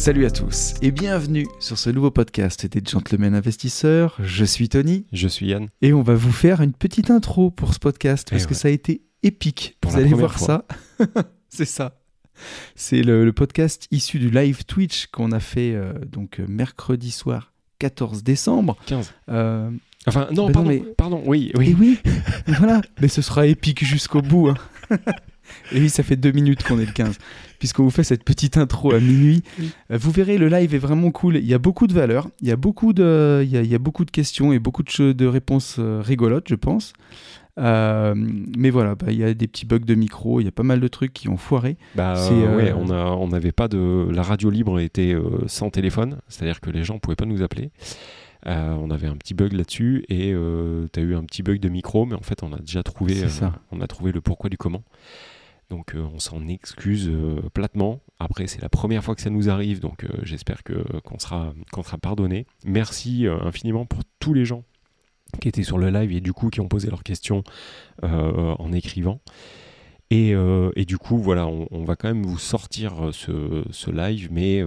Salut 0.00 0.24
à 0.24 0.30
tous 0.30 0.74
et 0.82 0.90
bienvenue 0.92 1.46
sur 1.58 1.76
ce 1.78 1.90
nouveau 1.90 2.10
podcast 2.10 2.64
des 2.66 2.80
Gentlemen 2.84 3.34
Investisseurs. 3.34 4.16
Je 4.22 4.44
suis 4.46 4.68
Tony 4.68 5.04
Je 5.12 5.28
suis 5.28 5.48
Yann. 5.48 5.68
et 5.82 5.92
on 5.92 6.02
va 6.02 6.14
vous 6.14 6.32
faire 6.32 6.60
une 6.62 6.72
petite 6.72 7.10
intro 7.10 7.50
pour 7.50 7.74
ce 7.74 7.78
podcast 7.78 8.28
parce 8.30 8.44
Eh 8.44 8.46
que 8.48 8.54
ça 8.54 8.68
a 8.68 8.70
été 8.70 9.02
épique. 9.22 9.76
Pour 9.80 9.92
vous 9.92 9.98
allez 9.98 10.08
voir 10.14 10.38
fois. 10.38 10.64
ça. 10.98 11.04
C'est 11.50 11.64
ça. 11.66 12.00
C'est 12.74 13.02
le, 13.02 13.24
le 13.24 13.32
podcast 13.32 13.86
issu 13.90 14.18
du 14.18 14.30
live 14.30 14.64
Twitch 14.64 15.06
qu'on 15.08 15.32
a 15.32 15.40
fait 15.40 15.74
euh, 15.74 15.92
donc 16.06 16.40
euh, 16.40 16.46
mercredi 16.48 17.10
soir 17.10 17.52
14 17.80 18.22
décembre. 18.22 18.76
15. 18.86 19.12
Euh, 19.30 19.70
Enfin, 20.06 20.28
non, 20.32 20.46
non, 20.46 20.52
pardon, 20.52 20.68
mais- 20.70 20.78
pardon, 20.96 21.22
oui, 21.26 21.50
Et 21.54 21.58
oui. 21.58 21.76
oui, 21.78 21.98
voilà. 22.58 22.80
Mais 23.02 23.08
ce 23.08 23.20
sera 23.20 23.46
épique 23.46 23.84
jusqu'au 23.84 24.22
bout. 24.22 24.48
hein. 24.48 24.54
Et 25.72 25.78
oui, 25.80 25.90
ça 25.90 26.02
fait 26.02 26.16
deux 26.16 26.32
minutes 26.32 26.62
qu'on 26.62 26.78
est 26.80 26.86
le 26.86 26.92
15. 26.92 27.18
Puisqu'on 27.60 27.84
vous 27.84 27.90
fait 27.90 28.02
cette 28.02 28.24
petite 28.24 28.56
intro 28.56 28.92
à 28.92 28.98
minuit. 28.98 29.44
Euh, 29.92 29.98
Vous 29.98 30.10
verrez, 30.10 30.38
le 30.38 30.48
live 30.48 30.74
est 30.74 30.78
vraiment 30.78 31.12
cool. 31.12 31.36
Il 31.36 31.46
y 31.46 31.54
a 31.54 31.58
beaucoup 31.58 31.86
de 31.86 31.92
valeur. 31.92 32.28
Il 32.40 32.48
y 32.48 32.50
a 32.50 32.56
beaucoup 32.56 32.92
de, 32.92 33.42
il 33.44 33.50
y 33.50 33.56
a, 33.56 33.60
il 33.60 33.70
y 33.70 33.74
a 33.76 33.78
beaucoup 33.78 34.04
de 34.04 34.10
questions 34.10 34.52
et 34.52 34.58
beaucoup 34.58 34.82
de, 34.82 35.26
réponses 35.26 35.76
euh, 35.78 36.02
rigolotes, 36.04 36.48
je 36.48 36.56
pense. 36.56 36.94
Euh, 37.58 38.14
mais 38.16 38.70
voilà, 38.70 38.94
bah, 38.94 39.06
il 39.10 39.18
y 39.18 39.24
a 39.24 39.34
des 39.34 39.46
petits 39.46 39.66
bugs 39.66 39.78
de 39.78 39.94
micro. 39.94 40.40
Il 40.40 40.44
y 40.44 40.48
a 40.48 40.52
pas 40.52 40.62
mal 40.62 40.80
de 40.80 40.88
trucs 40.88 41.12
qui 41.12 41.28
ont 41.28 41.36
foiré. 41.36 41.76
Bah, 41.94 42.14
euh, 42.16 42.30
euh, 42.30 42.56
ouais, 42.56 42.72
on 42.76 42.90
a, 42.90 43.04
on 43.04 43.28
n'avait 43.28 43.52
pas 43.52 43.68
de. 43.68 44.08
La 44.10 44.22
radio 44.22 44.50
libre 44.50 44.80
était 44.80 45.12
euh, 45.12 45.46
sans 45.46 45.70
téléphone, 45.70 46.16
c'est-à-dire 46.28 46.60
que 46.60 46.70
les 46.70 46.82
gens 46.82 46.98
pouvaient 46.98 47.16
pas 47.16 47.26
nous 47.26 47.42
appeler. 47.42 47.70
Euh, 48.46 48.74
on 48.80 48.90
avait 48.90 49.06
un 49.06 49.16
petit 49.16 49.34
bug 49.34 49.52
là-dessus 49.52 50.04
et 50.08 50.34
tu 50.92 51.00
as 51.00 51.02
eu 51.02 51.14
un 51.14 51.24
petit 51.24 51.42
bug 51.42 51.60
de 51.60 51.68
micro, 51.68 52.06
mais 52.06 52.14
en 52.14 52.22
fait, 52.22 52.42
on 52.42 52.52
a 52.52 52.58
déjà 52.58 52.82
trouvé, 52.82 53.24
euh, 53.24 53.28
ça. 53.28 53.52
on 53.70 53.80
a 53.80 53.86
trouvé 53.86 54.12
le 54.12 54.20
pourquoi 54.20 54.48
du 54.48 54.56
comment. 54.56 54.82
Donc, 55.70 55.94
euh, 55.94 56.04
on 56.12 56.18
s'en 56.18 56.48
excuse 56.48 57.08
euh, 57.08 57.40
platement. 57.54 58.00
Après, 58.18 58.48
c'est 58.48 58.60
la 58.60 58.68
première 58.68 59.04
fois 59.04 59.14
que 59.14 59.22
ça 59.22 59.30
nous 59.30 59.48
arrive, 59.48 59.78
donc 59.78 60.04
euh, 60.04 60.08
j'espère 60.24 60.62
qu'on 60.64 61.18
sera, 61.18 61.54
pardonné. 62.02 62.46
Merci 62.64 63.26
infiniment 63.26 63.86
pour 63.86 64.00
tous 64.18 64.34
les 64.34 64.44
gens 64.44 64.64
qui 65.40 65.48
étaient 65.48 65.62
sur 65.62 65.78
le 65.78 65.90
live 65.90 66.10
et 66.12 66.20
du 66.20 66.32
coup 66.32 66.50
qui 66.50 66.60
ont 66.60 66.66
posé 66.66 66.90
leurs 66.90 67.04
questions 67.04 67.44
en 68.02 68.72
écrivant. 68.72 69.20
Et, 70.10 70.34
du 70.86 70.98
coup, 70.98 71.18
voilà, 71.18 71.46
on, 71.46 71.84
va 71.84 71.94
quand 71.94 72.08
même 72.08 72.24
vous 72.24 72.38
sortir 72.38 73.10
ce, 73.12 73.90
live, 73.90 74.28
mais 74.32 74.62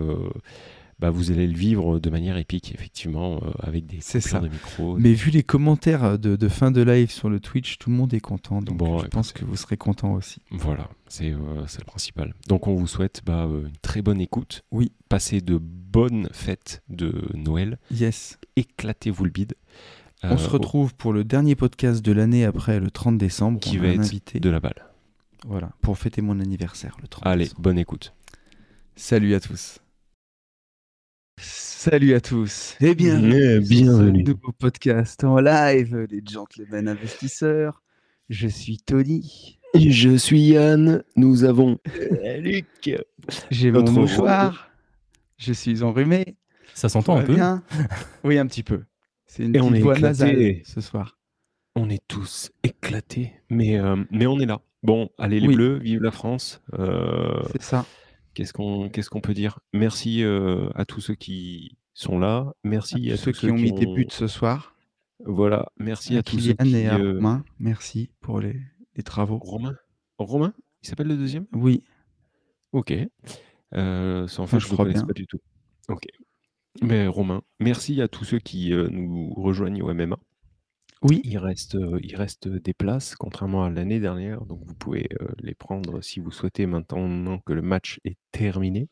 bah, 1.04 1.10
vous 1.10 1.32
allez 1.32 1.48
le 1.48 1.54
vivre 1.58 2.00
de 2.00 2.10
manière 2.10 2.38
épique, 2.38 2.72
effectivement, 2.74 3.42
euh, 3.44 3.52
avec 3.60 3.86
des 3.86 3.98
C'est 4.00 4.22
ça. 4.22 4.40
de 4.40 4.48
micro. 4.48 4.98
Mais 4.98 5.12
vu 5.12 5.32
les 5.32 5.44
commentaires 5.44 6.18
de, 6.18 6.38
de 6.38 6.48
fin 6.48 6.72
de 6.72 6.82
live 6.82 7.12
sur 7.12 7.30
le 7.30 7.42
Twitch, 7.42 7.78
tout 7.78 7.90
le 7.90 7.98
monde 7.98 8.14
est 8.14 8.22
content. 8.22 8.62
Donc 8.62 8.78
Bon, 8.78 9.00
je 9.00 9.08
pense 9.08 9.34
que 9.34 9.44
vous 9.44 9.58
serez 9.58 9.76
content 9.76 10.14
aussi. 10.14 10.42
Voilà, 10.50 10.90
c'est 11.10 11.32
euh, 11.34 11.68
c'est 11.68 11.80
le 11.82 11.86
principal. 11.86 12.34
Donc, 12.48 12.68
on 12.68 12.76
vous 12.76 12.88
souhaite 12.88 13.22
bah, 13.26 13.44
euh, 13.48 13.66
une 13.68 13.76
très 13.82 14.02
bonne 14.02 14.22
écoute. 14.22 14.62
Oui. 14.72 14.94
Passez 15.10 15.42
de 15.42 15.58
bonnes 15.62 16.30
fêtes 16.32 16.82
de 16.88 17.22
Noël. 17.34 17.80
Yes. 17.92 18.38
Éclatez-vous 18.56 19.26
le 19.26 19.32
bide. 19.32 19.56
On 20.24 20.36
Euh, 20.36 20.38
se 20.38 20.48
retrouve 20.50 20.96
pour 20.96 21.12
le 21.12 21.26
dernier 21.26 21.56
podcast 21.56 22.02
de 22.02 22.14
l'année 22.14 22.46
après 22.46 22.80
le 22.80 22.90
30 22.90 23.18
décembre. 23.18 23.60
Qui 23.60 23.78
On 23.78 23.82
va 23.82 23.88
être 23.90 24.00
invité. 24.00 24.40
de 24.40 24.50
la 24.50 24.62
balle. 24.62 24.86
Voilà, 25.46 25.74
pour 25.82 25.98
fêter 25.98 26.22
mon 26.22 26.40
anniversaire 26.40 26.96
le 27.02 27.10
30 27.10 27.28
Allez, 27.28 27.44
décembre. 27.44 27.62
bonne 27.62 27.78
écoute. 27.78 28.14
Salut 28.96 29.36
à 29.36 29.42
tous. 29.42 29.80
Salut 31.38 32.14
à 32.14 32.22
tous. 32.22 32.76
Et 32.80 32.96
bienvenue. 32.96 33.36
Eh, 33.36 33.62
sur 33.62 33.70
bienvenue. 33.70 34.24
Ce 34.26 34.32
nouveau 34.32 34.52
podcast 34.52 35.24
en 35.24 35.40
live, 35.40 36.08
les 36.10 36.22
gentlemen 36.26 36.88
investisseurs. 36.88 37.82
Je 38.30 38.48
suis 38.48 38.78
Tony. 38.78 39.60
Je 39.76 40.16
suis 40.16 40.42
Yann. 40.42 41.04
Nous 41.16 41.44
avons 41.44 41.80
Luc. 42.40 42.92
J'ai 43.52 43.72
mon 43.72 43.90
mouchoir. 43.92 44.70
Je 45.38 45.54
suis 45.54 45.82
enrhumé. 45.84 46.38
Ça 46.76 46.88
s'entend 46.90 47.18
un 47.18 47.24
peu. 47.24 47.34
bien? 47.36 47.64
Oui, 48.24 48.38
un 48.38 48.48
petit 48.48 48.64
peu. 48.64 48.82
C'est 49.26 49.44
une 49.44 49.56
Et 49.56 49.60
on 49.62 49.70
petite 49.70 49.80
est 49.80 49.84
voix 49.84 49.96
éclaté. 49.98 50.08
nasale 50.24 50.56
ce 50.64 50.82
soir. 50.82 51.18
On 51.76 51.90
est 51.90 52.02
tous 52.08 52.52
éclatés, 52.64 53.34
mais, 53.50 53.80
euh, 53.80 53.96
mais 54.12 54.28
on 54.28 54.40
est 54.40 54.46
là. 54.46 54.62
Bon, 54.84 55.10
allez 55.18 55.40
les 55.40 55.48
Oui. 55.48 55.56
Bleus, 55.56 55.80
vive 55.80 56.04
la 56.04 56.12
France. 56.12 56.62
Euh, 56.78 57.42
C'est 57.54 57.64
ça. 57.64 57.86
Qu'est-ce 58.34 58.54
qu'on 59.10 59.22
peut 59.22 59.34
dire? 59.34 59.60
Merci 59.74 60.24
euh, 60.24 60.70
à 60.76 60.86
tous 60.86 61.02
ceux 61.02 61.16
qui 61.16 61.78
sont 61.94 62.20
là. 62.20 62.54
Merci 62.64 63.12
à, 63.12 63.16
Tous 63.16 63.24
ceux 63.24 63.32
tous 63.32 63.40
qui 63.42 63.52
ont 63.52 63.56
mis 63.56 63.72
des 63.72 63.86
buts 63.86 64.08
ce 64.10 64.28
soir. 64.28 64.76
Voilà, 65.26 65.72
merci 65.78 66.16
à, 66.16 66.20
à 66.20 66.24
tous 66.24 66.40
ceux 66.40 66.54
qui. 66.54 66.76
et 66.76 66.88
à 66.88 66.98
euh, 66.98 67.14
Romain. 67.14 67.46
Merci 67.60 68.10
pour 68.20 68.40
les, 68.40 68.60
les 68.96 69.04
travaux. 69.04 69.38
Romain? 69.38 69.76
Romain? 70.18 70.54
Il 70.82 70.90
s'appelle 70.90 71.08
le 71.08 71.16
deuxième? 71.18 71.46
Oui, 71.54 71.84
Ok. 72.74 72.94
Euh, 73.76 74.28
ça, 74.28 74.42
enfin, 74.42 74.60
je 74.60 74.70
ne 74.70 74.76
connais 74.76 74.94
pas 74.94 75.14
du 75.14 75.26
tout. 75.28 75.40
Ok. 75.88 76.04
Mais 76.82 77.08
Romain, 77.08 77.44
merci 77.60 78.02
à 78.02 78.08
tous 78.08 78.26
ceux 78.26 78.40
qui 78.40 78.74
euh, 78.74 78.90
nous 78.92 79.32
rejoignent 79.36 79.82
au 79.84 79.94
MMA. 79.94 80.18
Oui. 81.04 81.22
Il 81.24 81.38
reste, 81.38 81.78
il 82.02 82.16
reste 82.16 82.48
des 82.48 82.74
places, 82.74 83.16
contrairement 83.16 83.64
à 83.66 83.70
l'année 83.70 84.00
dernière, 84.00 84.46
donc 84.46 84.62
vous 84.66 84.74
pouvez 84.76 85.10
les 85.42 85.54
prendre 85.56 86.02
si 86.02 86.20
vous 86.20 86.32
souhaitez 86.32 86.66
maintenant 86.66 87.40
que 87.40 87.54
le 87.54 87.62
match 87.62 88.00
est 88.06 88.18
terminé. 88.32 88.88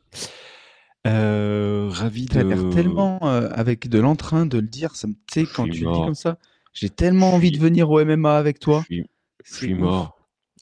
Euh, 1.07 1.89
ravi 1.91 2.27
Tu 2.27 2.37
as 2.37 2.43
de. 2.43 2.49
l'air 2.49 2.69
tellement 2.69 3.19
euh, 3.23 3.49
avec 3.53 3.87
de 3.89 3.99
l'entrain 3.99 4.45
de 4.45 4.57
le 4.59 4.67
dire. 4.67 4.95
Ça 4.95 5.07
me, 5.07 5.13
tu 5.13 5.19
sais, 5.33 5.45
Je 5.45 5.53
quand 5.53 5.63
suis 5.63 5.71
tu 5.71 5.85
le 5.85 5.91
dis 5.91 5.97
mort. 5.97 6.05
comme 6.05 6.15
ça, 6.15 6.37
j'ai 6.73 6.89
tellement 6.89 7.33
envie 7.33 7.47
suis- 7.47 7.57
de 7.57 7.61
venir 7.63 7.89
au 7.89 7.99
MMA 7.99 8.37
avec 8.37 8.59
toi. 8.59 8.81
Je 8.81 8.95
suis, 8.95 9.03
je 9.43 9.51
C'est 9.51 9.55
suis 9.65 9.73
ouf. 9.73 9.79
mort. 9.79 10.17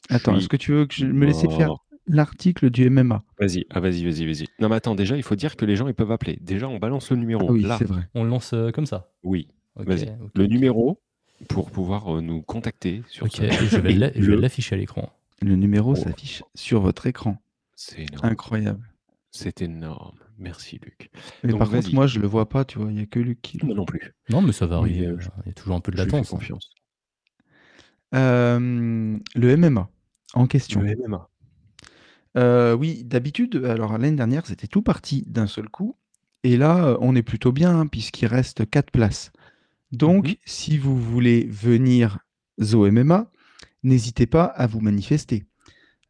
Attends, 0.08 0.32
suis 0.32 0.40
est-ce 0.40 0.48
que 0.48 0.56
tu 0.56 0.72
veux 0.72 0.86
que 0.86 0.94
je 0.94 1.04
me 1.06 1.26
laisse 1.26 1.40
faire 1.42 1.68
mort. 1.68 1.86
l'article 2.06 2.70
du 2.70 2.86
MMA 2.90 3.22
Vas-y, 3.38 3.66
ah, 3.70 3.80
vas-y, 3.80 4.04
vas-y, 4.04 4.24
vas-y. 4.26 4.46
Non, 4.60 4.68
mais 4.70 4.76
attends, 4.76 4.94
déjà, 4.94 5.16
il 5.16 5.22
faut 5.22 5.36
dire 5.36 5.56
que 5.56 5.66
les 5.66 5.76
gens 5.76 5.88
ils 5.88 5.94
peuvent 5.94 6.10
appeler. 6.10 6.38
Déjà, 6.40 6.68
on 6.68 6.78
balance 6.78 7.10
le 7.10 7.18
numéro. 7.18 7.46
Ah 7.48 7.52
oui, 7.52 7.62
Là, 7.62 7.76
c'est 7.78 7.84
vrai. 7.84 8.08
On 8.14 8.24
le 8.24 8.30
lance 8.30 8.52
euh, 8.54 8.70
comme 8.70 8.86
ça. 8.86 9.10
oui. 9.22 9.48
Ok, 9.76 9.86
Vas-y. 9.86 10.08
ok, 10.08 10.30
Le 10.34 10.44
ok. 10.44 10.50
numéro 10.50 11.00
pour 11.48 11.70
pouvoir 11.70 12.16
euh, 12.16 12.20
nous 12.20 12.42
contacter 12.42 13.02
sur 13.08 13.26
Ok, 13.26 13.32
ce. 13.36 13.42
et 13.44 13.52
je 13.52 13.76
vais 13.78 13.92
l'afficher 14.36 14.74
à 14.74 14.78
l'écran. 14.78 15.10
Le 15.42 15.56
numéro 15.56 15.92
Oh. 15.92 15.96
s'affiche 15.96 16.42
sur 16.54 16.80
votre 16.80 17.06
écran. 17.06 17.38
C'est 17.76 18.02
énorme. 18.02 18.26
Incroyable. 18.26 18.86
C'est 19.30 19.62
énorme. 19.62 20.18
Merci, 20.38 20.78
Luc. 20.82 21.10
Mais 21.44 21.50
Donc, 21.50 21.60
par 21.60 21.70
contre, 21.70 21.94
moi, 21.94 22.06
je 22.06 22.18
le 22.18 22.26
vois 22.26 22.48
pas, 22.48 22.64
tu 22.64 22.78
vois. 22.78 22.90
Il 22.90 22.98
y 22.98 23.02
a 23.02 23.06
que 23.06 23.18
Luc 23.20 23.40
qui. 23.42 23.58
le- 23.58 23.66
Moi 23.66 23.74
non 23.74 23.84
plus. 23.84 24.12
Non, 24.28 24.42
mais 24.42 24.52
ça 24.52 24.66
va 24.66 24.76
arriver. 24.76 25.06
euh, 25.06 25.12
euh, 25.12 25.18
Il 25.44 25.48
y 25.48 25.50
a 25.50 25.54
toujours 25.54 25.76
un 25.76 25.80
peu 25.80 25.92
de 25.92 25.96
latence. 25.96 26.28
hein. 26.32 26.36
confiance. 26.36 26.70
Euh, 28.14 29.18
le 29.34 29.56
MMA 29.56 29.88
en 30.34 30.46
question. 30.46 30.80
Le 30.80 30.94
MMA. 30.96 31.28
Euh, 32.36 32.74
oui, 32.74 33.02
d'habitude, 33.04 33.64
alors 33.64 33.98
l'année 33.98 34.16
dernière, 34.16 34.46
c'était 34.46 34.66
tout 34.66 34.82
parti 34.82 35.24
d'un 35.26 35.46
seul 35.46 35.68
coup. 35.68 35.96
Et 36.42 36.56
là, 36.56 36.96
on 37.00 37.14
est 37.14 37.22
plutôt 37.22 37.52
bien, 37.52 37.80
hein, 37.80 37.86
puisqu'il 37.86 38.26
reste 38.26 38.68
4 38.68 38.90
places. 38.90 39.30
Donc, 39.92 40.28
Mhm. 40.28 40.34
si 40.44 40.78
vous 40.78 40.96
voulez 41.00 41.46
venir 41.46 42.18
au 42.74 42.86
MMA, 42.86 43.30
n'hésitez 43.82 44.26
pas 44.26 44.44
à 44.44 44.66
vous 44.66 44.80
manifester. 44.80 45.44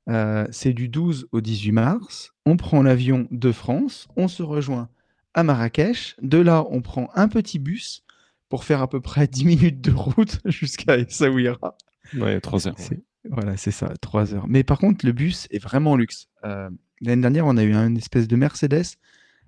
Euh, 0.08 0.46
c'est 0.50 0.72
du 0.72 0.88
12 0.88 1.28
au 1.32 1.40
18 1.40 1.72
mars. 1.72 2.32
On 2.46 2.56
prend 2.56 2.82
l'avion 2.82 3.28
de 3.30 3.52
France, 3.52 4.08
on 4.16 4.28
se 4.28 4.42
rejoint 4.42 4.88
à 5.34 5.44
Marrakech. 5.44 6.16
De 6.20 6.38
là, 6.38 6.64
on 6.70 6.82
prend 6.82 7.08
un 7.14 7.28
petit 7.28 7.58
bus 7.58 8.02
pour 8.48 8.64
faire 8.64 8.82
à 8.82 8.88
peu 8.88 9.00
près 9.00 9.28
10 9.28 9.44
minutes 9.44 9.80
de 9.80 9.92
route 9.92 10.40
jusqu'à 10.46 10.96
Essaouira. 10.98 11.76
Ouais, 12.16 12.40
3 12.40 12.66
heures. 12.66 12.74
C'est- 12.78 13.02
Voilà, 13.30 13.56
c'est 13.58 13.70
ça, 13.70 13.92
3 14.00 14.34
heures. 14.34 14.48
Mais 14.48 14.64
par 14.64 14.78
contre, 14.78 15.04
le 15.06 15.12
bus 15.12 15.46
est 15.50 15.58
vraiment 15.62 15.94
luxe. 15.96 16.26
Euh, 16.44 16.70
L'année 17.02 17.22
dernière, 17.22 17.46
on 17.46 17.56
a 17.56 17.62
eu 17.64 17.72
une 17.74 17.96
espèce 17.96 18.26
de 18.28 18.36
Mercedes 18.36 18.96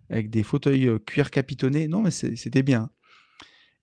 avec 0.08 0.30
des 0.30 0.42
fauteuils 0.42 0.88
euh, 0.88 0.98
cuir 0.98 1.30
capitonnés. 1.30 1.86
Non, 1.88 2.00
mais 2.02 2.10
c'était 2.10 2.62
bien. 2.62 2.88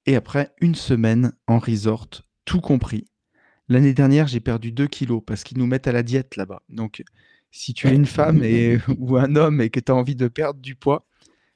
Et 0.10 0.16
après, 0.16 0.52
une 0.60 0.74
semaine 0.74 1.34
en 1.46 1.60
resort, 1.60 2.08
tout 2.46 2.62
compris. 2.62 3.06
L'année 3.68 3.94
dernière, 3.94 4.26
j'ai 4.28 4.40
perdu 4.40 4.72
2 4.72 4.88
kilos 4.88 5.22
parce 5.24 5.44
qu'ils 5.44 5.60
nous 5.60 5.68
mettent 5.68 5.86
à 5.88 5.92
la 5.92 6.02
diète 6.02 6.36
là-bas. 6.36 6.64
Donc, 6.70 7.04
si 7.52 7.76
tu 7.76 7.88
es 7.88 7.94
une 7.94 8.08
femme 8.08 8.44
et, 8.44 8.80
ou 8.98 9.18
un 9.18 9.36
homme 9.36 9.62
et 9.62 9.70
que 9.70 9.80
tu 9.80 9.92
as 9.92 9.96
envie 9.96 10.16
de 10.16 10.28
perdre 10.28 10.60
du 10.60 10.74
poids, 10.74 11.06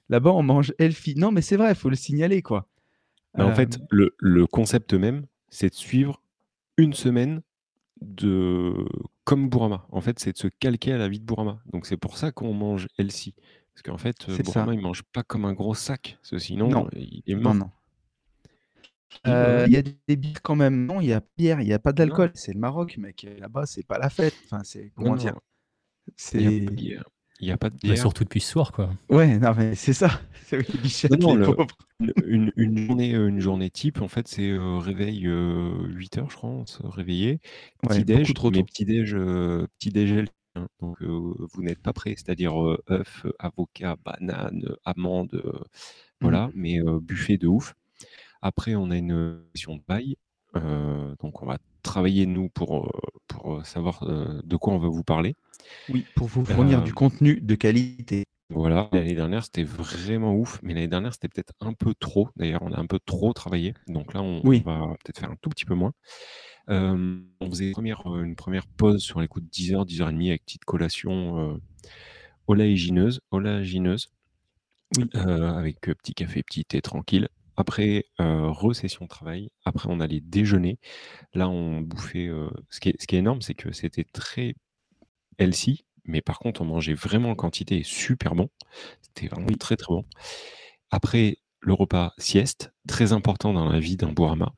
là-bas, 0.09 0.29
on 0.31 0.43
mange 0.43 0.71
healthy. 0.77 1.15
Non, 1.15 1.31
mais 1.31 1.41
c'est 1.41 1.57
vrai, 1.57 1.69
il 1.71 1.75
faut 1.75 1.89
le 1.89 1.95
signaler, 1.95 2.43
quoi. 2.43 2.67
Mais 3.35 3.43
en 3.43 3.49
Euh, 3.49 3.55
fait, 3.55 3.79
le, 3.89 4.15
le 4.19 4.45
concept 4.45 4.93
même, 4.93 5.25
c'est 5.49 5.69
de 5.69 5.75
suivre 5.75 6.21
une 6.77 6.93
semaine 6.93 7.41
de 8.01 8.75
comme 9.23 9.49
Bourama. 9.49 9.87
En 9.91 10.01
fait, 10.01 10.19
c'est 10.19 10.33
de 10.33 10.37
se 10.37 10.47
calquer 10.59 10.91
à 10.93 10.99
la 10.99 11.09
vie 11.09 11.19
de 11.19 11.25
Bourama. 11.25 11.59
Donc 11.71 11.87
c'est 11.87 11.97
pour 11.97 12.17
ça 12.17 12.31
qu'on 12.31 12.53
mange 12.53 12.87
healthy. 12.99 13.33
Parce 13.73 13.81
qu'en 13.83 13.97
fait, 13.97 14.15
euh, 14.29 14.33
C'est 14.37 14.45
ça. 14.45 14.61
Bourama, 14.61 14.73
il 14.75 14.81
mange 14.81 15.01
pas 15.01 15.23
comme 15.23 15.45
un 15.45 15.53
gros 15.53 15.73
sac. 15.73 16.17
Parce 16.21 16.29
que 16.31 16.37
sinon, 16.37 16.69
Non. 16.69 16.87
il 16.95 17.23
est 17.25 17.33
Non, 17.33 17.41
mort. 17.41 17.55
non. 17.55 17.71
Il 19.25 19.71
y 19.71 19.77
a 19.77 19.81
des 20.07 20.15
bières 20.15 20.41
quand 20.41 20.55
même. 20.55 20.85
Non, 20.85 21.01
il 21.01 21.07
y 21.07 21.13
a 21.13 21.21
pas 21.21 21.27
de 21.27 21.33
bière, 21.43 21.61
il 21.61 21.65
n'y 21.67 21.73
a 21.73 21.79
pas 21.79 21.93
d'alcool. 21.93 22.31
C'est 22.35 22.53
le 22.53 22.59
Maroc, 22.59 22.97
mec. 22.97 23.25
Là-bas, 23.39 23.65
c'est 23.65 23.83
pas 23.85 23.97
la 23.97 24.09
fête. 24.09 24.33
Enfin, 24.45 24.61
c'est 24.63 24.91
comment 24.95 25.15
Non, 25.15 25.15
dire? 25.15 25.33
non, 25.33 25.39
il 26.33 26.39
C'est 26.39 26.41
n'y 26.41 26.47
a 26.47 26.51
pas 26.51 26.71
de 26.71 26.75
bière. 26.75 27.09
Il 27.39 27.47
y 27.47 27.51
a 27.51 27.57
pas 27.57 27.69
de 27.69 27.77
Bah, 27.83 27.95
bière. 27.95 27.95
surtout 27.95 28.23
depuis 28.23 28.41
ce 28.41 28.51
soir, 28.51 28.71
quoi. 28.71 28.91
ouais, 29.09 29.37
non 29.39 29.53
mais 29.55 29.75
c'est 29.75 29.93
ça. 29.93 30.21
C'est 30.45 30.57
oui, 30.57 30.65
Bichette, 30.79 31.11
Non, 31.11 31.29
non, 31.29 31.35
les 31.35 31.37
le- 31.37 31.45
pauvres. 31.55 31.67
Une, 32.25 32.51
une- 32.57 32.85
journée, 32.87 33.13
euh, 33.15 33.27
une 33.29 33.39
journée 33.39 33.69
type, 33.69 34.01
en 34.01 34.07
fait, 34.07 34.27
c'est 34.27 34.49
euh, 34.49 34.77
réveil 34.79 35.21
8 35.21 36.17
heures, 36.17 36.29
je 36.29 36.35
crois, 36.35 36.49
on 36.49 36.65
se 36.65 36.83
réveillait. 36.85 37.39
Ouais, 37.83 37.89
Petit 37.89 38.03
déj, 38.05 38.27
beaucoup 38.27 38.33
trop 38.33 38.51
mais 38.51 38.63
petit 38.63 38.85
déj, 38.85 39.13
euh, 39.15 39.67
petit 39.79 39.91
déj 39.91 40.25
hein. 40.55 40.67
donc 40.79 41.01
euh, 41.01 41.07
vous 41.53 41.61
n'êtes 41.63 41.79
pas 41.81 41.93
prêt, 41.93 42.15
c'est-à-dire 42.17 42.61
euh, 42.61 42.83
œufs, 42.89 43.25
euh, 43.25 43.31
avocat, 43.39 43.95
banane, 44.03 44.63
euh, 44.67 44.75
amande, 44.85 45.33
euh, 45.35 45.59
voilà, 46.21 46.49
mais 46.55 46.79
euh, 46.81 46.99
buffet 47.01 47.37
de 47.37 47.47
ouf. 47.47 47.73
Après, 48.43 48.75
on 48.75 48.91
a 48.91 48.97
une 48.97 49.39
session 49.55 49.77
de 49.77 49.81
bail, 49.87 50.17
euh, 50.57 51.15
donc 51.21 51.41
on 51.41 51.45
va 51.45 51.57
travailler 51.81 52.25
nous 52.25 52.49
pour, 52.49 52.85
euh, 52.85 52.89
pour 53.27 53.55
euh, 53.55 53.63
savoir 53.63 54.05
de 54.05 54.55
quoi 54.57 54.73
on 54.73 54.79
va 54.79 54.89
vous 54.89 55.03
parler. 55.03 55.35
Oui, 55.87 56.05
pour 56.15 56.27
vous 56.27 56.43
fournir 56.43 56.79
Euh, 56.79 56.83
du 56.83 56.93
contenu 56.93 57.39
de 57.39 57.55
qualité. 57.55 58.25
Voilà, 58.49 58.89
l'année 58.91 59.15
dernière 59.15 59.45
c'était 59.45 59.63
vraiment 59.63 60.35
ouf, 60.35 60.59
mais 60.61 60.73
l'année 60.73 60.89
dernière 60.89 61.13
c'était 61.13 61.29
peut-être 61.29 61.53
un 61.61 61.73
peu 61.73 61.93
trop. 61.95 62.29
D'ailleurs, 62.35 62.61
on 62.61 62.71
a 62.73 62.79
un 62.79 62.85
peu 62.85 62.99
trop 62.99 63.31
travaillé, 63.33 63.73
donc 63.87 64.13
là 64.13 64.21
on, 64.21 64.41
va 64.41 64.95
peut-être 65.03 65.19
faire 65.19 65.31
un 65.31 65.37
tout 65.41 65.49
petit 65.49 65.65
peu 65.65 65.73
moins. 65.73 65.93
Euh, 66.69 67.21
on 67.39 67.49
faisait 67.49 67.67
une 67.67 67.71
première, 67.71 68.03
une 68.05 68.35
première 68.35 68.67
pause 68.67 69.01
sur 69.01 69.21
les 69.21 69.27
coups 69.27 69.45
de 69.45 69.49
10h, 69.49 69.87
10h30 69.87 70.27
avec 70.29 70.43
petite 70.43 70.65
collation 70.65 71.59
oléagineuse, 72.47 73.21
oléagineuse 73.31 74.11
Oui. 74.97 75.05
euh, 75.15 75.53
avec 75.53 75.89
euh, 75.89 75.95
petit 75.95 76.13
café, 76.13 76.43
petit 76.43 76.65
thé 76.65 76.81
tranquille. 76.81 77.27
Après, 77.57 78.05
euh, 78.19 78.49
recession 78.49 79.05
de 79.05 79.09
travail. 79.09 79.49
Après, 79.65 79.89
on 79.91 79.99
allait 79.99 80.21
déjeuner. 80.21 80.79
Là, 81.33 81.49
on 81.49 81.81
bouffait. 81.81 82.27
euh, 82.27 82.49
ce, 82.69 82.79
qui 82.79 82.89
est, 82.89 83.01
ce 83.01 83.07
qui 83.07 83.15
est 83.15 83.19
énorme, 83.19 83.41
c'est 83.41 83.53
que 83.55 83.71
c'était 83.73 84.05
très 84.05 84.55
healthy, 85.39 85.85
mais 86.05 86.21
par 86.21 86.39
contre, 86.39 86.61
on 86.61 86.65
mangeait 86.65 86.93
vraiment 86.93 87.31
en 87.31 87.35
quantité 87.35 87.79
et 87.79 87.83
super 87.83 88.35
bon. 88.35 88.49
C'était 89.01 89.27
vraiment 89.27 89.47
Oui. 89.49 89.57
très, 89.57 89.77
très 89.77 89.93
bon. 89.93 90.05
Après, 90.91 91.37
le 91.59 91.73
repas 91.73 92.13
sieste, 92.17 92.73
très 92.87 93.13
important 93.13 93.53
dans 93.53 93.69
la 93.69 93.79
vie 93.79 93.97
d'un 93.97 94.11
Bourama. 94.11 94.53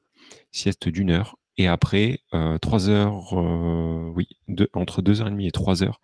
Sieste 0.52 0.90
d'une 0.90 1.12
heure. 1.12 1.38
Et 1.58 1.68
après, 1.68 2.20
euh, 2.34 2.58
trois 2.58 2.90
heures, 2.90 3.34
euh, 3.40 4.12
oui, 4.16 4.28
deux- 4.48 4.70
entre 4.74 5.02
deux 5.02 5.22
heures 5.22 5.28
et 5.28 5.32
demie 5.32 5.48
et 5.48 5.52
trois 5.52 5.84
heures 5.84 6.02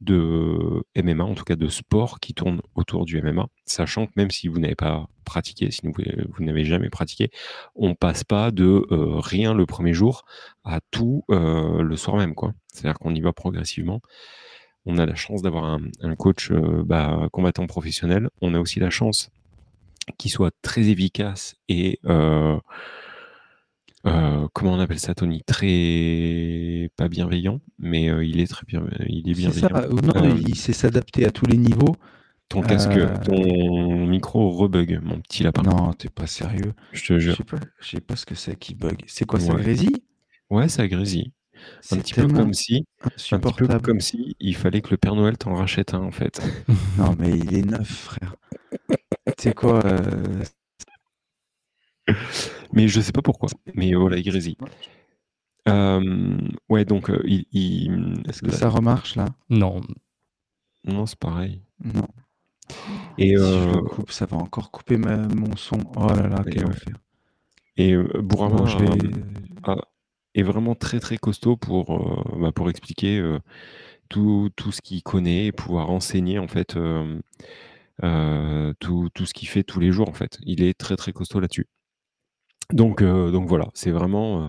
de 0.00 0.84
MMA, 0.96 1.24
en 1.24 1.34
tout 1.34 1.44
cas 1.44 1.56
de 1.56 1.68
sport 1.68 2.20
qui 2.20 2.34
tourne 2.34 2.60
autour 2.74 3.04
du 3.04 3.20
MMA, 3.20 3.48
sachant 3.66 4.06
que 4.06 4.12
même 4.16 4.30
si 4.30 4.48
vous 4.48 4.58
n'avez 4.58 4.76
pas 4.76 5.08
pratiqué, 5.24 5.70
si 5.70 5.80
vous, 5.84 5.92
vous 5.92 6.44
n'avez 6.44 6.64
jamais 6.64 6.88
pratiqué, 6.88 7.30
on 7.74 7.94
passe 7.94 8.24
pas 8.24 8.50
de 8.50 8.86
euh, 8.90 9.18
rien 9.18 9.54
le 9.54 9.66
premier 9.66 9.92
jour 9.92 10.24
à 10.64 10.80
tout 10.90 11.24
euh, 11.30 11.82
le 11.82 11.96
soir 11.96 12.16
même, 12.16 12.34
quoi. 12.34 12.54
C'est-à-dire 12.72 12.98
qu'on 12.98 13.14
y 13.14 13.20
va 13.20 13.32
progressivement. 13.32 14.00
On 14.86 14.98
a 14.98 15.06
la 15.06 15.16
chance 15.16 15.42
d'avoir 15.42 15.64
un, 15.64 15.80
un 16.00 16.14
coach 16.14 16.50
euh, 16.50 16.82
bah, 16.84 17.28
combattant 17.32 17.66
professionnel. 17.66 18.30
On 18.40 18.54
a 18.54 18.60
aussi 18.60 18.80
la 18.80 18.90
chance 18.90 19.30
qu'il 20.16 20.30
soit 20.30 20.54
très 20.62 20.88
efficace 20.88 21.56
et 21.68 22.00
euh, 24.06 24.10
euh, 24.44 24.48
comment 24.52 24.74
on 24.74 24.80
appelle 24.80 24.98
ça, 24.98 25.14
Tony? 25.14 25.42
Très 25.46 26.90
pas 26.96 27.08
bienveillant, 27.08 27.60
mais 27.78 28.08
euh, 28.08 28.24
il 28.24 28.40
est 28.40 28.46
très 28.46 28.64
bien, 28.66 28.84
il 29.08 29.28
est 29.30 29.34
C'est 29.34 29.40
bienveillant. 29.40 29.90
ou 29.90 30.00
Non, 30.00 30.12
Euh, 30.16 30.36
il 30.46 30.54
sait 30.56 30.72
s'adapter 30.72 31.24
à 31.26 31.30
tous 31.30 31.46
les 31.46 31.56
niveaux. 31.56 31.94
ton 32.48 32.62
casque, 32.62 32.90
Euh, 32.96 33.14
ton 33.24 34.06
micro 34.06 34.50
rebug, 34.50 35.00
mon 35.02 35.20
petit 35.20 35.42
lapin. 35.42 35.62
Non, 35.62 35.92
t'es 35.92 36.08
pas 36.08 36.26
sérieux. 36.26 36.72
Je 36.92 37.00
te 37.06 37.14
Je 37.14 37.18
jure. 37.18 37.36
sais 37.36 37.44
pas, 37.44 37.58
je 37.80 37.88
sais 37.88 38.00
pas 38.00 38.16
ce 38.16 38.24
que 38.24 38.34
c'est 38.34 38.56
qui 38.58 38.74
bug. 38.74 39.02
C'est 39.06 39.26
quoi, 39.26 39.38
ça 39.40 39.52
Ouais. 39.54 39.62
grésille? 39.62 39.96
Ouais, 40.50 40.68
ça 40.68 40.86
grésille. 40.88 41.32
Un 41.54 41.60
C'est 41.82 41.96
petit 41.98 42.14
peu 42.14 42.22
tellement 42.22 42.38
comme 42.38 42.54
si, 42.54 42.76
un 43.02 43.08
petit 43.08 43.08
peu 43.08 43.14
insupportable. 43.16 43.82
comme 43.82 44.00
si 44.00 44.36
il 44.40 44.54
fallait 44.56 44.80
que 44.80 44.90
le 44.90 44.96
Père 44.96 45.16
Noël 45.16 45.36
t'en 45.36 45.54
rachète 45.54 45.92
un 45.92 46.00
en 46.00 46.12
fait. 46.12 46.40
Non, 46.98 47.14
mais 47.18 47.36
il 47.36 47.54
est 47.54 47.62
neuf, 47.66 47.88
frère. 47.88 48.36
C'est 49.38 49.54
quoi 49.54 49.84
euh, 49.84 50.42
Mais 52.72 52.88
je 52.88 53.00
sais 53.00 53.12
pas 53.12 53.22
pourquoi. 53.22 53.48
Mais 53.74 53.94
voilà, 53.94 54.16
il 54.18 54.24
grésille. 54.24 54.56
Euh, 55.68 56.38
ouais, 56.68 56.84
donc 56.84 57.10
euh, 57.10 57.20
il, 57.26 57.44
il- 57.52 58.22
Est-ce 58.28 58.42
que 58.42 58.50
ça 58.50 58.68
remarche 58.68 59.16
là? 59.16 59.26
Non, 59.50 59.80
Non, 60.84 61.06
c'est 61.06 61.18
pareil. 61.18 61.62
Non. 61.84 62.06
Et, 63.18 63.28
Si 63.30 63.34
je 63.34 63.38
euh, 63.68 63.72
le 63.74 63.82
coupe, 63.82 64.10
ça 64.10 64.26
va 64.26 64.36
encore 64.36 64.70
couper 64.70 64.96
ma- 64.96 65.16
mon 65.28 65.56
son. 65.56 65.78
Oh 65.96 66.06
là 66.08 66.28
là, 66.28 66.42
Et 66.46 66.50
quel 66.50 66.66
enfer. 66.66 66.94
et 67.76 67.92
euh, 67.92 68.08
Bourama 68.22 68.56
Bon, 68.58 68.66
je 68.66 68.78
vais... 68.78 68.88
a- 69.64 69.72
a- 69.72 69.88
est 70.34 70.42
vraiment 70.42 70.74
très 70.74 71.00
très 71.00 71.18
costaud 71.18 71.56
pour, 71.56 71.94
euh, 71.94 72.38
bah, 72.40 72.52
pour 72.52 72.70
expliquer 72.70 73.18
euh, 73.18 73.40
tout, 74.08 74.50
tout 74.56 74.72
ce 74.72 74.80
qu'il 74.82 75.02
connaît 75.02 75.46
et 75.46 75.52
pouvoir 75.52 75.90
enseigner 75.90 76.38
en 76.38 76.48
fait 76.48 76.76
euh, 76.76 77.18
euh, 78.04 78.72
tout, 78.80 79.08
tout 79.14 79.26
ce 79.26 79.34
qu'il 79.34 79.48
fait 79.48 79.64
tous 79.64 79.80
les 79.80 79.92
jours 79.92 80.08
en 80.08 80.14
fait. 80.14 80.38
Il 80.44 80.62
est 80.62 80.74
très 80.78 80.96
très 80.96 81.12
costaud 81.12 81.40
là-dessus. 81.40 81.66
Donc, 82.72 83.02
euh, 83.02 83.30
donc 83.30 83.48
voilà, 83.48 83.68
c'est 83.74 83.90
vraiment, 83.90 84.44
euh, 84.44 84.48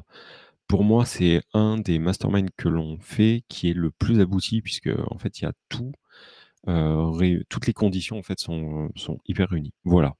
pour 0.67 0.83
moi, 0.83 1.05
c'est 1.05 1.41
un 1.53 1.77
des 1.77 1.99
masterminds 1.99 2.49
que 2.57 2.67
l'on 2.69 2.97
fait 2.99 3.43
qui 3.49 3.69
est 3.69 3.73
le 3.73 3.91
plus 3.91 4.19
abouti 4.19 4.61
puisque 4.61 4.89
en 5.09 5.17
fait 5.17 5.39
il 5.39 5.43
y 5.45 5.47
a 5.47 5.53
tout, 5.69 5.93
euh, 6.67 7.41
toutes 7.49 7.67
les 7.67 7.73
conditions 7.73 8.17
en 8.19 8.23
fait 8.23 8.39
sont, 8.39 8.89
sont 8.95 9.19
hyper 9.27 9.49
réunies. 9.49 9.73
Voilà. 9.85 10.15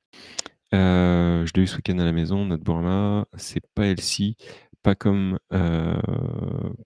Je 0.72 1.52
l'ai 1.56 1.64
eu 1.64 1.68
ce 1.68 1.78
week-end 1.78 2.00
à 2.00 2.06
la 2.06 2.14
maison, 2.14 2.46
notre 2.46 2.64
Bourama, 2.64 3.26
c'est 3.36 3.64
pas 3.76 3.88
healthy, 3.88 4.38
pas 4.84 4.96
comme, 4.96 5.40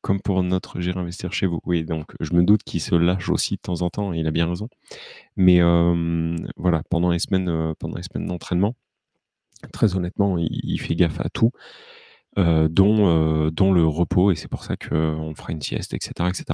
comme 0.02 0.22
pour 0.22 0.42
notre 0.44 0.80
Gérer 0.82 1.00
Investir 1.00 1.34
chez 1.34 1.48
vous. 1.48 1.60
Oui, 1.66 1.84
donc 1.84 2.14
je 2.22 2.34
me 2.34 2.44
doute 2.44 2.64
qu'il 2.64 2.82
se 2.82 2.96
lâche 2.96 3.30
aussi 3.30 3.56
de 3.56 3.62
temps 3.62 3.82
en 3.82 3.90
temps, 3.90 4.14
et 4.14 4.20
il 4.20 4.28
a 4.28 4.32
bien 4.32 4.48
raison. 4.48 4.70
Mais 5.36 5.60
voilà, 6.56 6.84
pendant 6.90 7.12
les 7.12 7.20
semaines, 7.20 7.74
pendant 7.80 7.98
les 7.98 8.04
semaines 8.04 8.28
d'entraînement, 8.28 8.76
très 9.72 9.96
honnêtement, 9.96 10.38
il, 10.38 10.80
fait 10.80 10.96
gaffe 10.96 11.20
à 11.20 11.30
tout, 11.30 11.52
euh, 12.38 12.68
dont, 12.68 13.08
euh, 13.08 13.52
dont 13.52 13.72
le 13.72 13.86
repos, 13.86 14.32
et 14.32 14.36
c'est 14.36 14.48
pour 14.48 14.64
ça 14.64 14.76
qu'on 14.76 15.34
fera 15.36 15.52
une 15.52 15.62
sieste, 15.62 15.94
etc. 15.94 16.12
etc. 16.30 16.46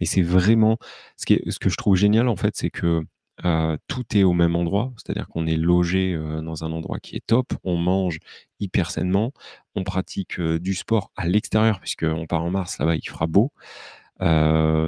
Mais 0.00 0.06
c'est 0.06 0.22
vraiment, 0.22 0.78
ce, 1.16 1.24
que 1.26 1.70
je 1.70 1.76
trouve 1.76 1.96
génial 1.96 2.28
en 2.28 2.36
fait, 2.36 2.56
c'est 2.56 2.70
que 2.70 3.02
euh, 3.44 3.76
tout 3.86 4.04
est 4.16 4.24
au 4.24 4.32
même 4.32 4.56
endroit, 4.56 4.92
c'est-à-dire 4.96 5.28
qu'on 5.28 5.46
est 5.46 5.56
logé 5.56 6.18
dans 6.42 6.64
un 6.64 6.72
endroit 6.72 6.98
qui 6.98 7.16
est 7.16 7.24
top, 7.26 7.52
on 7.64 7.76
mange 7.76 8.18
hyper 8.58 8.90
sainement, 8.90 9.32
on 9.74 9.84
pratique 9.84 10.40
du 10.40 10.74
sport 10.74 11.12
à 11.16 11.26
l'extérieur, 11.26 11.80
puisqu'on 11.80 12.26
part 12.26 12.42
en 12.42 12.50
mars, 12.50 12.78
là-bas 12.78 12.96
il 12.96 13.08
fera 13.08 13.26
beau. 13.26 13.52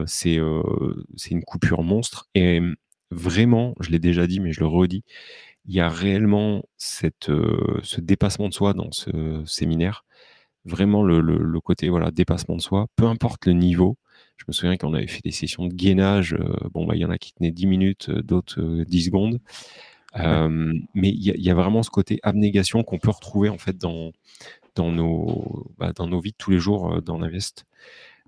C'est 0.06 0.36
une 1.30 1.44
coupure 1.46 1.82
monstre, 1.82 2.28
et 2.34 2.60
vraiment, 3.12 3.74
je 3.80 3.90
l'ai 3.90 3.98
déjà 3.98 4.26
dit, 4.26 4.40
mais 4.40 4.52
je 4.52 4.60
le 4.60 4.66
redis, 4.66 5.04
il 5.66 5.74
y 5.74 5.80
a 5.80 5.88
réellement 5.88 6.64
cette, 6.76 7.30
euh, 7.30 7.80
ce 7.82 8.00
dépassement 8.00 8.48
de 8.48 8.54
soi 8.54 8.74
dans 8.74 8.90
ce 8.92 9.42
séminaire. 9.46 10.04
Vraiment 10.64 11.02
le, 11.04 11.20
le- 11.20 11.38
le 11.38 11.60
côté 11.60 11.88
voilà, 11.88 12.10
dépassement 12.10 12.56
de 12.56 12.62
soi, 12.62 12.86
peu 12.96 13.06
importe 13.06 13.46
le 13.46 13.52
niveau. 13.54 13.98
Je 14.38 14.44
me 14.48 14.52
souviens 14.52 14.76
qu'on 14.76 14.94
avait 14.94 15.06
fait 15.08 15.22
des 15.24 15.30
sessions 15.32 15.66
de 15.66 15.74
gainage. 15.74 16.34
euh, 16.34 16.54
bon, 16.72 16.86
bah, 16.86 16.96
il 16.96 17.00
y 17.00 17.04
en 17.04 17.10
a 17.10 17.18
qui 17.18 17.32
tenaient 17.34 17.52
10 17.52 17.66
minutes, 17.66 18.08
euh, 18.10 18.22
d'autres 18.22 18.60
euh, 18.60 18.84
10 18.84 19.04
secondes. 19.06 19.40
Euh, 20.16 20.72
Mais 20.94 21.08
il 21.10 21.22
y, 21.22 21.42
y 21.42 21.50
a 21.50 21.54
vraiment 21.54 21.82
ce 21.82 21.90
côté 21.90 22.20
abnégation 22.22 22.82
qu'on 22.84 22.98
peut 22.98 23.10
retrouver 23.10 23.48
en 23.48 23.58
fait 23.58 23.78
dans, 23.78 24.12
dans, 24.76 24.92
nos, 24.92 25.70
bah, 25.78 25.92
dans 25.94 26.06
nos 26.08 26.20
vies 26.20 26.32
de 26.32 26.36
tous 26.38 26.50
les 26.52 26.60
jours 26.60 26.94
euh, 26.94 27.00
dans. 27.00 27.20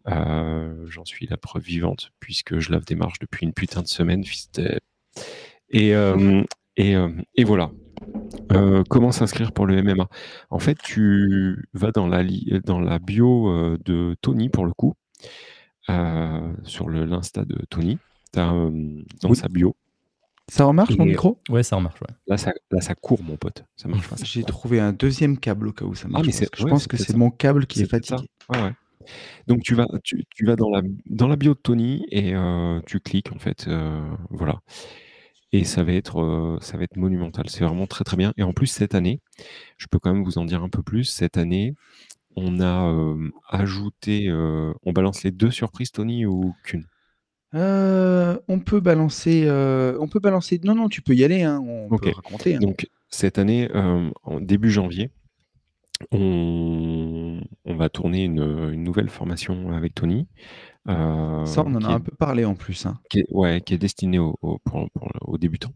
Euh, 0.08 0.86
J'en 0.88 1.04
suis 1.04 1.26
la 1.26 1.36
preuve 1.36 1.62
vivante 1.62 2.10
puisque 2.20 2.58
je 2.58 2.70
lave 2.70 2.84
des 2.84 2.94
marches 2.94 3.18
depuis 3.20 3.46
une 3.46 3.52
putain 3.54 3.82
de 3.82 3.88
semaine, 3.88 4.24
Et, 5.70 5.94
euh, 5.94 6.42
et, 6.76 6.96
euh, 6.96 7.08
et 7.34 7.44
voilà. 7.44 7.70
Euh, 8.52 8.82
comment 8.88 9.12
s'inscrire 9.12 9.52
pour 9.52 9.66
le 9.66 9.76
MMA 9.82 10.08
En 10.50 10.58
fait, 10.58 10.76
tu 10.82 11.66
vas 11.72 11.92
dans 11.92 12.06
la, 12.06 12.22
li- 12.22 12.60
dans 12.64 12.80
la 12.80 12.98
bio 12.98 13.48
euh, 13.48 13.78
de 13.84 14.16
Tony, 14.20 14.48
pour 14.48 14.66
le 14.66 14.72
coup, 14.72 14.94
euh, 15.90 16.52
sur 16.64 16.88
le- 16.88 17.04
l'Insta 17.04 17.44
de 17.44 17.56
Tony. 17.70 17.98
Tu 18.32 18.40
as 18.40 18.46
dans 18.50 19.30
Oui. 19.30 19.36
sa 19.36 19.48
bio. 19.48 19.76
Ça 20.48 20.66
remarche 20.66 20.96
mon 20.98 21.06
micro? 21.06 21.38
Ouais, 21.48 21.62
ça 21.62 21.76
remarche. 21.76 22.00
Ouais. 22.02 22.14
Là 22.26 22.36
ça, 22.36 22.52
là, 22.70 22.80
ça 22.80 22.94
court, 22.94 23.22
mon 23.22 23.36
pote. 23.36 23.64
Ça 23.76 23.88
marche 23.88 24.08
pas. 24.08 24.16
ça 24.16 24.24
J'ai 24.26 24.44
trouvé 24.44 24.78
un 24.78 24.92
deuxième 24.92 25.38
câble 25.38 25.68
au 25.68 25.72
cas 25.72 25.86
où 25.86 25.94
ça 25.94 26.06
marche. 26.08 26.26
mais 26.26 26.32
parce 26.32 26.50
que 26.50 26.58
je 26.58 26.64
ouais, 26.64 26.70
pense 26.70 26.82
c'est 26.82 26.88
que 26.90 26.96
c'est 26.98 27.12
ça. 27.12 27.16
mon 27.18 27.30
câble 27.30 27.66
qui 27.66 27.80
est, 27.80 27.84
ça. 27.84 27.90
fatigué. 27.90 28.28
Ouais, 28.50 28.62
ouais. 28.62 28.72
Donc 29.46 29.62
tu 29.62 29.74
vas, 29.74 29.86
tu, 30.02 30.24
tu 30.34 30.44
vas 30.44 30.56
dans, 30.56 30.70
la, 30.70 30.82
dans 31.06 31.28
la 31.28 31.36
bio 31.36 31.54
de 31.54 31.58
Tony 31.58 32.04
et 32.10 32.34
euh, 32.34 32.80
tu 32.86 33.00
cliques 33.00 33.32
en 33.32 33.38
fait, 33.38 33.66
euh, 33.68 34.02
voilà. 34.30 34.60
Et 35.56 35.62
ça 35.62 35.84
va 35.84 35.92
être, 35.92 36.20
euh, 36.20 36.58
ça 36.60 36.76
va 36.76 36.82
être 36.82 36.96
monumental. 36.96 37.48
C'est 37.48 37.62
vraiment 37.64 37.86
très 37.86 38.02
très 38.02 38.16
bien. 38.16 38.32
Et 38.36 38.42
en 38.42 38.52
plus 38.52 38.66
cette 38.66 38.94
année, 38.96 39.20
je 39.78 39.86
peux 39.86 40.00
quand 40.00 40.12
même 40.12 40.24
vous 40.24 40.38
en 40.38 40.44
dire 40.44 40.62
un 40.64 40.68
peu 40.68 40.82
plus. 40.82 41.04
Cette 41.04 41.36
année, 41.36 41.74
on 42.34 42.60
a 42.60 42.88
euh, 42.92 43.30
ajouté. 43.48 44.28
euh, 44.28 44.72
on 44.82 44.92
balance 44.92 45.22
les 45.22 45.30
deux 45.30 45.52
surprises, 45.52 45.92
Tony, 45.92 46.26
ou 46.26 46.52
qu'une? 46.64 46.86
Euh, 47.54 48.36
on 48.48 48.58
peut 48.58 48.80
balancer, 48.80 49.44
euh, 49.46 49.96
on 50.00 50.08
peut 50.08 50.18
balancer. 50.18 50.60
Non, 50.64 50.74
non, 50.74 50.88
tu 50.88 51.02
peux 51.02 51.14
y 51.14 51.22
aller. 51.22 51.42
hein, 51.42 51.62
on 51.64 51.86
Ok. 51.88 52.02
peut 52.02 52.10
raconter. 52.10 52.56
hein. 52.56 52.58
Donc, 52.58 52.88
cette 53.08 53.38
année, 53.38 53.70
euh, 53.76 54.10
en 54.24 54.40
début 54.40 54.70
janvier, 54.70 55.12
on, 56.10 57.40
on 57.64 57.76
va 57.76 57.88
tourner 57.88 58.24
une, 58.24 58.42
une 58.72 58.82
nouvelle 58.82 59.08
formation 59.08 59.70
avec 59.72 59.94
Tony. 59.94 60.26
Euh, 60.88 61.44
Ça, 61.46 61.62
on 61.66 61.74
en 61.74 61.84
a 61.84 61.90
est- 61.90 61.94
un 61.94 62.00
peu 62.00 62.14
parlé 62.16 62.44
en 62.44 62.54
plus. 62.54 62.86
hein. 62.86 62.98
qui 63.10 63.20
est, 63.20 63.26
ouais, 63.30 63.60
qui 63.60 63.74
est 63.74 63.78
destiné 63.78 64.18
aux, 64.18 64.36
aux- 64.42 64.58
pour- 64.58 64.90
pour- 64.90 65.08
aux 65.22 65.38
débutants. 65.38 65.72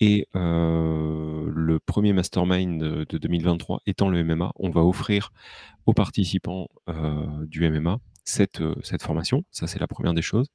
Et 0.00 0.28
euh, 0.36 1.50
le 1.54 1.78
premier 1.80 2.12
mastermind 2.12 2.78
de, 2.80 3.06
de 3.08 3.18
2023 3.18 3.80
étant 3.86 4.08
le 4.10 4.18
MMA, 4.22 4.52
on 4.56 4.68
va 4.70 4.82
offrir 4.84 5.32
aux 5.86 5.94
participants 5.94 6.68
euh, 6.90 7.46
du 7.46 7.64
MMA 7.70 7.98
cette, 8.24 8.60
cette 8.82 9.02
formation. 9.02 9.44
Ça, 9.52 9.66
c'est 9.66 9.78
la 9.78 9.86
première 9.86 10.12
des 10.12 10.20
choses. 10.22 10.48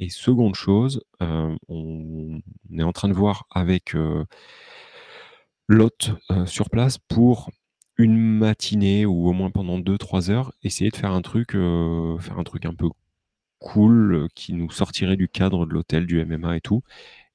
Et 0.00 0.08
seconde 0.08 0.54
chose, 0.56 1.02
on, 1.20 1.56
on 1.68 2.40
est 2.76 2.82
en 2.82 2.92
train 2.92 3.08
de 3.08 3.12
voir 3.14 3.46
avec 3.50 3.94
l'hôte 5.68 6.10
sur 6.46 6.70
place 6.70 6.98
pour 6.98 7.50
une 7.98 8.16
matinée 8.18 9.04
ou 9.06 9.28
au 9.28 9.32
moins 9.32 9.50
pendant 9.50 9.78
2-3 9.78 10.30
heures, 10.30 10.52
essayer 10.62 10.90
de 10.90 10.96
faire 10.96 11.12
un 11.12 11.20
truc, 11.22 11.54
euh, 11.54 12.18
faire 12.18 12.38
un 12.38 12.44
truc 12.44 12.64
un 12.64 12.72
peu 12.74 12.88
cool 13.60 14.14
euh, 14.14 14.26
qui 14.34 14.52
nous 14.54 14.70
sortirait 14.70 15.16
du 15.16 15.28
cadre 15.28 15.64
de 15.66 15.72
l'hôtel, 15.72 16.06
du 16.06 16.24
MMA 16.24 16.56
et 16.56 16.60
tout. 16.60 16.82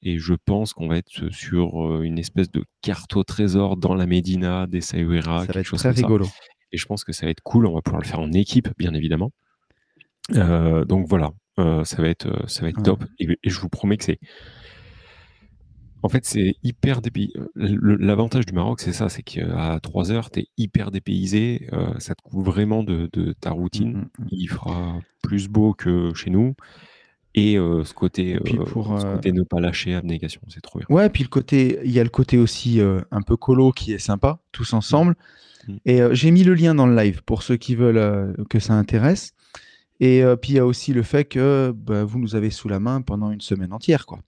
Et 0.04 0.20
je 0.20 0.34
pense 0.34 0.74
qu'on 0.74 0.88
va 0.88 0.98
être 0.98 1.32
sur 1.32 1.84
euh, 1.88 2.02
une 2.04 2.20
espèce 2.20 2.52
de 2.52 2.66
carte 2.82 3.16
au 3.16 3.24
trésor 3.24 3.78
dans 3.78 3.96
la 3.96 4.06
Médina, 4.06 4.68
des 4.68 4.82
Ça 4.82 4.98
va 4.98 5.04
quelque 5.46 5.58
être 5.60 5.64
chose 5.66 5.80
très 5.80 5.90
comme 5.90 5.96
ça. 5.96 6.02
rigolo. 6.08 6.28
Et 6.72 6.78
je 6.78 6.86
pense 6.86 7.04
que 7.04 7.14
ça 7.14 7.26
va 7.26 7.32
être 7.32 7.42
cool. 7.42 7.66
On 7.66 7.74
va 7.74 7.82
pouvoir 7.82 8.02
le 8.02 8.08
faire 8.08 8.20
en 8.20 8.32
équipe, 8.34 8.68
bien 8.78 8.94
évidemment. 8.94 9.32
Euh, 10.36 10.84
donc 10.86 11.08
voilà, 11.08 11.32
Euh, 11.58 11.86
ça 11.86 12.02
va 12.02 12.10
être, 12.10 12.50
ça 12.50 12.64
va 12.64 12.70
être 12.70 12.78
Ouais. 12.80 12.84
top. 12.84 13.06
Et, 13.18 13.28
et 13.42 13.50
je 13.50 13.60
vous 13.60 13.70
promets 13.70 13.96
que 13.96 14.04
c'est. 14.04 14.20
En 16.06 16.10
fait, 16.10 16.24
c'est 16.24 16.54
hyper 16.62 17.02
dépaysé. 17.02 17.34
L'avantage 17.56 18.46
du 18.46 18.54
Maroc, 18.54 18.80
c'est 18.80 18.94
ça, 18.94 19.10
c'est 19.10 19.24
qu'à 19.24 19.80
3 19.82 20.12
heures, 20.12 20.30
tu 20.30 20.42
es 20.42 20.48
hyper 20.56 20.92
dépaysé. 20.92 21.68
euh, 21.74 21.98
ça 21.98 22.14
te 22.14 22.22
coupe 22.22 22.46
vraiment 22.46 22.84
de, 22.84 23.10
de 23.12 23.34
ta 23.34 23.50
routine. 23.50 23.94
Mm, 23.94 23.98
mm, 23.98 24.26
mm. 24.26 24.28
Il 24.30 24.48
fera 24.48 25.00
plus 25.24 25.48
beau 25.48 25.74
que 25.74 26.14
chez 26.14 26.30
nous. 26.30 26.54
Et 27.34 27.58
euh, 27.58 27.84
ce 27.84 27.96
côté, 27.96 28.40
puis 28.46 28.56
euh, 28.60 28.64
pour, 28.66 29.00
ce 29.00 29.06
euh, 29.08 29.16
côté 29.16 29.32
ne 29.32 29.42
pas 29.42 29.60
lâcher, 29.60 29.96
abnégation, 29.96 30.42
c'est 30.48 30.62
trop 30.62 30.78
bien. 30.78 30.86
Ouais, 30.90 31.10
puis 31.10 31.24
le 31.24 31.30
côté, 31.30 31.80
il 31.84 31.92
y 31.92 32.00
a 32.00 32.04
le 32.04 32.10
côté 32.10 32.38
aussi 32.38 32.80
euh, 32.80 33.02
un 33.10 33.24
peu 33.24 33.36
colo 33.36 33.72
qui 33.72 33.92
est 33.92 33.98
sympa, 33.98 34.38
tous 34.52 34.74
ensemble. 34.74 35.16
Mm. 35.68 35.76
Et 35.86 36.02
euh, 36.04 36.14
j'ai 36.14 36.30
mis 36.30 36.44
le 36.44 36.54
lien 36.54 36.76
dans 36.76 36.86
le 36.86 36.96
live 36.96 37.24
pour 37.26 37.42
ceux 37.42 37.58
qui 37.58 37.74
veulent 37.74 37.98
euh, 37.98 38.32
que 38.52 38.60
ça 38.60 38.76
intéresse. 38.76 39.32
Et 40.00 40.24
euh, 40.24 40.36
puis 40.36 40.52
il 40.52 40.56
y 40.58 40.60
a 40.60 40.66
aussi 40.68 40.94
le 40.94 41.02
fait 41.04 41.26
que 41.26 41.74
bah, 41.76 42.04
vous 42.04 42.20
nous 42.20 42.36
avez 42.36 42.52
sous 42.52 42.70
la 42.70 42.80
main 42.80 43.02
pendant 43.02 43.32
une 43.32 43.42
semaine 43.42 43.74
entière, 43.74 44.06
quoi. 44.06 44.20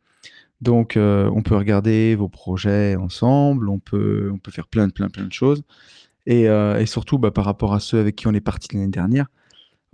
Donc 0.62 0.98
euh, 0.98 1.30
on 1.34 1.44
peut 1.44 1.56
regarder 1.56 2.16
vos 2.16 2.30
projets 2.30 2.96
ensemble, 2.96 3.70
on 3.70 3.80
peut, 3.80 4.32
on 4.34 4.40
peut 4.40 4.52
faire 4.52 4.68
plein 4.68 4.88
de 4.88 4.94
plein 4.94 5.10
plein 5.10 5.26
de 5.26 5.34
choses. 5.34 5.64
Et, 6.26 6.50
euh, 6.50 6.86
surtout 6.86 7.20
bah, 7.20 7.32
par 7.32 7.46
rapport 7.46 7.74
à 7.74 7.80
ceux 7.80 8.00
avec 8.00 8.16
qui 8.16 8.28
on 8.28 8.34
est 8.34 8.42
parti 8.42 8.68
l'année 8.74 8.88
dernière. 8.88 9.28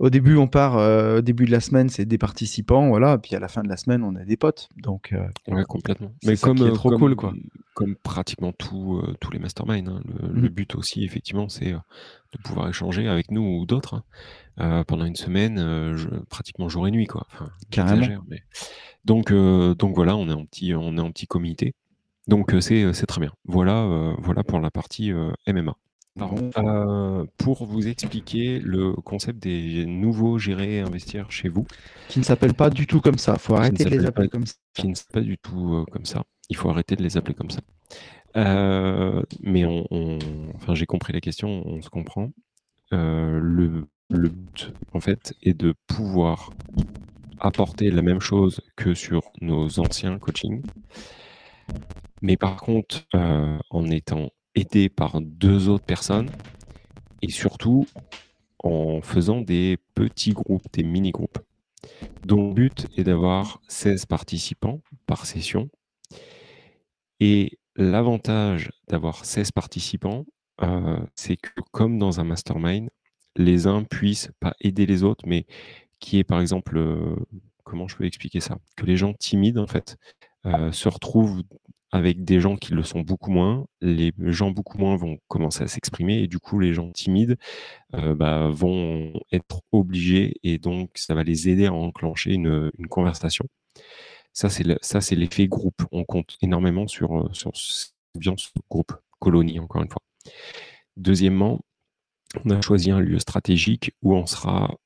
Au 0.00 0.10
début, 0.10 0.36
on 0.36 0.48
part, 0.48 0.76
euh, 0.76 1.18
au 1.18 1.20
début 1.20 1.44
de 1.46 1.52
la 1.52 1.60
semaine, 1.60 1.88
c'est 1.88 2.04
des 2.04 2.18
participants, 2.18 2.88
voilà. 2.88 3.16
Puis 3.18 3.36
à 3.36 3.38
la 3.38 3.46
fin 3.48 3.62
de 3.62 3.68
la 3.68 3.76
semaine, 3.76 4.02
on 4.02 4.16
a 4.16 4.24
des 4.24 4.36
potes. 4.36 4.68
Donc 4.76 5.12
euh, 5.12 5.24
Ouais, 5.48 5.64
complètement. 5.64 6.12
C'est 6.22 6.34
ça 6.36 6.52
qui 6.52 6.62
est 6.64 6.72
trop 6.72 6.90
comme, 6.90 6.98
cool, 6.98 7.14
quoi. 7.16 7.32
Comme 7.74 7.94
pratiquement 7.96 8.52
tout, 8.52 9.00
euh, 9.02 9.14
tous 9.20 9.30
les 9.30 9.38
masterminds. 9.38 9.88
hein. 9.88 10.02
Le, 10.04 10.40
le 10.42 10.48
but 10.48 10.74
aussi, 10.74 11.04
effectivement, 11.04 11.48
c'est 11.48 11.72
euh, 11.72 11.78
de 12.32 12.38
pouvoir 12.42 12.68
échanger 12.68 13.06
avec 13.08 13.30
nous 13.30 13.42
ou 13.42 13.66
d'autres 13.66 13.94
hein, 13.94 14.02
euh, 14.60 14.84
pendant 14.84 15.04
une 15.04 15.16
semaine, 15.16 15.58
euh, 15.58 15.96
je- 15.96 16.08
pratiquement 16.28 16.68
jour 16.68 16.88
et 16.88 16.90
nuit, 16.90 17.06
quoi. 17.06 17.26
Enfin, 17.32 17.50
Carrément. 17.70 18.24
mais... 18.28 18.42
donc, 19.04 19.30
euh, 19.30 19.74
donc 19.76 19.94
voilà, 19.94 20.16
on 20.16 20.28
est 20.28 20.32
en 20.32 20.44
petit, 20.44 20.74
on 20.74 20.96
est 20.96 21.00
en 21.00 21.12
petit 21.12 21.26
comité. 21.28 21.74
Donc 22.26 22.52
euh, 22.54 22.60
c'est 22.60 22.92
c'est 22.94 23.06
très 23.06 23.20
bien. 23.20 23.32
Voilà, 23.44 23.82
euh, 23.84 24.14
voilà 24.18 24.42
pour 24.42 24.58
la 24.58 24.70
partie 24.70 25.12
euh, 25.12 25.30
MMA. 25.46 25.76
Euh, 26.20 27.24
pour 27.38 27.66
vous 27.66 27.88
expliquer 27.88 28.60
le 28.60 28.92
concept 28.92 29.42
des 29.42 29.84
nouveaux 29.84 30.38
gérer 30.38 30.76
et 30.76 30.80
investir 30.80 31.30
chez 31.32 31.48
vous, 31.48 31.66
qui 32.08 32.20
ne 32.20 32.24
s'appellent 32.24 32.54
pas 32.54 32.70
du 32.70 32.86
tout 32.86 33.00
comme 33.00 33.18
ça. 33.18 33.36
Faut 33.36 33.56
arrêter 33.56 33.84
de 33.84 33.90
les 33.90 33.96
s'appellent 33.96 34.06
appeler 34.06 34.28
pas- 34.28 34.32
comme 34.32 34.46
ça. 34.46 34.54
qui 34.74 34.86
ne 34.88 34.94
sont 34.94 35.04
pas 35.12 35.20
du 35.20 35.38
tout 35.38 35.74
euh, 35.74 35.84
comme 35.90 36.04
ça. 36.04 36.22
Il 36.50 36.56
faut 36.56 36.70
arrêter 36.70 36.94
de 36.94 37.02
les 37.02 37.16
appeler 37.16 37.34
comme 37.34 37.50
ça. 37.50 37.60
Euh, 38.36 39.22
mais 39.42 39.64
on, 39.64 39.86
on- 39.90 40.18
enfin, 40.54 40.74
j'ai 40.76 40.86
compris 40.86 41.12
la 41.12 41.20
question, 41.20 41.48
on 41.66 41.82
se 41.82 41.90
comprend. 41.90 42.30
Le, 42.92 43.86
le 44.10 44.28
but, 44.28 44.72
en 44.92 45.00
fait, 45.00 45.34
est 45.42 45.54
de 45.54 45.74
pouvoir 45.88 46.50
apporter 47.40 47.90
la 47.90 48.02
même 48.02 48.20
chose 48.20 48.60
que 48.76 48.94
sur 48.94 49.32
nos 49.40 49.80
anciens 49.80 50.20
coachings. 50.20 50.62
Mais 52.22 52.36
par 52.36 52.56
contre, 52.58 53.04
euh, 53.16 53.58
en 53.70 53.90
étant 53.90 54.30
aidé 54.54 54.88
par 54.88 55.20
deux 55.20 55.68
autres 55.68 55.84
personnes 55.84 56.30
et 57.22 57.30
surtout 57.30 57.86
en 58.62 59.00
faisant 59.02 59.40
des 59.40 59.78
petits 59.94 60.32
groupes, 60.32 60.64
des 60.72 60.82
mini-groupes. 60.82 61.38
dont 62.24 62.48
le 62.48 62.54
but 62.54 62.86
est 62.96 63.04
d'avoir 63.04 63.60
16 63.68 64.06
participants 64.06 64.80
par 65.06 65.26
session. 65.26 65.68
Et 67.20 67.58
l'avantage 67.76 68.70
d'avoir 68.88 69.24
16 69.24 69.52
participants, 69.52 70.24
euh, 70.62 70.98
c'est 71.14 71.36
que 71.36 71.50
comme 71.72 71.98
dans 71.98 72.20
un 72.20 72.24
mastermind, 72.24 72.88
les 73.36 73.66
uns 73.66 73.84
puissent 73.84 74.30
pas 74.40 74.54
aider 74.60 74.86
les 74.86 75.02
autres, 75.02 75.24
mais 75.26 75.46
qui 76.00 76.18
est 76.18 76.24
par 76.24 76.40
exemple, 76.40 76.78
euh, 76.78 77.16
comment 77.64 77.88
je 77.88 77.96
peux 77.96 78.04
expliquer 78.04 78.40
ça? 78.40 78.58
Que 78.76 78.86
les 78.86 78.96
gens 78.96 79.12
timides, 79.14 79.58
en 79.58 79.66
fait, 79.66 79.96
euh, 80.46 80.72
se 80.72 80.88
retrouvent 80.88 81.42
avec 81.90 82.24
des 82.24 82.40
gens 82.40 82.56
qui 82.56 82.74
le 82.74 82.82
sont 82.82 83.00
beaucoup 83.00 83.30
moins. 83.30 83.66
Les 83.80 84.12
gens 84.18 84.50
beaucoup 84.50 84.78
moins 84.78 84.96
vont 84.96 85.18
commencer 85.28 85.62
à 85.62 85.68
s'exprimer 85.68 86.18
et 86.18 86.26
du 86.26 86.38
coup, 86.38 86.58
les 86.58 86.74
gens 86.74 86.90
timides 86.90 87.36
euh, 87.94 88.14
bah, 88.14 88.48
vont 88.50 89.12
être 89.32 89.62
obligés 89.72 90.34
et 90.42 90.58
donc 90.58 90.90
ça 90.96 91.14
va 91.14 91.22
les 91.22 91.48
aider 91.48 91.66
à 91.66 91.72
enclencher 91.72 92.34
une, 92.34 92.70
conversation. 92.90 93.46
Ça, 94.32 94.48
c'est 94.50 95.14
l'effet 95.14 95.46
groupe. 95.46 95.82
On 95.92 96.04
compte 96.04 96.36
énormément 96.42 96.88
sur, 96.88 97.16
euh, 97.16 97.28
sur 97.32 97.52
ambiance 98.16 98.52
groupe, 98.68 98.92
colonie, 99.20 99.60
encore 99.60 99.82
une 99.82 99.90
fois. 99.90 100.02
Deuxièmement, 100.96 101.60
on 102.44 102.50
a 102.50 102.60
choisi 102.60 102.90
un 102.90 103.00
lieu 103.00 103.18
stratégique 103.20 103.92
où 104.02 104.14
on 104.16 104.26
sera 104.26 104.76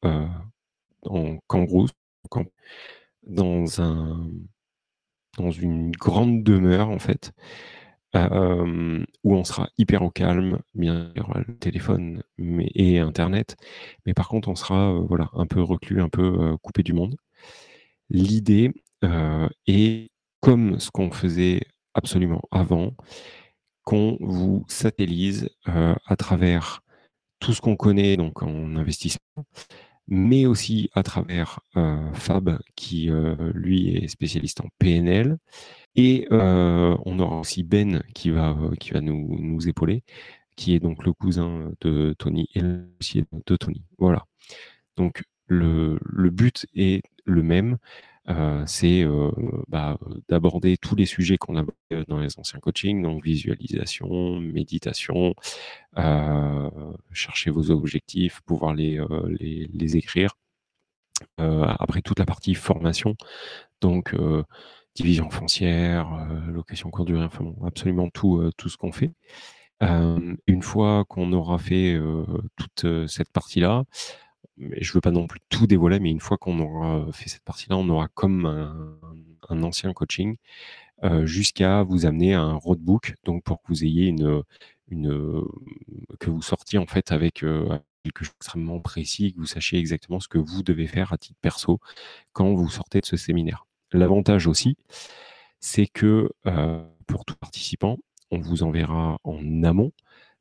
en 1.02 1.38
kangourou, 1.46 1.86
dans, 3.26 3.80
un, 3.80 4.30
dans 5.38 5.50
une 5.50 5.90
grande 5.92 6.42
demeure, 6.42 6.90
en 6.90 6.98
fait, 6.98 7.32
euh, 8.16 9.04
où 9.24 9.34
on 9.34 9.44
sera 9.44 9.68
hyper 9.78 10.02
au 10.02 10.10
calme, 10.10 10.60
bien 10.74 11.12
il 11.14 11.18
y 11.18 11.20
aura 11.20 11.40
le 11.46 11.56
téléphone 11.58 12.22
mais, 12.38 12.70
et 12.74 12.98
Internet, 12.98 13.56
mais 14.06 14.14
par 14.14 14.28
contre, 14.28 14.48
on 14.48 14.54
sera 14.56 14.92
euh, 14.92 15.00
voilà, 15.08 15.28
un 15.34 15.46
peu 15.46 15.62
reclus, 15.62 16.00
un 16.02 16.08
peu 16.08 16.22
euh, 16.22 16.56
coupé 16.62 16.82
du 16.82 16.92
monde. 16.92 17.16
L'idée 18.10 18.72
euh, 19.04 19.48
est, 19.66 20.10
comme 20.40 20.78
ce 20.80 20.90
qu'on 20.90 21.10
faisait 21.10 21.60
absolument 21.94 22.42
avant, 22.50 22.94
qu'on 23.84 24.16
vous 24.20 24.64
satellise 24.68 25.48
euh, 25.68 25.94
à 26.06 26.16
travers 26.16 26.82
tout 27.40 27.52
ce 27.52 27.60
qu'on 27.60 27.76
connaît 27.76 28.16
donc 28.16 28.42
en 28.42 28.76
investissement, 28.76 29.44
mais 30.08 30.46
aussi 30.46 30.90
à 30.94 31.02
travers 31.02 31.60
euh, 31.76 32.12
Fab 32.14 32.58
qui 32.74 33.10
euh, 33.10 33.52
lui 33.54 33.94
est 33.94 34.08
spécialiste 34.08 34.60
en 34.60 34.68
PNL. 34.78 35.38
Et 35.94 36.26
euh, 36.32 36.96
on 37.04 37.18
aura 37.18 37.40
aussi 37.40 37.62
Ben 37.62 38.02
qui 38.14 38.30
va, 38.30 38.56
nous, 39.00 39.68
épauler, 39.68 40.02
qui 40.56 40.74
est 40.74 40.80
donc 40.80 41.04
le 41.04 41.12
cousin 41.12 41.72
de 41.80 42.14
Tony 42.18 42.48
et 42.54 42.60
l'associé 42.60 43.24
de 43.46 43.56
Tony. 43.56 43.84
Voilà. 43.98 44.24
Donc 44.96 45.22
le, 45.46 45.98
le 46.02 46.30
but 46.30 46.66
est 46.74 47.02
le 47.24 47.42
même, 47.42 47.78
euh, 48.28 48.62
c'est 48.66 49.02
euh, 49.04 49.30
bah, 49.68 49.98
d'aborder 50.28 50.76
tous 50.76 50.94
les 50.94 51.06
sujets 51.06 51.38
qu'on 51.38 51.56
a 51.56 51.60
abordés 51.60 52.04
dans 52.08 52.18
les 52.18 52.38
anciens 52.38 52.60
coachings, 52.60 53.02
donc 53.02 53.24
visualisation, 53.24 54.38
méditation, 54.40 55.34
euh, 55.98 56.70
chercher 57.12 57.50
vos 57.50 57.70
objectifs, 57.70 58.40
pouvoir 58.42 58.74
les, 58.74 58.98
écrire. 59.96 60.36
Après 61.38 62.00
toute 62.02 62.18
la 62.20 62.26
partie 62.26 62.54
formation, 62.54 63.16
donc 63.80 64.14
division 64.94 65.30
foncière, 65.30 66.28
location 66.46 66.90
courte 66.90 67.08
durée, 67.08 67.24
enfin 67.24 67.52
absolument 67.66 68.08
tout, 68.10 68.50
tout 68.56 68.68
ce 68.68 68.76
qu'on 68.76 68.92
fait. 68.92 69.12
Une 69.80 70.62
fois 70.62 71.04
qu'on 71.08 71.32
aura 71.32 71.58
fait 71.58 71.98
toute 72.56 73.08
cette 73.08 73.30
partie-là, 73.30 73.84
mais 74.58 74.78
je 74.82 74.92
veux 74.92 75.00
pas 75.00 75.10
non 75.10 75.26
plus 75.26 75.40
tout 75.48 75.66
dévoiler, 75.66 76.00
mais 76.00 76.10
une 76.10 76.20
fois 76.20 76.36
qu'on 76.38 76.58
aura 76.60 77.06
fait 77.12 77.28
cette 77.28 77.44
partie-là, 77.44 77.76
on 77.76 77.88
aura 77.88 78.08
comme 78.08 78.46
un, 78.46 79.62
ancien 79.62 79.92
coaching 79.92 80.36
euh, 81.04 81.26
jusqu'à 81.26 81.82
vous 81.82 82.06
amener 82.06 82.34
à 82.34 82.42
un 82.42 82.54
roadbook, 82.54 83.14
donc 83.24 83.42
pour 83.44 83.62
que 83.62 83.68
vous 83.68 83.84
ayez 83.84 84.06
une, 84.06 84.42
que 86.18 86.30
vous 86.30 86.42
sortiez 86.42 86.78
en 86.78 86.86
fait 86.86 87.12
avec, 87.12 87.42
euh, 87.44 87.78
quelque 88.04 88.24
chose 88.24 88.34
d'extrêmement 88.34 88.80
précis, 88.80 89.32
que 89.32 89.38
vous 89.38 89.46
sachiez 89.46 89.78
exactement 89.78 90.20
ce 90.20 90.28
que 90.28 90.38
vous 90.38 90.62
devez 90.62 90.86
faire 90.86 91.12
à 91.12 91.18
titre 91.18 91.38
perso 91.40 91.78
quand 92.32 92.52
vous 92.54 92.68
sortez 92.68 93.00
de 93.00 93.06
ce 93.06 93.16
séminaire. 93.16 93.66
L'avantage 93.92 94.46
aussi, 94.46 94.76
c'est 95.60 95.86
que 95.86 96.30
euh, 96.46 96.84
pour 97.06 97.24
tout 97.24 97.36
participant, 97.36 97.98
on 98.30 98.38
vous 98.38 98.62
enverra 98.62 99.18
en 99.24 99.62
amont 99.64 99.92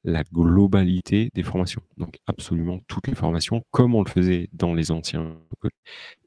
la 0.08 0.24
globalité 0.24 1.32
des 1.34 1.44
formations. 1.44 1.82
Donc 1.98 2.18
absolument 2.28 2.80
toutes 2.88 3.08
les 3.08 3.16
formations, 3.16 3.64
comme 3.72 3.94
on 3.94 4.04
le 4.04 4.10
faisait 4.10 4.50
dans 4.54 4.74
les 4.74 4.90
anciens, 4.90 5.38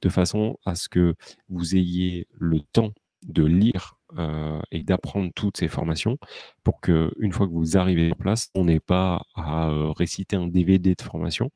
de 0.02 0.08
façon 0.10 0.58
à 0.66 0.74
ce 0.74 0.88
que 0.90 1.14
vous 1.48 1.76
ayez 1.76 2.28
le 2.38 2.60
temps 2.60 2.92
de 3.26 3.42
lire 3.42 3.96
euh, 4.18 4.60
et 4.70 4.82
d'apprendre 4.82 5.30
toutes 5.34 5.56
ces 5.56 5.68
formations 5.68 6.18
pour 6.62 6.80
que 6.80 7.10
une 7.18 7.32
fois 7.32 7.46
que 7.46 7.52
vous 7.52 7.78
arrivez 7.78 8.12
en 8.12 8.16
place, 8.16 8.50
on 8.54 8.66
n'ait 8.66 8.80
pas 8.80 9.22
à 9.34 9.70
euh, 9.70 9.92
réciter 9.92 10.36
un 10.36 10.46
DVD 10.46 10.94
de 10.94 11.02
formation, 11.02 11.50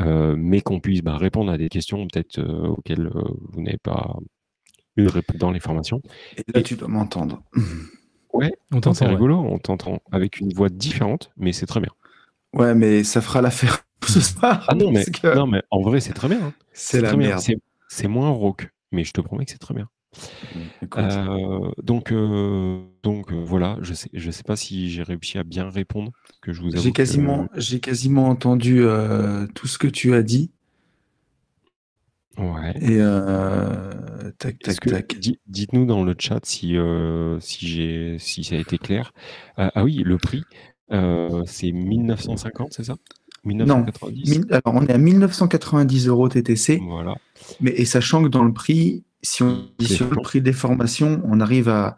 euh, 0.00 0.36
mais 0.38 0.62
qu'on 0.62 0.80
puisse 0.80 1.02
bah, 1.02 1.18
répondre 1.18 1.52
à 1.52 1.58
des 1.58 1.68
questions 1.68 2.06
peut-être 2.06 2.40
auxquelles 2.42 3.10
vous 3.52 3.60
n'avez 3.60 3.78
pas 3.78 4.16
eu 4.96 5.04
de 5.04 5.10
réponse 5.10 5.36
dans 5.36 5.50
les 5.50 5.60
formations. 5.60 6.00
Et 6.38 6.44
là, 6.54 6.62
tu 6.62 6.76
dois 6.76 6.88
m'entendre. 6.88 7.42
Ouais, 8.34 8.52
on 8.72 8.80
t'entend. 8.80 8.94
C'est 8.94 9.06
rigolo, 9.06 9.38
on 9.38 9.58
t'entend 9.58 10.00
avec 10.10 10.40
une 10.40 10.52
voix 10.52 10.68
différente, 10.68 11.30
mais 11.36 11.52
c'est 11.52 11.66
très 11.66 11.80
bien. 11.80 11.92
Ouais, 12.52 12.74
mais 12.74 13.04
ça 13.04 13.20
fera 13.20 13.40
l'affaire 13.40 13.86
ce 14.06 14.20
soir. 14.20 14.64
Ah 14.68 14.74
non, 14.74 14.90
mais, 14.90 15.04
non, 15.34 15.46
mais 15.46 15.62
en 15.70 15.80
vrai, 15.80 16.00
c'est 16.00 16.12
très 16.12 16.28
bien. 16.28 16.40
Hein. 16.42 16.52
C'est 16.72 17.00
la 17.00 17.16
merde. 17.16 17.42
C'est 17.88 18.08
moins 18.08 18.30
rock, 18.30 18.68
mais 18.90 19.04
je 19.04 19.12
te 19.12 19.20
promets 19.20 19.44
que 19.44 19.52
c'est 19.52 19.58
très 19.58 19.74
bien. 19.74 19.88
Euh, 20.96 21.70
donc, 21.82 22.12
euh, 22.12 22.80
donc 23.02 23.32
euh, 23.32 23.42
voilà, 23.44 23.78
je 23.82 23.94
sais, 23.94 24.10
je 24.12 24.30
sais 24.30 24.42
pas 24.42 24.56
si 24.56 24.90
j'ai 24.90 25.02
réussi 25.02 25.38
à 25.38 25.44
bien 25.44 25.68
répondre. 25.70 26.12
Que 26.40 26.52
je 26.52 26.60
vous 26.60 26.70
j'ai 26.74 26.92
quasiment, 26.92 27.48
j'ai 27.56 27.80
quasiment 27.80 28.28
entendu 28.28 28.84
tout 29.54 29.66
ce 29.66 29.78
que 29.78 29.88
tu 29.88 30.14
as 30.14 30.22
dit. 30.22 30.50
Ouais. 32.38 32.74
Et 32.80 32.98
tac, 34.38 34.58
tac, 34.58 34.80
tac. 34.80 35.16
Dites-nous 35.46 35.86
dans 35.86 36.04
le 36.04 36.14
chat 36.18 36.40
si 36.44 36.76
si 37.40 37.66
j'ai 37.66 38.16
si 38.18 38.44
ça 38.44 38.56
a 38.56 38.58
été 38.58 38.78
clair. 38.78 39.12
ah 39.56 39.84
oui, 39.84 40.02
le 40.04 40.18
prix, 40.18 40.42
c'est 40.90 41.72
1950, 41.72 42.72
c'est 42.72 42.84
ça? 42.84 42.96
1990. 43.44 44.38
Non, 44.38 44.46
alors 44.50 44.82
on 44.82 44.86
est 44.86 44.92
à 44.92 44.98
1990 44.98 46.08
euros 46.08 46.28
TTC. 46.28 46.80
Voilà. 46.82 47.14
Mais 47.60 47.72
et 47.72 47.84
sachant 47.84 48.22
que 48.22 48.28
dans 48.28 48.44
le 48.44 48.52
prix, 48.52 49.04
si 49.22 49.42
on 49.42 49.66
dit 49.78 49.86
sur 49.86 50.10
le 50.10 50.20
prix 50.22 50.40
des 50.40 50.52
formations, 50.52 51.20
on 51.24 51.40
arrive 51.40 51.68
à, 51.68 51.96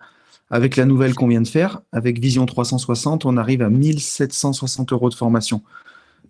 avec 0.51 0.77
la 0.77 0.85
nouvelle 0.85 1.15
qu'on 1.15 1.29
vient 1.29 1.41
de 1.41 1.49
faire, 1.49 1.81
avec 1.93 2.19
Vision 2.19 2.47
360, 2.47 3.25
on 3.25 3.37
arrive 3.37 3.63
à 3.63 3.71
1760 3.71 4.93
euros 4.93 5.09
de 5.09 5.15
formation 5.15 5.63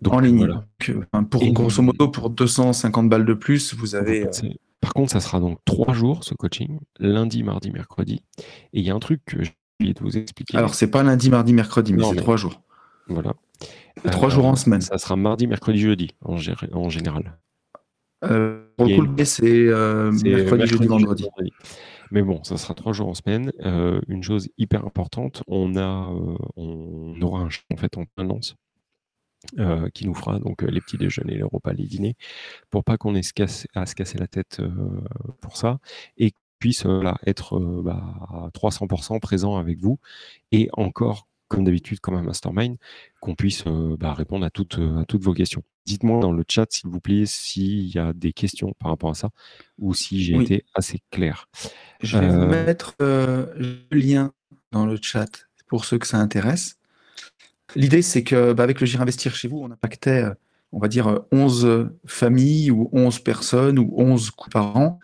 en 0.09 0.19
ligne. 0.19 0.47
pour, 1.29 1.45
grosso 1.53 1.81
modo, 1.81 2.07
pour 2.09 2.29
250 2.29 3.09
balles 3.09 3.25
de 3.25 3.33
plus, 3.33 3.73
vous 3.73 3.95
avez. 3.95 4.25
Euh, 4.25 4.49
par 4.79 4.93
contre, 4.93 5.11
ça 5.11 5.19
sera 5.19 5.39
donc 5.39 5.59
trois 5.65 5.93
jours 5.93 6.23
ce 6.23 6.33
coaching, 6.33 6.79
lundi, 6.99 7.43
mardi, 7.43 7.71
mercredi. 7.71 8.23
Et 8.73 8.79
il 8.79 8.85
y 8.85 8.89
a 8.89 8.95
un 8.95 8.99
truc 8.99 9.21
que 9.25 9.43
j'ai 9.43 9.53
oublié 9.79 9.93
de 9.93 9.99
vous 9.99 10.17
expliquer. 10.17 10.57
Alors, 10.57 10.75
c'est 10.75 10.89
pas 10.89 11.03
lundi, 11.03 11.29
mardi, 11.29 11.53
mercredi, 11.53 11.93
mais 11.93 12.03
c'est 12.03 12.15
trois 12.15 12.37
jours. 12.37 12.61
Voilà. 13.07 13.33
Trois 14.11 14.29
jours 14.29 14.45
en 14.45 14.55
semaine. 14.55 14.81
Ça 14.81 14.97
sera 14.97 15.15
mardi, 15.15 15.47
mercredi, 15.47 15.79
jeudi, 15.79 16.11
en, 16.23 16.37
en 16.73 16.89
général. 16.89 17.37
Euh, 18.23 18.63
pour 18.77 18.87
le 18.87 19.07
coup, 19.07 19.25
c'est 19.25 19.67
euh, 19.67 20.11
mercredi, 20.23 20.67
jeudi, 20.67 20.87
vendredi. 20.87 21.27
Mais 22.11 22.21
bon, 22.21 22.43
ça 22.43 22.57
sera 22.57 22.73
trois 22.73 22.93
jours 22.93 23.09
en 23.09 23.13
semaine. 23.13 23.51
Euh, 23.65 23.99
une 24.07 24.23
chose 24.23 24.49
hyper 24.57 24.85
importante, 24.85 25.43
on 25.47 25.75
a, 25.75 26.09
on 26.55 27.21
aura 27.21 27.41
un 27.41 27.49
en 27.73 27.77
fait 27.77 27.97
en 27.97 28.05
permanence 28.15 28.55
qui 29.93 30.05
nous 30.05 30.13
fera 30.13 30.39
donc 30.39 30.61
les 30.61 30.81
petits 30.81 30.97
déjeuners, 30.97 31.35
les 31.35 31.43
repas, 31.43 31.73
les 31.73 31.85
dîners, 31.85 32.15
pour 32.69 32.83
pas 32.83 32.97
qu'on 32.97 33.15
ait 33.15 33.21
à 33.75 33.85
se 33.85 33.95
casser 33.95 34.17
la 34.17 34.27
tête 34.27 34.61
pour 35.41 35.57
ça 35.57 35.79
et 36.17 36.33
puisse 36.59 36.85
être 37.25 37.59
bah, 37.81 38.03
à 38.29 38.49
300% 38.49 39.19
présent 39.19 39.57
avec 39.57 39.79
vous 39.79 39.99
et 40.51 40.69
encore 40.73 41.27
comme 41.47 41.63
d'habitude, 41.63 41.99
comme 41.99 42.15
un 42.15 42.23
mastermind, 42.23 42.77
qu'on 43.21 43.35
puisse 43.35 43.63
bah, 43.65 44.13
répondre 44.13 44.45
à 44.45 44.49
toutes, 44.49 44.79
à 44.79 45.05
toutes 45.05 45.23
vos 45.23 45.33
questions. 45.33 45.63
Dites-moi 45.85 46.19
dans 46.19 46.33
le 46.33 46.43
chat, 46.47 46.65
s'il 46.69 46.89
vous 46.89 46.99
plaît, 46.99 47.25
s'il 47.25 47.87
y 47.87 47.97
a 47.97 48.11
des 48.11 48.33
questions 48.33 48.73
par 48.79 48.91
rapport 48.91 49.09
à 49.09 49.13
ça 49.13 49.29
ou 49.79 49.93
si 49.93 50.21
j'ai 50.21 50.35
été 50.35 50.65
assez 50.73 50.99
clair. 51.11 51.47
Je 52.01 52.17
vais 52.17 52.27
vous 52.27 52.41
euh, 52.41 52.65
mettre 52.65 52.95
le 52.99 53.79
lien 53.91 54.33
dans 54.71 54.85
le 54.85 54.97
chat 55.01 55.47
pour 55.67 55.85
ceux 55.85 55.97
que 55.97 56.07
ça 56.07 56.17
intéresse. 56.17 56.77
L'idée, 57.75 58.01
c'est 58.01 58.23
que 58.23 58.53
bah, 58.53 58.63
avec 58.63 58.79
le 58.79 58.87
Gire 58.87 59.01
Investir 59.01 59.35
chez 59.35 59.47
vous, 59.47 59.59
on 59.59 59.71
impactait, 59.71 60.25
on 60.71 60.79
va 60.79 60.87
dire, 60.87 61.21
11 61.31 61.89
familles 62.05 62.71
ou 62.71 62.89
11 62.93 63.19
personnes 63.19 63.79
ou 63.79 63.93
11 63.97 64.31
coups 64.31 64.53
par 64.53 64.77
an. 64.77 64.99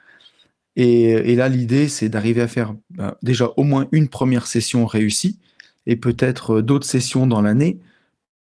Et, 0.75 1.35
là, 1.35 1.49
l'idée, 1.49 1.87
c'est 1.87 2.09
d'arriver 2.09 2.41
à 2.41 2.47
faire 2.47 2.75
bah, 2.89 3.17
déjà 3.21 3.49
au 3.57 3.63
moins 3.63 3.87
une 3.91 4.07
première 4.07 4.47
session 4.47 4.85
réussie 4.85 5.39
et 5.85 5.95
peut-être 5.95 6.61
d'autres 6.61 6.87
sessions 6.87 7.27
dans 7.27 7.41
l'année, 7.41 7.79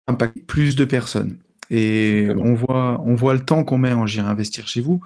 impacter 0.06 0.42
plus 0.42 0.76
de 0.76 0.84
personnes. 0.84 1.38
Et 1.70 2.28
on 2.36 2.54
voit, 2.54 3.02
on 3.04 3.14
voit 3.14 3.34
le 3.34 3.44
temps 3.44 3.64
qu'on 3.64 3.78
met 3.78 3.92
en 3.92 4.06
J'irai 4.06 4.28
investir 4.28 4.68
chez 4.68 4.80
vous. 4.80 5.00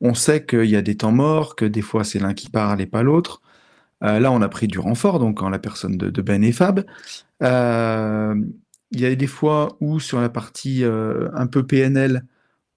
On 0.00 0.14
sait 0.14 0.44
qu'il 0.44 0.66
y 0.66 0.76
a 0.76 0.82
des 0.82 0.96
temps 0.96 1.12
morts, 1.12 1.56
que 1.56 1.64
des 1.64 1.82
fois 1.82 2.04
c'est 2.04 2.18
l'un 2.18 2.34
qui 2.34 2.48
parle 2.48 2.80
et 2.80 2.86
pas 2.86 3.02
l'autre. 3.02 3.42
Euh, 4.04 4.20
là, 4.20 4.30
on 4.32 4.42
a 4.42 4.48
pris 4.48 4.66
du 4.68 4.78
renfort, 4.78 5.18
donc 5.18 5.42
en 5.42 5.48
la 5.48 5.58
personne 5.58 5.96
de, 5.96 6.22
Ben 6.22 6.44
et 6.44 6.52
Fab. 6.52 6.84
Euh, 7.42 8.34
il 8.92 9.00
y 9.00 9.06
a 9.06 9.14
des 9.14 9.26
fois 9.26 9.76
où 9.80 10.00
sur 10.00 10.20
la 10.20 10.28
partie 10.28 10.84
euh, 10.84 11.28
un 11.34 11.46
peu 11.46 11.66
PNL, 11.66 12.24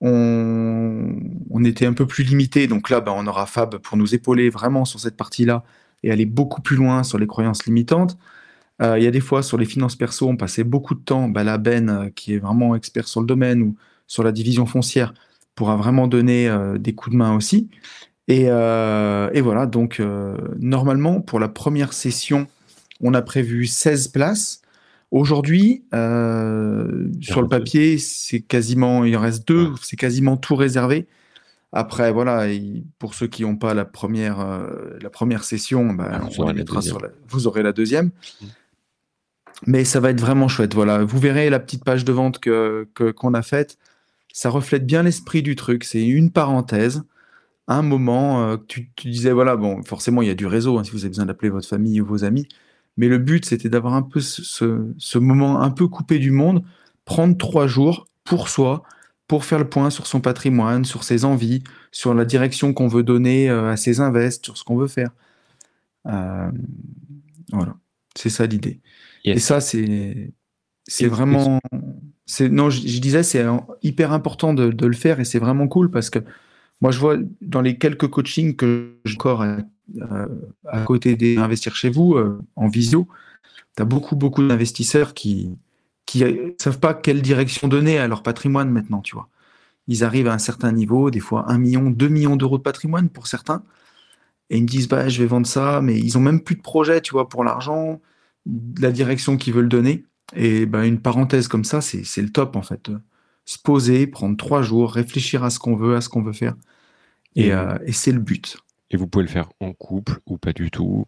on, 0.02 1.64
était 1.66 1.86
un 1.86 1.94
peu 1.94 2.08
plus 2.08 2.24
limité. 2.24 2.68
Donc 2.68 2.90
là, 2.90 3.02
ben, 3.02 3.14
on 3.16 3.28
aura 3.28 3.46
Fab 3.46 3.78
pour 3.78 3.98
nous 3.98 4.16
épauler 4.16 4.50
vraiment 4.50 4.86
sur 4.86 5.00
cette 5.00 5.18
partie-là 5.18 5.64
et 6.04 6.12
aller 6.12 6.26
beaucoup 6.26 6.62
plus 6.62 6.78
loin 6.78 7.04
sur 7.04 7.18
les 7.18 7.28
croyances 7.28 7.66
limitantes. 7.66 8.18
Il 8.82 9.04
y 9.04 9.08
a 9.08 9.12
des 9.12 9.20
fois 9.20 9.44
sur 9.44 9.58
les 9.58 9.66
finances 9.66 9.98
perso, 9.98 10.30
on 10.30 10.38
passait 10.38 10.64
beaucoup 10.64 10.96
de 10.96 11.02
temps. 11.02 11.28
Bah, 11.28 11.44
la 11.44 11.58
Ben, 11.58 12.12
qui 12.16 12.36
est 12.36 12.40
vraiment 12.40 12.76
expert 12.76 13.10
sur 13.10 13.20
le 13.20 13.28
domaine 13.28 13.62
ou 13.62 13.76
sur 14.08 14.24
la 14.24 14.32
division 14.32 14.66
foncière, 14.66 15.14
pourra 15.54 15.76
vraiment 15.76 16.08
donner 16.08 16.50
des 16.80 16.96
coups 16.96 17.12
de 17.14 17.18
main 17.18 17.36
aussi. 17.36 17.70
Et, 18.30 19.42
voilà, 19.42 19.66
donc 19.66 20.02
normalement, 20.60 21.20
pour 21.22 21.40
la 21.40 21.50
première 21.50 21.94
session, 21.94 22.48
on 23.02 23.14
a 23.14 23.22
prévu 23.22 23.66
16 23.66 24.10
places. 24.10 24.62
Aujourd'hui, 25.12 25.84
sur 25.92 27.42
le 27.42 27.48
papier, 27.48 27.98
c'est 27.98 28.42
quasiment, 28.42 29.04
il 29.04 29.18
en 29.18 29.22
reste 29.22 29.48
deux, 29.48 29.72
c'est 29.82 29.98
quasiment 29.98 30.38
tout 30.38 30.56
réservé. 30.56 31.08
Après, 31.72 32.12
voilà, 32.12 32.48
pour 32.98 33.14
ceux 33.14 33.28
qui 33.28 33.44
n'ont 33.44 33.56
pas 33.56 33.74
la 33.74 33.86
première, 33.86 34.64
la 35.02 35.10
première 35.10 35.44
session, 35.44 35.94
bah, 35.94 36.10
ah, 36.14 36.20
vous, 36.20 36.42
aurez 36.42 36.64
vous, 37.28 37.48
aurez 37.48 37.64
la 37.64 37.74
deuxième. 37.74 38.08
Mmh. 38.08 38.46
Mais 39.68 39.84
ça 39.84 40.00
va 40.00 40.12
être 40.12 40.22
vraiment 40.22 40.48
chouette. 40.48 40.74
Voilà, 40.74 41.04
vous 41.04 41.20
verrez 41.20 41.50
la 41.50 41.60
petite 41.60 41.84
page 41.84 42.06
de 42.06 42.12
vente 42.12 42.40
que 42.40 42.88
qu'on 43.16 43.34
a 43.34 43.42
faite. 43.42 43.78
Ça 44.32 44.50
reflète 44.50 44.86
bien 44.86 45.04
l'esprit 45.04 45.42
du 45.42 45.56
truc. 45.56 45.84
C'est 45.84 46.06
une 46.06 46.32
parenthèse, 46.32 47.04
un 47.70 47.82
moment. 47.82 48.44
Euh, 48.44 48.58
tu, 48.68 48.92
tu, 48.96 49.10
disais 49.10 49.32
voilà, 49.32 49.56
bon, 49.56 49.84
forcément 49.84 50.22
il 50.22 50.28
y 50.28 50.32
a 50.32 50.36
du 50.36 50.48
réseau 50.48 50.78
hein, 50.78 50.84
si 50.84 50.92
vous 50.92 51.00
avez 51.00 51.10
besoin 51.10 51.26
d'appeler 51.26 51.50
votre 51.50 51.68
famille 51.68 52.02
ou 52.02 52.06
vos 52.06 52.24
amis. 52.24 52.48
Mais 52.98 53.08
le 53.08 53.18
but 53.18 53.46
c'était 53.46 53.70
d'avoir 53.70 53.94
un 53.94 54.02
peu 54.02 54.20
ce, 54.20 54.94
ce, 54.98 55.18
moment 55.18 55.62
un 55.62 55.70
peu 55.72 55.88
coupé 55.88 56.20
du 56.20 56.32
monde, 56.32 56.64
prendre 57.06 57.38
trois 57.38 57.68
jours 57.68 58.08
pour 58.24 58.50
soi, 58.50 58.84
pour 59.28 59.46
faire 59.46 59.60
le 59.60 59.70
point 59.70 59.90
sur 59.90 60.08
son 60.08 60.20
patrimoine, 60.20 60.84
sur 60.84 61.04
ses 61.04 61.24
envies, 61.26 61.64
sur 61.92 62.14
la 62.14 62.26
direction 62.26 62.74
qu'on 62.74 62.88
veut 62.88 63.04
donner 63.04 63.50
euh, 63.50 63.72
à 63.72 63.78
ses 63.78 64.00
invests, 64.02 64.46
sur 64.46 64.58
ce 64.58 64.64
qu'on 64.64 64.76
veut 64.76 64.88
faire. 64.88 65.12
Euh, 66.08 66.52
voilà, 67.52 67.76
c'est 68.16 68.30
ça 68.30 68.46
l'idée. 68.46 68.82
Et 69.26 69.40
ça, 69.40 69.62
c'est 69.62 70.34
c'est 70.88 71.08
vraiment. 71.08 71.60
Non, 72.42 72.70
je, 72.70 73.00
disais, 73.00 73.24
c'est 73.24 73.46
hyper 73.82 74.12
important 74.12 74.54
de, 74.54 74.70
de, 74.70 74.86
le 74.86 74.96
faire 74.96 75.20
et 75.20 75.26
c'est 75.26 75.40
vraiment 75.40 75.68
cool 75.68 75.90
parce 75.90 76.10
que 76.10 76.20
moi, 76.82 76.92
je 76.92 77.00
vois 77.00 77.18
dans 77.42 77.62
les 77.62 77.78
quelques 77.78 78.08
coachings 78.08 78.56
que 78.56 78.94
j'ai 79.06 79.16
encore 79.16 79.42
à, 79.42 79.58
à, 80.66 80.82
côté 80.84 81.16
des 81.16 81.38
investir 81.38 81.76
chez 81.76 81.90
vous 81.90 82.16
euh, 82.16 82.40
en 82.56 82.68
visio, 82.68 83.08
tu 83.76 83.82
as 83.82 83.86
beaucoup, 83.86 84.16
beaucoup 84.16 84.48
d'investisseurs 84.48 85.14
qui 85.14 85.58
qui 86.06 86.24
savent 86.58 86.80
pas 86.80 86.96
quelle 86.96 87.22
direction 87.22 87.68
donner 87.68 88.00
à 88.00 88.08
leur 88.08 88.24
patrimoine 88.24 88.72
maintenant, 88.72 89.02
tu 89.02 89.14
vois. 89.14 89.30
Ils 89.88 90.04
arrivent 90.04 90.28
à 90.28 90.34
un 90.34 90.40
certain 90.40 90.72
niveau, 90.72 91.12
des 91.12 91.20
fois 91.20 91.46
1 91.52 91.60
million, 91.60 91.92
2 91.92 92.08
millions 92.08 92.36
d'euros 92.36 92.58
de 92.58 92.64
patrimoine 92.64 93.10
pour 93.10 93.28
certains, 93.28 93.64
et 94.50 94.58
ils 94.58 94.64
me 94.64 94.68
disent, 94.68 94.88
bah, 94.88 95.08
je 95.08 95.22
vais 95.22 95.28
vendre 95.28 95.46
ça, 95.46 95.82
mais 95.82 96.00
ils 96.00 96.18
ont 96.18 96.22
même 96.22 96.42
plus 96.42 96.56
de 96.56 96.62
projet, 96.62 97.02
tu 97.02 97.12
vois, 97.12 97.30
pour 97.30 97.44
l'argent 97.44 98.02
la 98.80 98.92
direction 98.92 99.38
qu'ils 99.38 99.54
veulent 99.54 99.70
donner. 99.70 100.06
Et 100.36 100.66
ben, 100.66 100.84
une 100.84 101.00
parenthèse 101.00 101.48
comme 101.48 101.64
ça, 101.64 101.82
c'est 101.82 102.22
le 102.22 102.30
top 102.30 102.56
en 102.56 102.64
fait. 102.64 102.90
Se 103.46 103.58
poser, 103.58 104.08
prendre 104.08 104.38
trois 104.38 104.62
jours, 104.62 104.92
réfléchir 104.92 105.44
à 105.44 105.50
ce 105.50 105.60
qu'on 105.60 105.76
veut, 105.76 105.96
à 105.96 106.02
ce 106.02 106.10
qu'on 106.10 106.22
veut 106.22 106.34
faire. 106.34 106.56
Et, 107.36 107.52
euh, 107.54 107.78
c'est 107.92 108.12
le 108.12 108.20
but. 108.20 108.58
Et 108.92 108.98
vous 108.98 109.08
pouvez 109.08 109.24
le 109.24 109.30
faire 109.30 109.50
en 109.60 109.74
couple 109.74 110.20
ou 110.26 110.38
pas 110.38 110.54
du 110.54 110.72
tout, 110.72 111.06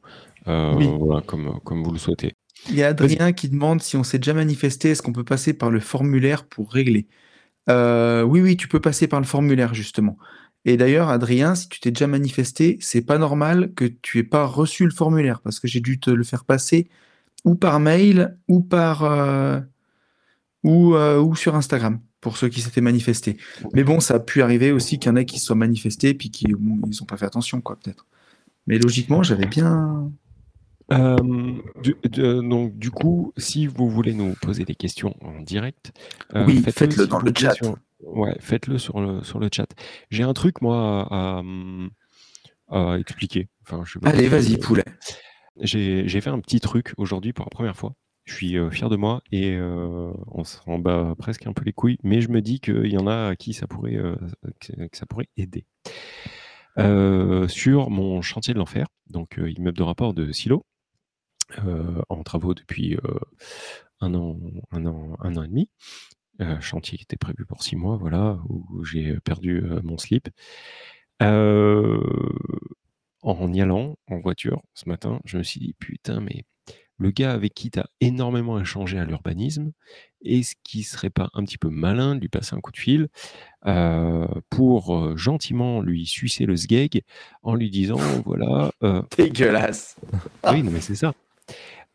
euh, 0.47 0.73
voilà, 0.99 1.21
comme, 1.21 1.59
comme 1.63 1.83
vous 1.83 1.91
le 1.91 1.97
souhaitez. 1.97 2.33
Il 2.69 2.75
y 2.75 2.83
a 2.83 2.89
Adrien 2.89 3.31
qui 3.31 3.49
demande 3.49 3.81
si 3.81 3.97
on 3.97 4.03
s'est 4.03 4.19
déjà 4.19 4.33
manifesté, 4.33 4.91
est-ce 4.91 5.01
qu'on 5.01 5.13
peut 5.13 5.23
passer 5.23 5.53
par 5.53 5.71
le 5.71 5.79
formulaire 5.79 6.45
pour 6.45 6.71
régler? 6.71 7.07
Euh, 7.69 8.23
oui, 8.23 8.41
oui, 8.41 8.57
tu 8.57 8.67
peux 8.67 8.79
passer 8.79 9.07
par 9.07 9.19
le 9.19 9.25
formulaire, 9.25 9.73
justement. 9.73 10.17
Et 10.65 10.77
d'ailleurs, 10.77 11.09
Adrien, 11.09 11.55
si 11.55 11.69
tu 11.69 11.79
t'es 11.79 11.91
déjà 11.91 12.07
manifesté, 12.07 12.77
c'est 12.81 13.01
pas 13.01 13.17
normal 13.17 13.73
que 13.73 13.85
tu 13.85 14.19
aies 14.19 14.23
pas 14.23 14.45
reçu 14.45 14.85
le 14.85 14.91
formulaire 14.91 15.41
parce 15.41 15.59
que 15.59 15.67
j'ai 15.67 15.79
dû 15.79 15.99
te 15.99 16.11
le 16.11 16.23
faire 16.23 16.45
passer 16.45 16.87
ou 17.45 17.55
par 17.55 17.79
mail 17.79 18.37
ou 18.47 18.61
par 18.61 19.03
euh, 19.03 19.59
ou, 20.63 20.95
euh, 20.95 21.19
ou 21.19 21.35
sur 21.35 21.55
Instagram 21.55 21.99
pour 22.21 22.37
ceux 22.37 22.49
qui 22.49 22.61
s'étaient 22.61 22.81
manifestés. 22.81 23.37
Mais 23.73 23.83
bon, 23.83 23.99
ça 23.99 24.15
a 24.15 24.19
pu 24.19 24.41
arriver 24.41 24.71
aussi 24.71 24.99
qu'il 24.99 25.09
y 25.09 25.11
en 25.11 25.15
ait 25.15 25.25
qui 25.25 25.39
se 25.39 25.47
soient 25.47 25.55
manifestés 25.55 26.13
puis 26.13 26.29
qui 26.29 26.45
bon, 26.53 26.79
ils 26.87 27.05
pas 27.05 27.17
fait 27.17 27.25
attention, 27.25 27.61
quoi, 27.61 27.77
peut-être. 27.77 28.05
Mais 28.67 28.77
logiquement, 28.77 29.23
j'avais 29.23 29.47
bien. 29.47 30.11
Euh, 30.91 31.15
du, 31.81 31.95
de- 32.03 32.41
donc, 32.41 32.77
du 32.77 32.91
coup, 32.91 33.33
si 33.37 33.65
vous 33.65 33.89
voulez 33.89 34.13
nous 34.13 34.33
poser 34.41 34.65
des 34.65 34.75
questions 34.75 35.15
en 35.21 35.41
direct, 35.41 35.91
euh, 36.35 36.45
Oui, 36.45 36.61
faites-le 36.61 37.07
dans 37.07 37.19
le 37.19 37.33
chat. 37.35 37.53
sur- 37.53 37.77
ouais, 38.03 38.35
faites-le 38.39 38.77
sur 38.77 38.99
le, 38.99 39.23
sur 39.23 39.39
le 39.39 39.49
chat. 39.51 39.67
J'ai 40.09 40.23
un 40.23 40.33
truc, 40.33 40.61
moi, 40.61 41.07
à, 41.09 41.41
à 42.69 42.97
expliquer. 42.99 43.47
Enfin, 43.63 43.83
je 43.85 43.99
Allez, 44.03 44.27
vas-y, 44.27 44.57
poulet. 44.57 44.83
J'ai 45.61 46.07
j'ai 46.07 46.21
fait 46.21 46.29
un 46.29 46.39
petit 46.39 46.59
truc 46.59 46.93
aujourd'hui 46.97 47.33
pour 47.33 47.45
la 47.45 47.49
première 47.49 47.75
fois. 47.75 47.93
Euh, 48.43 48.69
fier 48.71 48.89
de 48.89 48.95
moi 48.95 49.21
et 49.31 49.55
euh, 49.55 50.11
on 50.27 50.43
s'en 50.43 50.79
bat 50.79 51.15
presque 51.17 51.47
un 51.47 51.53
peu 51.53 51.63
les 51.63 51.73
couilles, 51.73 51.97
mais 52.03 52.21
je 52.21 52.29
me 52.29 52.41
dis 52.41 52.59
qu'il 52.59 52.87
y 52.87 52.97
en 52.97 53.07
a 53.07 53.29
à 53.29 53.35
qui 53.35 53.53
ça 53.53 53.67
pourrait, 53.67 53.95
euh, 53.95 54.15
que, 54.59 54.73
ça 54.93 55.05
pourrait 55.05 55.29
aider. 55.37 55.65
Sur 56.77 57.89
mon 57.89 58.21
chantier 58.21 58.53
de 58.53 58.59
l'enfer, 58.59 58.87
donc 59.09 59.37
immeuble 59.37 59.77
de 59.77 59.83
rapport 59.83 60.13
de 60.13 60.31
Silo, 60.31 60.65
en 61.57 62.23
travaux 62.23 62.53
depuis 62.53 62.97
un, 63.99 64.13
an, 64.15 64.39
un, 64.71 64.85
an, 64.85 65.17
un 65.19 65.35
an 65.35 65.43
et 65.43 65.47
demi. 65.47 65.69
Chantier 66.61 66.97
qui 66.97 67.03
était 67.03 67.17
prévu 67.17 67.45
pour 67.45 67.61
six 67.61 67.75
mois, 67.75 67.97
voilà, 67.97 68.39
où 68.47 68.83
j'ai 68.85 69.19
perdu 69.19 69.63
mon 69.83 69.97
slip. 69.97 70.29
En 73.23 73.53
y 73.53 73.61
allant 73.61 73.97
en 74.07 74.19
voiture 74.19 74.63
ce 74.73 74.87
matin, 74.89 75.19
je 75.25 75.37
me 75.37 75.43
suis 75.43 75.59
dit 75.59 75.75
putain, 75.77 76.21
mais 76.21 76.45
le 77.01 77.11
gars 77.11 77.31
avec 77.31 77.53
qui 77.53 77.71
tu 77.71 77.79
as 77.79 77.89
énormément 77.99 78.59
échangé 78.59 78.99
à 78.99 79.05
l'urbanisme, 79.05 79.71
est-ce 80.23 80.53
qu'il 80.63 80.83
serait 80.83 81.09
pas 81.09 81.29
un 81.33 81.43
petit 81.43 81.57
peu 81.57 81.69
malin 81.69 82.15
de 82.15 82.21
lui 82.21 82.29
passer 82.29 82.55
un 82.55 82.61
coup 82.61 82.71
de 82.71 82.77
fil 82.77 83.07
euh, 83.65 84.27
pour 84.49 84.95
euh, 84.95 85.17
gentiment 85.17 85.81
lui 85.81 86.05
sucer 86.05 86.45
le 86.45 86.55
sgeg 86.55 87.03
en 87.41 87.55
lui 87.55 87.71
disant 87.71 87.97
voilà, 88.25 88.71
euh, 88.83 89.01
Dégueulasse. 89.17 89.97
oui, 90.51 90.61
non, 90.61 90.71
mais 90.71 90.81
c'est 90.81 90.95
ça. 90.95 91.13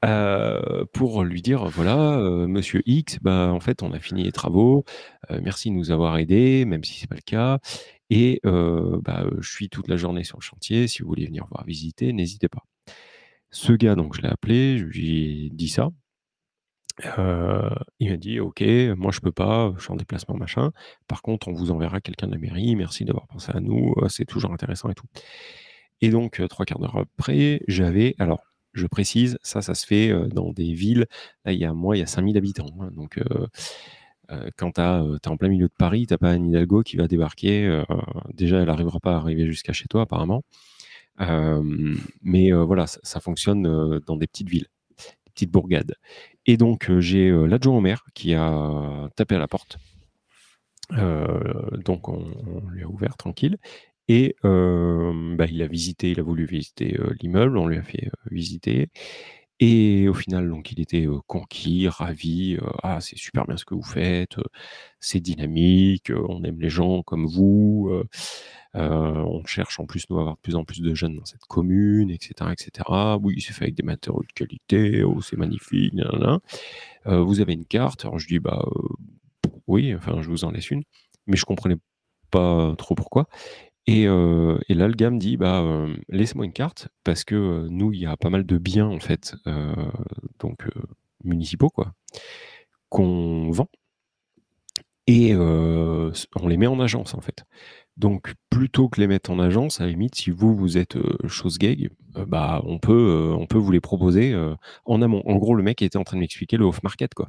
Euh, 0.04 0.84
pour 0.92 1.24
lui 1.24 1.40
dire 1.40 1.64
voilà, 1.66 2.18
euh, 2.18 2.46
monsieur 2.46 2.82
X, 2.84 3.18
bah, 3.22 3.50
en 3.52 3.60
fait, 3.60 3.82
on 3.82 3.92
a 3.92 3.98
fini 3.98 4.24
les 4.24 4.32
travaux, 4.32 4.84
euh, 5.30 5.40
merci 5.42 5.70
de 5.70 5.74
nous 5.74 5.90
avoir 5.90 6.18
aidés, 6.18 6.64
même 6.64 6.84
si 6.84 6.98
c'est 6.98 7.08
pas 7.08 7.16
le 7.16 7.22
cas. 7.22 7.60
Et 8.10 8.40
bah, 8.44 9.24
je 9.40 9.50
suis 9.50 9.68
toute 9.68 9.88
la 9.88 9.96
journée 9.96 10.22
sur 10.22 10.38
le 10.38 10.42
chantier. 10.42 10.86
Si 10.86 11.02
vous 11.02 11.08
voulez 11.08 11.26
venir 11.26 11.46
voir 11.50 11.64
visiter, 11.64 12.12
n'hésitez 12.12 12.48
pas. 12.48 12.62
Ce 13.50 13.72
gars, 13.72 13.94
donc, 13.94 14.14
je 14.16 14.22
l'ai 14.22 14.28
appelé, 14.28 14.78
je 14.78 14.84
lui 14.84 15.46
ai 15.46 15.50
dit 15.50 15.68
ça. 15.68 15.90
Euh, 17.18 17.68
il 17.98 18.10
m'a 18.10 18.16
dit 18.16 18.40
ok, 18.40 18.62
moi 18.96 19.12
je 19.12 19.20
peux 19.20 19.32
pas, 19.32 19.72
je 19.76 19.82
suis 19.82 19.92
en 19.92 19.96
déplacement 19.96 20.34
machin. 20.36 20.72
Par 21.08 21.20
contre, 21.22 21.48
on 21.48 21.52
vous 21.52 21.70
enverra 21.70 22.00
quelqu'un 22.00 22.26
de 22.26 22.32
la 22.32 22.38
mairie. 22.38 22.74
Merci 22.74 23.04
d'avoir 23.04 23.26
pensé 23.26 23.52
à 23.54 23.60
nous, 23.60 23.94
euh, 23.98 24.08
c'est 24.08 24.24
toujours 24.24 24.52
intéressant 24.52 24.88
et 24.88 24.94
tout. 24.94 25.06
Et 26.00 26.10
donc 26.10 26.40
euh, 26.40 26.48
trois 26.48 26.64
quarts 26.66 26.78
d'heure 26.78 26.96
après, 26.96 27.60
j'avais 27.68 28.14
alors 28.18 28.42
je 28.74 28.86
précise, 28.86 29.38
ça, 29.42 29.62
ça 29.62 29.74
se 29.74 29.86
fait 29.86 30.12
dans 30.28 30.52
des 30.52 30.74
villes. 30.74 31.06
Là, 31.46 31.52
il 31.52 31.58
y 31.58 31.64
a 31.64 31.72
moi, 31.72 31.96
il 31.96 32.00
y 32.00 32.02
a 32.02 32.06
5000 32.06 32.36
habitants. 32.36 32.66
hein. 32.80 32.90
donc, 32.94 33.18
quand 34.56 34.72
tu 34.72 34.80
es 34.82 35.28
en 35.28 35.36
plein 35.38 35.48
milieu 35.48 35.68
de 35.68 35.72
Paris, 35.78 36.06
t'as 36.06 36.18
pas 36.18 36.30
Anne 36.32 36.46
Hidalgo 36.46 36.82
qui 36.82 36.96
va 36.96 37.08
débarquer. 37.08 37.82
déjà, 38.34 38.58
elle 38.58 38.66
n'arrivera 38.66 39.00
pas 39.00 39.14
à 39.14 39.16
arriver 39.16 39.46
jusqu'à 39.46 39.72
chez 39.72 39.86
toi, 39.88 40.02
apparemment. 40.02 40.42
Euh, 41.20 41.96
mais 42.22 42.52
euh, 42.52 42.64
voilà, 42.64 42.86
ça, 42.86 43.20
fonctionne 43.20 43.66
euh, 43.66 44.00
dans 44.06 44.16
des 44.16 44.26
petites 44.26 44.48
villes, 44.48 44.66
des 44.98 45.32
petites 45.32 45.50
bourgades. 45.50 45.94
Et 46.46 46.56
donc, 46.56 46.90
j'ai 46.98 47.30
l'adjoint 47.30 47.76
au 47.76 47.80
maire 47.80 48.04
qui 48.14 48.34
a 48.34 49.08
tapé 49.16 49.34
à 49.34 49.38
la 49.38 49.48
porte. 49.48 49.78
Donc, 50.90 52.08
on, 52.08 52.24
on 52.46 52.68
lui 52.70 52.84
a 52.84 52.88
ouvert 52.88 53.16
tranquille. 53.16 53.56
Et 54.08 54.36
bah, 54.44 55.46
il 55.50 55.60
a 55.62 55.66
visité, 55.66 56.12
il 56.12 56.20
a 56.20 56.22
voulu 56.22 56.46
visiter 56.46 56.96
l'immeuble, 57.20 57.58
on 57.58 57.66
lui 57.66 57.78
a 57.78 57.82
fait 57.82 58.10
visiter. 58.30 58.90
Et 59.58 60.06
au 60.08 60.14
final, 60.14 60.48
donc, 60.48 60.70
il 60.70 60.80
était 60.80 61.08
conquis, 61.26 61.88
ravi. 61.88 62.58
ah, 62.84 63.00
c'est 63.00 63.18
super 63.18 63.44
bien 63.46 63.56
ce 63.56 63.64
que 63.64 63.74
vous 63.74 63.82
faites, 63.82 64.36
c'est 65.00 65.20
dynamique, 65.20 66.12
on 66.28 66.44
aime 66.44 66.60
les 66.60 66.70
gens 66.70 67.02
comme 67.02 67.26
vous. 67.26 67.90
Euh, 68.76 69.14
on 69.14 69.44
cherche 69.46 69.80
en 69.80 69.86
plus, 69.86 70.08
nous, 70.10 70.18
à 70.18 70.20
avoir 70.20 70.36
de 70.36 70.40
plus 70.40 70.54
en 70.56 70.64
plus 70.64 70.80
de 70.82 70.94
jeunes 70.94 71.16
dans 71.16 71.24
cette 71.24 71.44
commune, 71.46 72.10
etc. 72.10 72.50
etc. 72.52 72.88
Oui, 73.22 73.40
c'est 73.40 73.52
fait 73.52 73.64
avec 73.64 73.74
des 73.74 73.82
matériaux 73.82 74.22
de 74.22 74.32
qualité, 74.34 75.02
oh, 75.02 75.20
c'est 75.22 75.36
magnifique. 75.36 75.94
nanana. 75.94 76.40
Euh, 77.06 77.22
vous 77.22 77.40
avez 77.40 77.54
une 77.54 77.64
carte 77.64 78.04
Alors, 78.04 78.18
je 78.18 78.26
dis, 78.26 78.38
bah 78.38 78.64
euh, 78.66 79.50
oui, 79.66 79.94
enfin, 79.94 80.20
je 80.20 80.28
vous 80.28 80.44
en 80.44 80.50
laisse 80.50 80.70
une. 80.70 80.82
Mais 81.26 81.36
je 81.36 81.44
comprenais 81.44 81.76
pas 82.30 82.74
trop 82.76 82.94
pourquoi. 82.94 83.28
Et, 83.86 84.06
là, 84.06 84.88
le 84.88 84.94
gars 84.94 85.10
me 85.10 85.18
dit, 85.18 85.36
bah, 85.36 85.64
laissez-moi 86.08 86.44
une 86.44 86.52
carte, 86.52 86.88
parce 87.04 87.24
que 87.24 87.68
nous, 87.68 87.92
il 87.92 88.00
y 88.00 88.06
a 88.06 88.16
pas 88.16 88.30
mal 88.30 88.44
de 88.44 88.58
biens, 88.58 88.88
en 88.88 89.00
fait, 89.00 89.36
donc 90.40 90.66
municipaux, 91.24 91.70
quoi, 91.70 91.94
qu'on 92.88 93.50
vend. 93.50 93.68
Et 95.06 95.34
on 95.36 96.48
les 96.48 96.56
met 96.56 96.66
en 96.66 96.80
agence, 96.80 97.14
en 97.14 97.20
fait. 97.20 97.44
Donc, 97.96 98.34
plutôt 98.50 98.88
que 98.88 99.00
les 99.00 99.06
mettre 99.06 99.30
en 99.30 99.38
agence, 99.38 99.80
à 99.80 99.84
la 99.84 99.90
limite, 99.90 100.16
si 100.16 100.30
vous, 100.30 100.54
vous 100.54 100.76
êtes 100.76 100.96
euh, 100.96 101.16
chose 101.28 101.56
gag, 101.58 101.88
euh, 102.16 102.26
bah, 102.26 102.62
on 102.66 102.78
peut, 102.78 102.92
euh, 102.92 103.34
on 103.34 103.46
peut 103.46 103.56
vous 103.58 103.72
les 103.72 103.80
proposer 103.80 104.34
en 104.84 105.02
amont. 105.02 105.22
En 105.26 105.36
gros, 105.36 105.54
le 105.54 105.62
mec 105.62 105.80
était 105.82 105.96
en 105.96 106.04
train 106.04 106.16
de 106.16 106.20
m'expliquer 106.20 106.56
le 106.56 106.66
off-market, 106.66 107.14
quoi. 107.14 107.28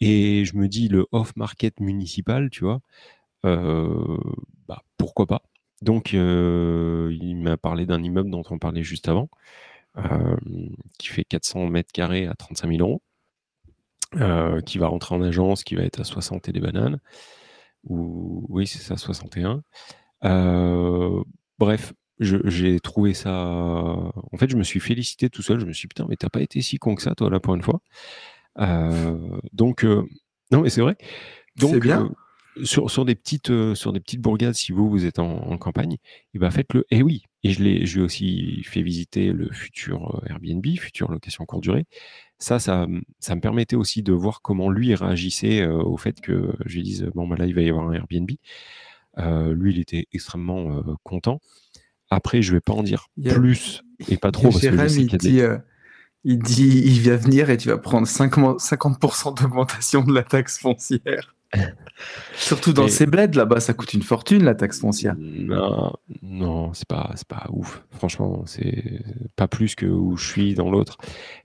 Et 0.00 0.44
je 0.44 0.56
me 0.56 0.68
dis, 0.68 0.88
le 0.88 1.06
off-market 1.12 1.80
municipal, 1.80 2.50
tu 2.50 2.64
vois, 2.64 2.80
bah, 3.42 4.82
pourquoi 4.96 5.26
pas? 5.26 5.42
Donc, 5.82 6.12
il 6.12 7.36
m'a 7.36 7.56
parlé 7.56 7.86
d'un 7.86 8.02
immeuble 8.02 8.30
dont 8.30 8.42
on 8.50 8.58
parlait 8.58 8.82
juste 8.82 9.08
avant, 9.08 9.28
qui 10.98 11.08
fait 11.08 11.24
400 11.24 11.66
mètres 11.66 11.92
carrés 11.92 12.26
à 12.26 12.34
35 12.34 12.70
000 12.76 12.80
euros, 12.80 13.02
qui 14.62 14.78
va 14.78 14.88
rentrer 14.88 15.14
en 15.14 15.22
agence, 15.22 15.64
qui 15.64 15.74
va 15.74 15.82
être 15.82 16.00
à 16.00 16.04
60 16.04 16.48
et 16.48 16.52
des 16.52 16.60
bananes. 16.60 17.00
Ou, 17.84 18.46
oui, 18.48 18.66
c'est 18.66 18.80
ça, 18.80 18.96
61. 18.96 19.62
Euh, 20.24 21.22
bref, 21.58 21.92
j'ai 22.20 22.80
trouvé 22.80 23.14
ça. 23.14 23.32
En 23.32 24.36
fait, 24.38 24.48
je 24.48 24.56
me 24.56 24.62
suis 24.62 24.80
félicité 24.80 25.28
tout 25.28 25.42
seul. 25.42 25.60
Je 25.60 25.66
me 25.66 25.72
suis 25.72 25.86
dit, 25.86 25.88
putain, 25.88 26.06
mais 26.08 26.16
t'as 26.16 26.30
pas 26.30 26.40
été 26.40 26.60
si 26.60 26.78
con 26.78 26.94
que 26.94 27.02
ça, 27.02 27.14
toi, 27.14 27.30
là, 27.30 27.40
pour 27.40 27.54
une 27.54 27.62
fois. 27.62 27.80
Euh, 28.58 29.18
donc, 29.52 29.84
euh, 29.84 30.04
non, 30.50 30.60
mais 30.60 30.70
c'est 30.70 30.80
vrai. 30.80 30.96
Donc, 31.56 31.74
C'est 31.74 31.80
bien. 31.80 32.10
Sur, 32.62 32.90
sur, 32.90 33.04
des 33.04 33.14
petites, 33.14 33.50
euh, 33.50 33.74
sur 33.74 33.92
des 33.92 34.00
petites 34.00 34.20
bourgades, 34.20 34.54
si 34.54 34.70
vous, 34.72 34.88
vous 34.88 35.04
êtes 35.06 35.18
en, 35.18 35.30
en 35.50 35.58
campagne, 35.58 35.96
et 36.34 36.38
ben 36.38 36.50
faites-le. 36.50 36.84
Et 36.90 37.02
oui, 37.02 37.24
et 37.42 37.50
je, 37.50 37.62
l'ai, 37.62 37.84
je 37.86 37.94
lui 37.96 38.02
ai 38.02 38.04
aussi 38.04 38.62
fait 38.64 38.82
visiter 38.82 39.32
le 39.32 39.50
futur 39.52 40.22
euh, 40.22 40.28
Airbnb, 40.30 40.64
future 40.78 41.10
location 41.10 41.44
courte 41.46 41.62
durée. 41.62 41.84
Ça, 42.38 42.58
ça, 42.58 42.86
ça 43.20 43.34
me 43.34 43.40
permettait 43.40 43.76
aussi 43.76 44.02
de 44.02 44.12
voir 44.12 44.40
comment 44.42 44.70
lui 44.70 44.94
réagissait 44.94 45.62
euh, 45.62 45.74
au 45.82 45.96
fait 45.96 46.20
que 46.20 46.52
je 46.66 46.76
lui 46.76 46.82
dise, 46.82 47.10
bon, 47.14 47.26
bah 47.26 47.36
là, 47.36 47.46
il 47.46 47.54
va 47.54 47.62
y 47.62 47.68
avoir 47.70 47.88
un 47.88 47.92
Airbnb. 47.92 48.30
Euh, 49.18 49.54
lui, 49.54 49.72
il 49.74 49.80
était 49.80 50.06
extrêmement 50.12 50.82
content. 51.04 51.40
Après, 52.10 52.42
je 52.42 52.52
vais 52.52 52.60
pas 52.60 52.72
en 52.72 52.82
dire 52.82 53.06
a- 53.24 53.34
plus 53.34 53.82
et 54.08 54.16
pas 54.16 54.30
trop 54.32 54.44
parce 54.50 54.60
que 54.60 54.76
je 54.76 54.88
sais 54.88 55.00
il 55.02 55.06
des- 55.08 55.18
dit, 55.18 55.40
il 56.24 56.38
dit, 56.38 56.82
il 56.84 57.00
va 57.08 57.16
venir 57.16 57.50
et 57.50 57.56
tu 57.56 57.68
vas 57.68 57.78
prendre 57.78 58.06
50 58.06 58.58
50% 58.60 59.40
d'augmentation 59.40 60.02
de 60.02 60.12
la 60.12 60.22
taxe 60.22 60.58
foncière. 60.58 61.34
Surtout 62.36 62.72
dans 62.72 62.88
ces 62.88 63.06
bleds 63.06 63.36
là-bas, 63.36 63.60
ça 63.60 63.72
coûte 63.72 63.94
une 63.94 64.02
fortune 64.02 64.44
la 64.44 64.54
taxe 64.54 64.80
foncière. 64.80 65.14
Non, 65.18 65.92
non, 66.22 66.72
c'est 66.72 66.88
pas, 66.88 67.12
c'est 67.14 67.28
pas 67.28 67.46
ouf. 67.50 67.84
Franchement, 67.90 68.42
c'est 68.46 69.00
pas 69.36 69.48
plus 69.48 69.74
que 69.74 69.86
où 69.86 70.16
je 70.16 70.26
suis 70.28 70.54
dans 70.54 70.70
l'autre. 70.70 70.98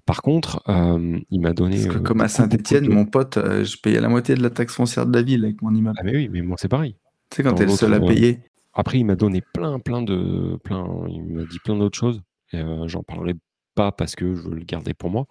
Par 0.06 0.22
contre, 0.22 0.64
euh, 0.68 1.20
il 1.30 1.40
m'a 1.40 1.54
donné. 1.54 1.76
Parce 1.76 1.88
que 1.96 2.00
euh, 2.00 2.04
comme 2.04 2.22
à 2.22 2.28
de- 2.28 2.90
mon 2.90 3.06
pote, 3.06 3.38
euh, 3.38 3.64
je 3.64 3.78
payais 3.78 4.02
la 4.02 4.10
moitié 4.10 4.36
de 4.36 4.42
la 4.42 4.50
taxe 4.50 4.74
foncière 4.74 5.06
de 5.06 5.16
la 5.16 5.22
ville 5.22 5.44
avec 5.46 5.62
mon 5.62 5.74
immeuble. 5.74 5.98
Ah 6.00 6.04
mais 6.04 6.16
oui, 6.16 6.30
mais 6.30 6.42
moi 6.42 6.58
c'est 6.60 6.68
pareil. 6.68 6.96
Tu 7.30 7.38
sais, 7.38 7.44
quand 7.44 7.54
t'es 7.54 7.66
le 7.66 7.72
seul 7.72 7.94
à 7.94 8.00
payer. 8.00 8.40
Après, 8.74 8.98
il 8.98 9.04
m'a 9.04 9.16
donné 9.16 9.42
plein, 9.54 9.80
plein 9.80 10.02
de, 10.02 10.58
plein. 10.64 10.88
Il 11.10 11.24
m'a 11.24 11.44
dit 11.44 11.60
plein 11.60 11.76
d'autres 11.76 11.98
choses. 11.98 12.22
J'en 12.54 13.04
parlerai 13.04 13.36
pas 13.76 13.92
parce 13.92 14.16
que 14.16 14.34
je 14.36 14.42
veux 14.42 14.56
le 14.56 14.64
garder 14.66 14.94
pour 14.94 15.10
moi. 15.10 15.26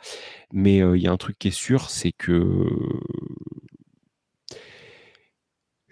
Mais 0.52 0.78
il 0.78 1.00
y 1.02 1.08
a 1.08 1.12
un 1.12 1.16
truc 1.16 1.38
qui 1.38 1.48
est 1.48 1.52
sûr, 1.52 1.90
c'est 1.90 2.12
que 2.12 2.66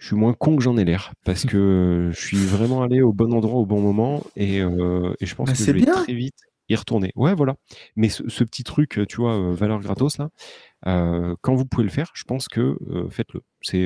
je 0.07 0.13
suis 0.13 0.21
moins 0.21 0.31
con 0.33 0.55
que 0.55 0.63
j'en 0.63 0.77
ai 0.77 0.85
l'air 0.85 1.11
parce 1.25 1.43
que 1.45 2.11
je 2.13 2.17
suis 2.17 2.37
vraiment 2.37 2.81
allé 2.81 3.01
au 3.01 3.11
bon 3.11 3.33
endroit 3.33 3.59
au 3.59 3.65
bon 3.65 3.81
moment 3.81 4.23
et, 4.37 4.61
euh, 4.61 5.13
et 5.19 5.25
je 5.25 5.35
pense 5.35 5.47
Bah, 5.47 5.51
que 5.51 5.59
je 5.59 5.63
c'est 5.65 5.73
vais 5.73 5.81
bien. 5.81 6.01
très 6.01 6.13
vite. 6.13 6.37
y 6.69 6.75
retourner. 6.77 7.11
Ouais, 7.17 7.35
voilà. 7.35 7.55
Mais 7.97 8.07
ce, 8.07 8.23
ce 8.29 8.45
petit 8.45 8.63
truc, 8.63 9.01
tu 9.09 9.17
vois, 9.17 9.35
euh, 9.37 9.53
valeur 9.53 9.81
gratos, 9.81 10.17
là, 10.17 10.29
euh, 10.85 11.35
quand 11.41 11.55
vous 11.55 11.65
pouvez 11.65 11.83
le 11.83 11.89
faire, 11.89 12.09
je 12.13 12.23
pense 12.23 12.47
que 12.47 12.77
faites-le. 13.09 13.41
C'est, 13.59 13.85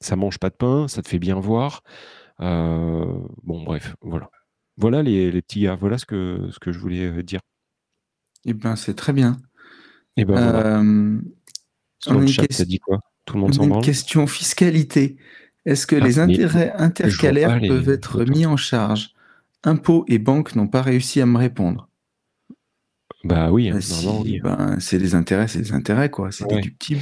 ça 0.00 0.16
mange 0.16 0.38
pas 0.38 0.50
de 0.50 0.56
pain, 0.56 0.88
ça 0.88 1.00
te 1.02 1.08
fait 1.08 1.20
bien 1.20 1.38
voir. 1.38 1.82
Bon, 2.40 3.62
bref, 3.64 3.94
voilà. 4.00 4.30
Voilà 4.76 5.04
les, 5.04 5.30
les 5.30 5.42
petits 5.42 5.60
gars, 5.60 5.76
voilà 5.76 5.96
ce 5.96 6.06
que, 6.06 6.48
ce 6.50 6.58
que 6.58 6.72
je 6.72 6.80
voulais 6.80 7.22
dire. 7.22 7.40
Eh 8.46 8.52
ben, 8.52 8.74
c'est 8.74 8.94
très 8.94 9.12
bien. 9.12 9.36
Et 10.16 10.24
ben 10.24 10.34
voilà. 10.34 10.82
Sur 12.00 12.18
le 12.18 12.26
chat, 12.26 12.42
question- 12.48 12.64
ça 12.64 12.68
dit 12.68 12.80
quoi? 12.80 12.98
Tout 13.24 13.34
le 13.34 13.40
monde 13.40 13.54
s'en 13.54 13.62
une 13.64 13.68
branle 13.70 13.84
question 13.84 14.26
fiscalité. 14.26 15.16
Est-ce 15.66 15.86
que 15.86 15.96
Ah, 15.96 16.04
les 16.04 16.18
intérêts 16.18 16.72
intercalaires 16.76 17.58
les- 17.58 17.68
peuvent 17.68 17.88
être 17.88 18.24
mis 18.24 18.44
en 18.46 18.56
charge? 18.56 19.14
Impôts 19.62 20.04
et 20.08 20.18
banques 20.18 20.54
n'ont 20.56 20.68
pas 20.68 20.82
réussi 20.82 21.20
à 21.22 21.26
me 21.26 21.38
répondre. 21.38 21.88
Bah 23.24 23.50
oui, 23.50 23.70
Bah, 23.70 23.80
si, 23.80 24.06
oui. 24.06 24.40
ben, 24.40 24.76
c'est 24.78 24.98
des 24.98 25.14
intérêts, 25.14 25.48
c'est 25.48 25.60
des 25.60 25.72
intérêts, 25.72 26.10
quoi. 26.10 26.30
C'est 26.30 26.44
Ouais. 26.44 26.56
déductible. 26.56 27.00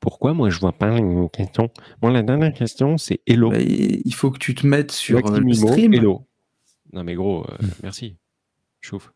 Pourquoi 0.00 0.32
moi 0.32 0.50
je 0.50 0.58
vois 0.58 0.72
pas 0.72 0.96
une 0.96 1.28
question? 1.30 1.70
Moi 2.00 2.10
la 2.10 2.22
dernière 2.22 2.52
question 2.52 2.98
c'est 2.98 3.20
Hello. 3.24 3.50
Bah, 3.50 3.60
il 3.60 4.14
faut 4.14 4.32
que 4.32 4.38
tu 4.38 4.52
te 4.54 4.66
mettes 4.66 4.90
sur 4.90 5.24
euh, 5.30 5.38
le 5.38 5.52
stream. 5.54 5.94
Hello. 5.94 6.26
Non 6.92 7.04
mais 7.04 7.14
gros, 7.14 7.44
euh, 7.48 7.56
Hmm. 7.60 7.68
merci. 7.84 8.16
Chauffe. 8.80 9.12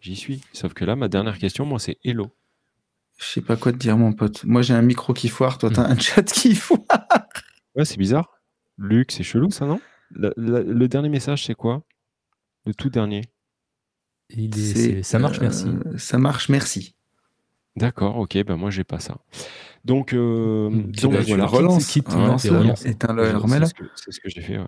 J'y 0.00 0.16
suis. 0.16 0.40
Sauf 0.52 0.72
que 0.74 0.84
là 0.84 0.96
ma 0.96 1.06
dernière 1.08 1.38
question 1.38 1.64
moi 1.66 1.78
c'est 1.78 1.98
Hello. 2.04 2.26
Je 3.18 3.24
sais 3.26 3.40
pas 3.42 3.56
quoi 3.56 3.72
te 3.72 3.76
dire, 3.78 3.96
mon 3.98 4.12
pote. 4.12 4.44
Moi, 4.44 4.62
j'ai 4.62 4.74
un 4.74 4.82
micro 4.82 5.12
qui 5.12 5.28
foire, 5.28 5.58
toi, 5.58 5.70
t'as 5.70 5.88
Hmm. 5.88 5.92
un 5.92 5.98
chat 5.98 6.22
qui 6.22 6.54
foire. 6.54 6.80
Ouais 7.74 7.84
c'est 7.84 7.98
bizarre. 7.98 8.32
Luc 8.78 9.10
c'est 9.12 9.22
chelou 9.24 9.50
ça 9.50 9.66
non? 9.66 9.80
Le, 10.10 10.32
le- 10.36 10.62
le 10.72 10.88
dernier 10.88 11.08
message 11.08 11.44
c'est 11.44 11.54
quoi? 11.54 11.82
Le 12.64 12.74
tout 12.74 12.90
dernier. 12.90 13.22
Il 14.30 14.56
est- 14.58 14.60
C'est, 14.60 14.74
c'est- 14.74 15.02
ça 15.02 15.18
marche, 15.18 15.38
euh, 15.38 15.42
merci. 15.42 15.66
Ça 15.96 16.18
marche, 16.18 16.48
merci. 16.48 16.94
D'accord, 17.76 18.16
ok, 18.16 18.36
ben 18.44 18.56
moi 18.56 18.70
j'ai 18.70 18.84
pas 18.84 18.98
ça. 18.98 19.18
Donc, 19.84 20.12
euh, 20.12 20.68
Hmm, 20.70 20.82
donc 20.90 20.94
tu 20.94 21.06
voilà. 21.06 21.44
le 21.44 21.44
relances. 21.44 21.86
quitte 21.86 22.08
relance 22.08 22.46
relance. 22.48 22.84
Je- 22.84 23.36
remets-le. 23.36 23.66
C'est 23.66 23.70
ce 23.70 23.74
que, 23.74 23.84
c'est 23.96 24.12
ce 24.12 24.20
que 24.20 24.28
j'ai 24.28 24.40
fait. 24.42 24.58
ouais. 24.58 24.66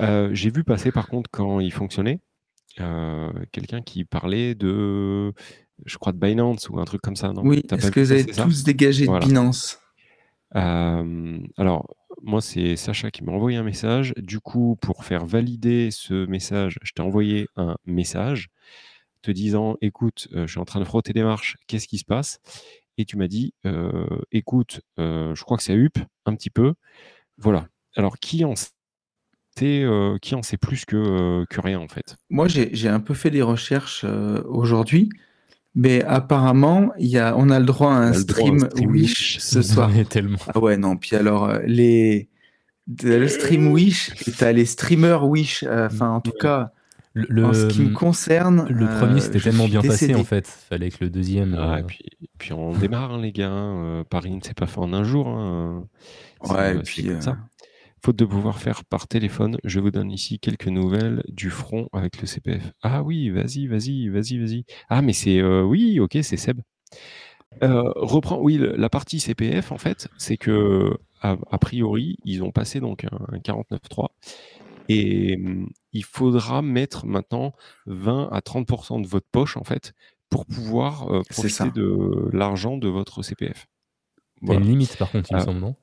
Euh, 0.00 0.30
j'ai 0.32 0.50
vu 0.50 0.64
passer 0.64 0.90
par 0.92 1.08
contre 1.08 1.28
quand 1.30 1.60
il 1.60 1.72
fonctionnait 1.72 2.20
euh, 2.80 3.30
quelqu'un 3.52 3.82
qui 3.82 4.04
parlait 4.04 4.54
de, 4.54 5.32
je 5.84 5.96
crois 5.98 6.12
de 6.12 6.18
Binance 6.18 6.68
ou 6.68 6.78
un 6.78 6.84
truc 6.84 7.00
comme 7.00 7.16
ça, 7.16 7.32
non? 7.32 7.42
Oui, 7.44 7.62
est-ce 7.70 7.90
que 7.90 8.00
vous 8.00 8.12
avez 8.12 8.32
ça? 8.32 8.44
tous 8.44 8.64
dégagé 8.64 9.06
Voilà. 9.06 9.20
de 9.20 9.26
Binance? 9.30 9.78
Euh, 10.56 11.38
alors, 11.56 11.94
moi, 12.22 12.40
c'est 12.40 12.76
Sacha 12.76 13.10
qui 13.10 13.22
m'a 13.22 13.32
envoyé 13.32 13.56
un 13.58 13.62
message. 13.62 14.14
Du 14.16 14.40
coup, 14.40 14.76
pour 14.80 15.04
faire 15.04 15.26
valider 15.26 15.90
ce 15.90 16.26
message, 16.26 16.78
je 16.82 16.92
t'ai 16.92 17.02
envoyé 17.02 17.48
un 17.56 17.76
message 17.86 18.48
te 19.22 19.30
disant 19.30 19.76
écoute, 19.80 20.28
euh, 20.32 20.46
je 20.46 20.52
suis 20.52 20.60
en 20.60 20.64
train 20.64 20.80
de 20.80 20.84
frotter 20.84 21.12
des 21.12 21.22
marches, 21.22 21.56
qu'est-ce 21.66 21.88
qui 21.88 21.98
se 21.98 22.04
passe? 22.04 22.38
Et 22.96 23.04
tu 23.04 23.16
m'as 23.16 23.28
dit 23.28 23.52
euh, 23.66 24.06
écoute, 24.32 24.80
je 24.96 25.42
crois 25.42 25.56
que 25.56 25.62
c'est 25.62 25.74
UP 25.74 25.98
un 26.24 26.34
petit 26.34 26.50
peu. 26.50 26.74
Voilà. 27.36 27.68
Alors, 27.94 28.18
qui 28.18 28.44
en 28.44 28.54
sait, 28.56 29.86
qui 30.22 30.34
en 30.34 30.42
sait 30.42 30.56
plus 30.56 30.84
que, 30.84 31.44
que 31.50 31.60
rien 31.60 31.78
en 31.80 31.88
fait? 31.88 32.16
Moi, 32.30 32.48
j'ai 32.48 32.88
un 32.88 33.00
peu 33.00 33.14
fait 33.14 33.30
des 33.30 33.42
recherches 33.42 34.04
aujourd'hui, 34.04 35.10
mais 35.80 36.02
apparemment, 36.04 36.90
il 36.98 37.06
y 37.06 37.18
a, 37.18 37.34
on 37.36 37.48
a 37.50 37.58
le 37.60 37.64
droit 37.66 37.92
à 37.92 37.96
un 37.96 38.12
a 38.12 38.16
le 38.18 38.24
droit 38.24 38.40
à 38.48 38.50
un 38.50 38.58
stream 38.58 38.58
stream 38.70 38.90
Wish 38.90 39.00
Wish. 39.00 39.38
ce 39.38 39.62
soir. 39.72 39.90
Tellement. 40.10 40.38
Ah 40.52 40.58
ouais, 40.58 40.76
non. 40.76 40.96
Puis 40.96 41.14
alors, 41.14 41.44
euh, 41.48 41.60
les, 41.66 42.28
le 43.02 43.28
stream 43.28 43.68
Wish, 43.70 44.10
et 44.26 44.32
t'as 44.32 44.50
les 44.52 44.64
streamers 44.66 45.26
Wish. 45.28 45.62
euh, 45.66 45.86
Enfin, 45.86 46.10
en 46.10 46.20
tout 46.20 46.32
cas, 46.32 46.72
Le, 47.14 47.26
le- 47.28 47.44
en 47.46 47.52
ce 47.54 47.66
qui 47.68 47.82
me 47.82 47.92
concerne. 47.94 48.66
le 48.68 48.86
euh, 48.86 48.98
premier, 48.98 49.20
c'était 49.20 49.38
je 49.38 49.44
tellement 49.44 49.68
bien 49.68 49.80
passé, 49.82 50.14
en 50.14 50.24
fait. 50.24 50.46
Fallait 50.46 50.90
que 50.90 50.98
le 51.04 51.10
deuxième. 51.10 51.54
Ah, 51.58 51.74
euh, 51.74 51.78
et 51.78 51.82
puis, 51.84 52.04
puis 52.38 52.52
on 52.52 52.72
démarre, 52.72 53.12
hein, 53.14 53.20
les 53.22 53.32
gars. 53.32 53.48
hein, 53.50 53.84
euh, 53.84 54.04
Paris 54.08 54.34
ne 54.34 54.40
s'est 54.42 54.54
pas 54.54 54.66
fait 54.66 54.80
en 54.80 54.92
un 54.92 55.04
jour. 55.04 55.28
hein, 55.28 55.84
Ouais, 56.48 56.76
et 56.76 56.78
puis. 56.80 57.04
comme 57.04 57.12
euh, 57.16 57.20
ça. 57.20 57.36
Faute 58.04 58.16
de 58.16 58.24
pouvoir 58.24 58.58
faire 58.60 58.84
par 58.84 59.08
téléphone, 59.08 59.58
je 59.64 59.80
vous 59.80 59.90
donne 59.90 60.10
ici 60.12 60.38
quelques 60.38 60.68
nouvelles 60.68 61.22
du 61.28 61.50
front 61.50 61.88
avec 61.92 62.20
le 62.20 62.26
CPF. 62.26 62.72
Ah 62.82 63.02
oui, 63.02 63.30
vas-y, 63.30 63.66
vas-y, 63.66 64.08
vas-y, 64.08 64.38
vas-y. 64.38 64.64
Ah, 64.88 65.02
mais 65.02 65.12
c'est. 65.12 65.38
euh, 65.40 65.62
oui, 65.62 65.98
ok, 65.98 66.18
c'est 66.22 66.36
Seb. 66.36 66.60
Euh, 67.62 67.82
reprends, 67.96 68.38
oui, 68.40 68.58
la 68.76 68.88
partie 68.88 69.18
CPF, 69.20 69.72
en 69.72 69.78
fait, 69.78 70.08
c'est 70.16 70.36
que, 70.36 70.96
a, 71.22 71.36
a 71.50 71.58
priori, 71.58 72.16
ils 72.24 72.44
ont 72.44 72.52
passé 72.52 72.78
donc 72.78 73.04
un, 73.04 73.18
un 73.32 73.38
49.3 73.38 74.08
et 74.88 75.36
hum, 75.36 75.68
il 75.92 76.04
faudra 76.04 76.62
mettre 76.62 77.04
maintenant 77.04 77.52
20 77.86 78.28
à 78.30 78.40
30% 78.40 79.02
de 79.02 79.06
votre 79.08 79.26
poche, 79.32 79.56
en 79.56 79.64
fait, 79.64 79.92
pour 80.30 80.46
pouvoir 80.46 81.12
euh, 81.12 81.22
ça. 81.30 81.66
de 81.68 82.28
l'argent 82.32 82.76
de 82.76 82.88
votre 82.88 83.22
CPF. 83.22 83.66
T'as 83.66 84.46
Voilà. 84.46 84.60
une 84.60 84.68
limite, 84.68 84.96
par 84.96 85.10
contre, 85.10 85.30
il 85.32 85.34
me 85.34 85.40
Ah. 85.40 85.44
semble, 85.44 85.58
non? 85.60 85.74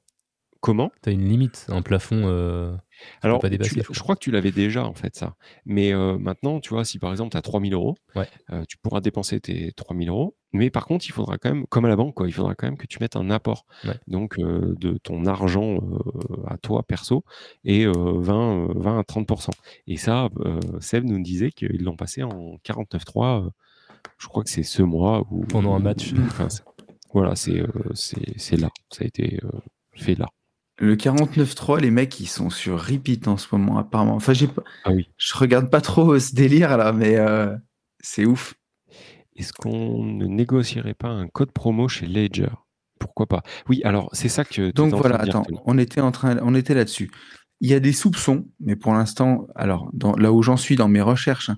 Comment 0.66 0.92
T'as 1.04 1.12
une 1.12 1.24
limite, 1.30 1.68
un 1.70 1.84
plafond. 1.84 2.24
euh, 2.26 2.76
Alors, 3.22 3.40
pas 3.40 3.50
tu 3.50 3.58
dépasser, 3.58 3.76
l'as- 3.76 3.86
je 3.92 4.00
crois. 4.00 4.16
que 4.16 4.20
tu 4.22 4.32
l'avais 4.32 4.52
déjà, 4.52 4.84
en 4.84 4.96
fait, 4.96 5.16
ça. 5.16 5.36
Mais 5.66 5.94
euh, 5.94 6.18
maintenant, 6.18 6.60
tu 6.60 6.70
vois, 6.70 6.84
si 6.84 6.98
par 6.98 7.12
exemple, 7.12 7.30
tu 7.30 7.38
as 7.38 7.44
3000 7.44 7.74
euros, 7.76 7.96
Ouais. 8.16 8.28
euh, 8.52 8.64
tu 8.68 8.78
pourras 8.78 9.00
dépenser 9.00 9.40
tes 9.40 9.74
3000 9.74 10.10
euros. 10.10 10.36
Mais 10.54 10.72
par 10.72 10.88
contre, 10.88 11.06
il 11.08 11.12
faudra 11.12 11.38
quand 11.38 11.50
même, 11.54 11.68
comme 11.68 11.86
à 11.86 11.88
la 11.88 11.96
banque, 11.96 12.16
quoi, 12.16 12.28
il 12.28 12.32
faudra 12.32 12.56
quand 12.56 12.66
même 12.66 12.78
que 12.78 12.88
tu 12.88 12.98
mettes 13.00 13.16
un 13.16 13.30
apport. 13.30 13.68
Ouais. 13.84 13.94
Donc, 14.08 14.40
de 14.40 14.98
ton 14.98 15.28
argent 15.28 15.78
à 16.48 16.58
toi, 16.58 16.82
perso, 16.82 17.24
et 17.64 17.86
euh, 17.86 17.94
20, 17.94 18.70
euh, 18.70 18.74
20 18.76 18.98
à 19.00 19.04
30%. 19.04 19.52
Et 19.86 19.98
ça, 19.98 20.30
Seb 20.80 21.04
nous 21.04 21.22
disait 21.22 21.52
qu'ils 21.52 21.84
l'ont 21.84 21.96
passé 21.96 22.24
en 22.24 22.58
49.3. 22.64 23.44
euh, 23.46 23.50
je 24.18 24.28
crois 24.28 24.44
que 24.44 24.50
c'est 24.50 24.64
ce 24.64 24.82
mois. 24.82 25.24
Pendant 25.50 25.76
un 25.76 25.80
match. 25.80 26.12
enfin, 26.26 26.48
voilà, 27.14 27.36
c'est 27.36 27.54
là. 28.58 28.70
Ça 28.92 29.04
a 29.04 29.06
été 29.06 29.40
fait 29.94 30.16
là. 30.16 30.26
Le 30.78 30.96
49.3, 30.96 31.80
les 31.80 31.92
mecs, 31.92 32.20
ils 32.20 32.28
sont 32.28 32.50
sur 32.50 32.82
repeat 32.82 33.28
en 33.28 33.38
ce 33.38 33.48
moment, 33.54 33.78
apparemment. 33.78 34.16
Enfin, 34.16 34.34
j'ai 34.34 34.48
pas... 34.48 34.64
Ah 34.84 34.92
oui. 34.92 35.08
je 35.18 35.34
regarde 35.36 35.70
pas 35.70 35.82
trop 35.82 36.20
ce 36.20 36.36
délire 36.36 36.78
là, 36.78 36.92
mais 36.92 37.16
euh, 37.16 37.56
c'est 38.00 38.26
ouf. 38.26 38.56
Est-ce 39.38 39.54
qu'on 39.54 40.04
ne 40.04 40.26
négocierait 40.26 40.94
pas 40.94 41.10
un 41.10 41.28
code 41.28 41.52
promo 41.52 41.88
chez 41.88 42.08
Ledger? 42.08 42.50
Pourquoi 43.00 43.26
pas? 43.26 43.44
Oui, 43.70 43.82
alors 43.84 44.10
c'est 44.14 44.30
ça 44.30 44.46
que 44.46 44.72
Donc 44.72 44.94
voilà, 44.96 45.16
attends, 45.18 45.46
on 45.66 45.78
était 45.78 46.02
en 46.02 46.12
train, 46.12 46.38
on 46.42 46.56
était 46.56 46.74
là-dessus. 46.74 47.12
Il 47.62 47.70
y 47.70 47.74
a 47.74 47.80
des 47.80 47.94
soupçons, 47.94 48.46
mais 48.60 48.76
pour 48.76 48.94
l'instant, 48.94 49.48
alors 49.56 49.90
dans- 49.94 50.16
là 50.16 50.32
où 50.32 50.42
j'en 50.42 50.58
suis 50.58 50.76
dans 50.76 50.88
mes 50.88 51.02
recherches, 51.02 51.50
hein, 51.50 51.58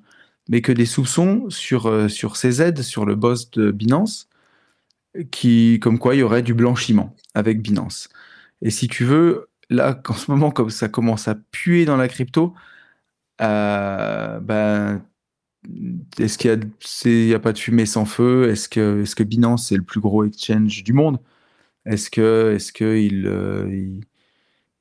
mais 0.49 0.61
que 0.61 0.71
des 0.71 0.85
soupçons 0.85 1.45
sur 1.49 1.87
euh, 1.87 2.07
sur 2.07 2.35
CZ, 2.37 2.81
sur 2.81 3.05
le 3.05 3.15
boss 3.15 3.51
de 3.51 3.71
Binance, 3.71 4.27
qui 5.31 5.79
comme 5.81 5.99
quoi 5.99 6.15
il 6.15 6.19
y 6.19 6.23
aurait 6.23 6.43
du 6.43 6.53
blanchiment 6.53 7.15
avec 7.33 7.61
Binance. 7.61 8.09
Et 8.61 8.69
si 8.71 8.87
tu 8.87 9.05
veux, 9.05 9.49
là, 9.69 9.99
en 10.07 10.13
ce 10.13 10.31
moment, 10.31 10.51
comme 10.51 10.69
ça 10.69 10.89
commence 10.89 11.27
à 11.27 11.35
puer 11.35 11.85
dans 11.85 11.97
la 11.97 12.07
crypto, 12.07 12.53
euh, 13.41 14.39
ben 14.39 15.03
est-ce 16.19 16.37
qu'il 16.37 16.51
y 17.29 17.33
a, 17.33 17.39
pas 17.39 17.53
de 17.53 17.59
fumée 17.59 17.85
sans 17.85 18.05
feu? 18.05 18.49
Est-ce 18.49 18.69
que, 18.69 19.01
est-ce 19.03 19.15
que 19.15 19.23
Binance 19.23 19.67
c'est 19.69 19.75
le 19.75 19.83
plus 19.83 19.99
gros 19.99 20.23
exchange 20.25 20.83
du 20.83 20.93
monde? 20.93 21.19
Est-ce 21.85 22.09
que, 22.11 22.57
ils, 22.97 23.27
euh, 23.27 23.99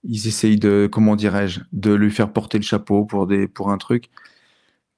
ils, 0.05 0.29
essayent 0.29 0.59
de, 0.59 0.89
comment 0.91 1.17
dirais-je, 1.17 1.61
de 1.73 1.93
lui 1.95 2.11
faire 2.11 2.33
porter 2.33 2.59
le 2.59 2.65
chapeau 2.65 3.05
pour 3.05 3.27
des, 3.27 3.49
pour 3.49 3.71
un 3.71 3.79
truc? 3.79 4.11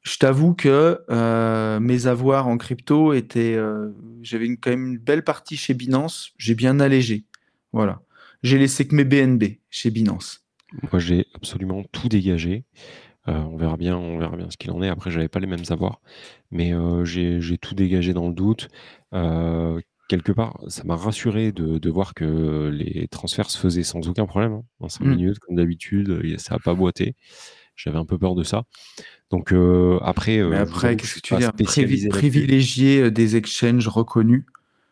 Je 0.03 0.19
t'avoue 0.19 0.55
que 0.55 1.01
euh, 1.11 1.81
mes 1.81 2.07
avoirs 2.07 2.49
en 2.49 2.59
crypto 2.59 3.13
étaient, 3.15 3.59
j'avais 4.23 4.57
quand 4.57 4.71
même 4.71 4.87
une 4.87 4.99
belle 4.99 5.25
partie 5.25 5.57
chez 5.57 5.75
Binance. 5.75 6.33
J'ai 6.39 6.55
bien 6.55 6.81
allégé, 6.81 7.25
voilà. 7.73 8.01
J'ai 8.43 8.59
laissé 8.59 8.87
que 8.87 8.95
mes 8.95 9.05
BNB 9.05 9.59
chez 9.71 9.91
Binance. 9.91 10.45
Moi, 10.93 11.01
j'ai 11.01 11.27
absolument 11.35 11.83
tout 11.93 12.09
dégagé. 12.09 12.65
Euh, 13.27 13.39
on 13.39 13.57
verra 13.57 13.77
bien, 13.77 13.97
on 13.97 14.19
verra 14.19 14.37
bien 14.37 14.49
ce 14.51 14.57
qu'il 14.57 14.71
en 14.71 14.83
est. 14.83 14.89
Après, 14.89 15.11
j'avais 15.11 15.29
pas 15.29 15.41
les 15.41 15.47
mêmes 15.47 15.65
avoirs, 15.71 16.01
mais 16.51 16.73
euh, 16.73 17.05
j'ai 17.05 17.59
tout 17.59 17.75
dégagé 17.75 18.13
dans 18.15 18.29
le 18.29 18.35
doute. 18.35 18.69
Euh, 19.13 19.81
quelque 20.09 20.33
part, 20.33 20.59
ça 20.69 20.85
m'a 20.85 20.97
rassuré 20.97 21.53
de, 21.53 21.79
de 21.79 21.91
voir 21.91 22.15
que 22.15 22.71
les 22.73 23.09
transferts 23.09 23.51
se 23.51 23.59
faisaient 23.59 23.83
sans 23.83 24.09
aucun 24.09 24.27
problème, 24.27 24.53
hein, 24.53 24.63
en 24.81 24.89
5 24.89 25.05
Mm. 25.05 25.11
minutes, 25.11 25.39
comme 25.41 25.57
d'habitude. 25.57 26.39
Ça 26.39 26.55
a 26.55 26.59
pas 26.59 26.75
boité. 26.75 27.15
J'avais 27.77 27.99
un 27.99 28.07
peu 28.07 28.19
peur 28.19 28.35
de 28.35 28.43
ça. 28.43 28.65
Donc 29.31 29.53
après, 30.03 30.43
Mais 30.43 30.57
après, 30.57 30.97
qu'est-ce 30.97 31.17
que 31.17 31.21
tu 31.21 31.35
veux 31.35 31.41
dire? 31.41 31.53
Privilégier 32.11 33.11
des 33.11 33.37
exchanges 33.37 33.87
reconnus 33.89 34.45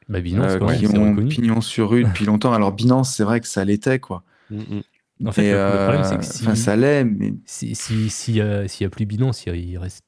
Bah, 0.09 0.21
Binance, 0.21 0.53
euh, 0.53 0.59
qui 0.77 0.87
c'est 0.87 0.99
ont 0.99 1.11
reconnu. 1.11 1.29
pignon 1.29 1.61
sur 1.61 1.91
rue 1.91 2.05
depuis 2.05 2.25
longtemps. 2.27 2.53
Alors 2.53 2.73
Binance, 2.73 3.15
c'est 3.15 3.25
vrai 3.25 3.41
que 3.41 3.49
ça 3.49 3.65
l'était, 3.65 3.99
quoi. 3.99 4.23
Mm, 4.51 4.57
mm. 4.59 4.83
En 5.27 5.33
fait, 5.33 5.43
le, 5.43 5.73
le 5.73 5.79
problème, 5.79 6.05
c'est 6.05 6.15
euh, 6.15 6.19
que 6.19 6.25
si, 6.25 6.43
enfin, 6.45 6.55
ça 6.55 6.77
l'est, 6.77 7.05
mais 7.05 7.35
si, 7.47 7.75
si, 7.75 8.11
s'il 8.11 8.37
y 8.37 8.41
a, 8.41 8.69
s'il 8.69 8.89
plus 8.91 9.07
Binance, 9.07 9.47
il, 9.47 9.79
reste 9.79 10.05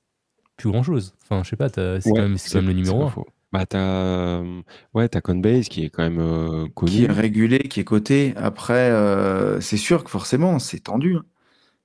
plus 0.56 0.70
grand 0.70 0.82
chose. 0.82 1.14
Enfin, 1.22 1.42
je 1.44 1.50
sais 1.50 1.56
pas, 1.56 1.68
c'est 1.68 1.80
Ouais, 1.82 2.00
quand, 2.04 2.22
même- 2.22 2.37
c'est 2.38 2.50
quand 2.52 2.58
même 2.58 2.68
le 2.68 2.74
numéro 2.74 3.00
pas 3.00 3.06
1. 3.06 3.11
faux. 3.11 3.26
Bah, 3.50 3.64
t'as 3.64 3.78
euh, 3.78 4.61
ouais, 4.92 5.08
t'as 5.08 5.20
Coinbase 5.22 5.68
qui 5.68 5.84
est 5.84 5.88
quand 5.90 6.02
même 6.02 6.20
euh, 6.20 6.66
qui 6.84 7.04
est 7.04 7.11
régulé, 7.11 7.58
qui 7.61 7.80
est 7.80 7.84
coté. 7.84 8.34
Après, 8.37 8.90
euh, 8.90 9.61
c'est 9.61 9.78
sûr 9.78 10.04
que 10.04 10.11
forcément, 10.11 10.58
c'est 10.58 10.80
tendu. 10.80 11.16
hein. 11.16 11.24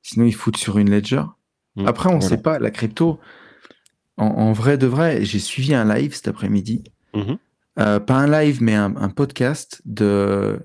Sinon, 0.02 0.26
ils 0.26 0.36
foutent 0.36 0.58
sur 0.58 0.78
une 0.78 0.90
ledger. 0.90 1.24
Mm, 1.78 1.88
Après, 1.88 2.10
on 2.10 2.16
ne 2.16 2.20
voilà. 2.20 2.36
sait 2.36 2.42
pas. 2.42 2.60
La 2.60 2.70
crypto, 2.72 3.20
En, 4.18 4.26
en 4.26 4.52
vrai 4.54 4.78
de 4.78 4.88
vrai, 4.88 5.24
j'ai 5.26 5.40
suivi 5.40 5.74
un 5.74 5.86
live 5.96 6.14
cet 6.14 6.28
après-midi. 6.28 6.84
Mhm. 7.14 7.38
Euh, 7.80 8.00
pas 8.00 8.16
un 8.16 8.28
live, 8.28 8.62
mais 8.62 8.76
un, 8.76 8.96
un 8.96 9.10
podcast 9.10 9.82
de 9.86 10.60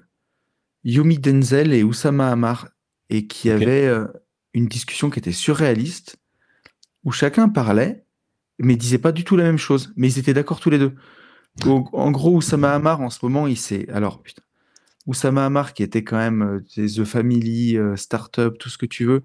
Yumi 0.85 1.19
Denzel 1.19 1.73
et 1.73 1.83
Oussama 1.83 2.31
Hamar, 2.31 2.69
et 3.09 3.27
qui 3.27 3.51
avait 3.51 3.87
euh, 3.87 4.07
une 4.53 4.67
discussion 4.67 5.09
qui 5.09 5.19
était 5.19 5.33
surréaliste, 5.33 6.17
où 7.05 7.13
chacun 7.13 7.49
parlait, 7.49 8.05
mais 8.59 8.77
disait 8.77 8.99
pas 8.99 9.13
du 9.13 9.25
tout 9.25 9.37
la 9.37 9.45
même 9.45 9.59
chose, 9.59 9.93
mais 9.97 10.09
ils 10.13 10.19
étaient 10.19 10.35
d'accord 10.35 10.61
tous 10.61 10.71
les 10.71 10.79
deux. 10.79 10.95
Au- 11.65 11.89
en 11.93 12.11
gros, 12.11 12.37
Oussama 12.37 12.75
Hamar, 12.75 13.01
en 13.01 13.11
ce 13.11 13.21
moment, 13.23 13.47
il 13.47 13.57
s'est... 13.57 13.89
Alors, 13.91 14.23
putain. 14.23 14.43
Oussama 15.07 15.47
Hamar, 15.47 15.73
qui 15.73 15.83
était 15.83 16.05
quand 16.05 16.19
même 16.19 16.43
euh, 16.43 16.61
des 16.77 16.97
The 16.97 17.05
Family, 17.05 17.79
euh, 17.79 17.97
Startup, 17.97 18.59
tout 18.59 18.69
ce 18.69 18.77
que 18.77 18.87
tu 18.87 19.07
veux, 19.07 19.23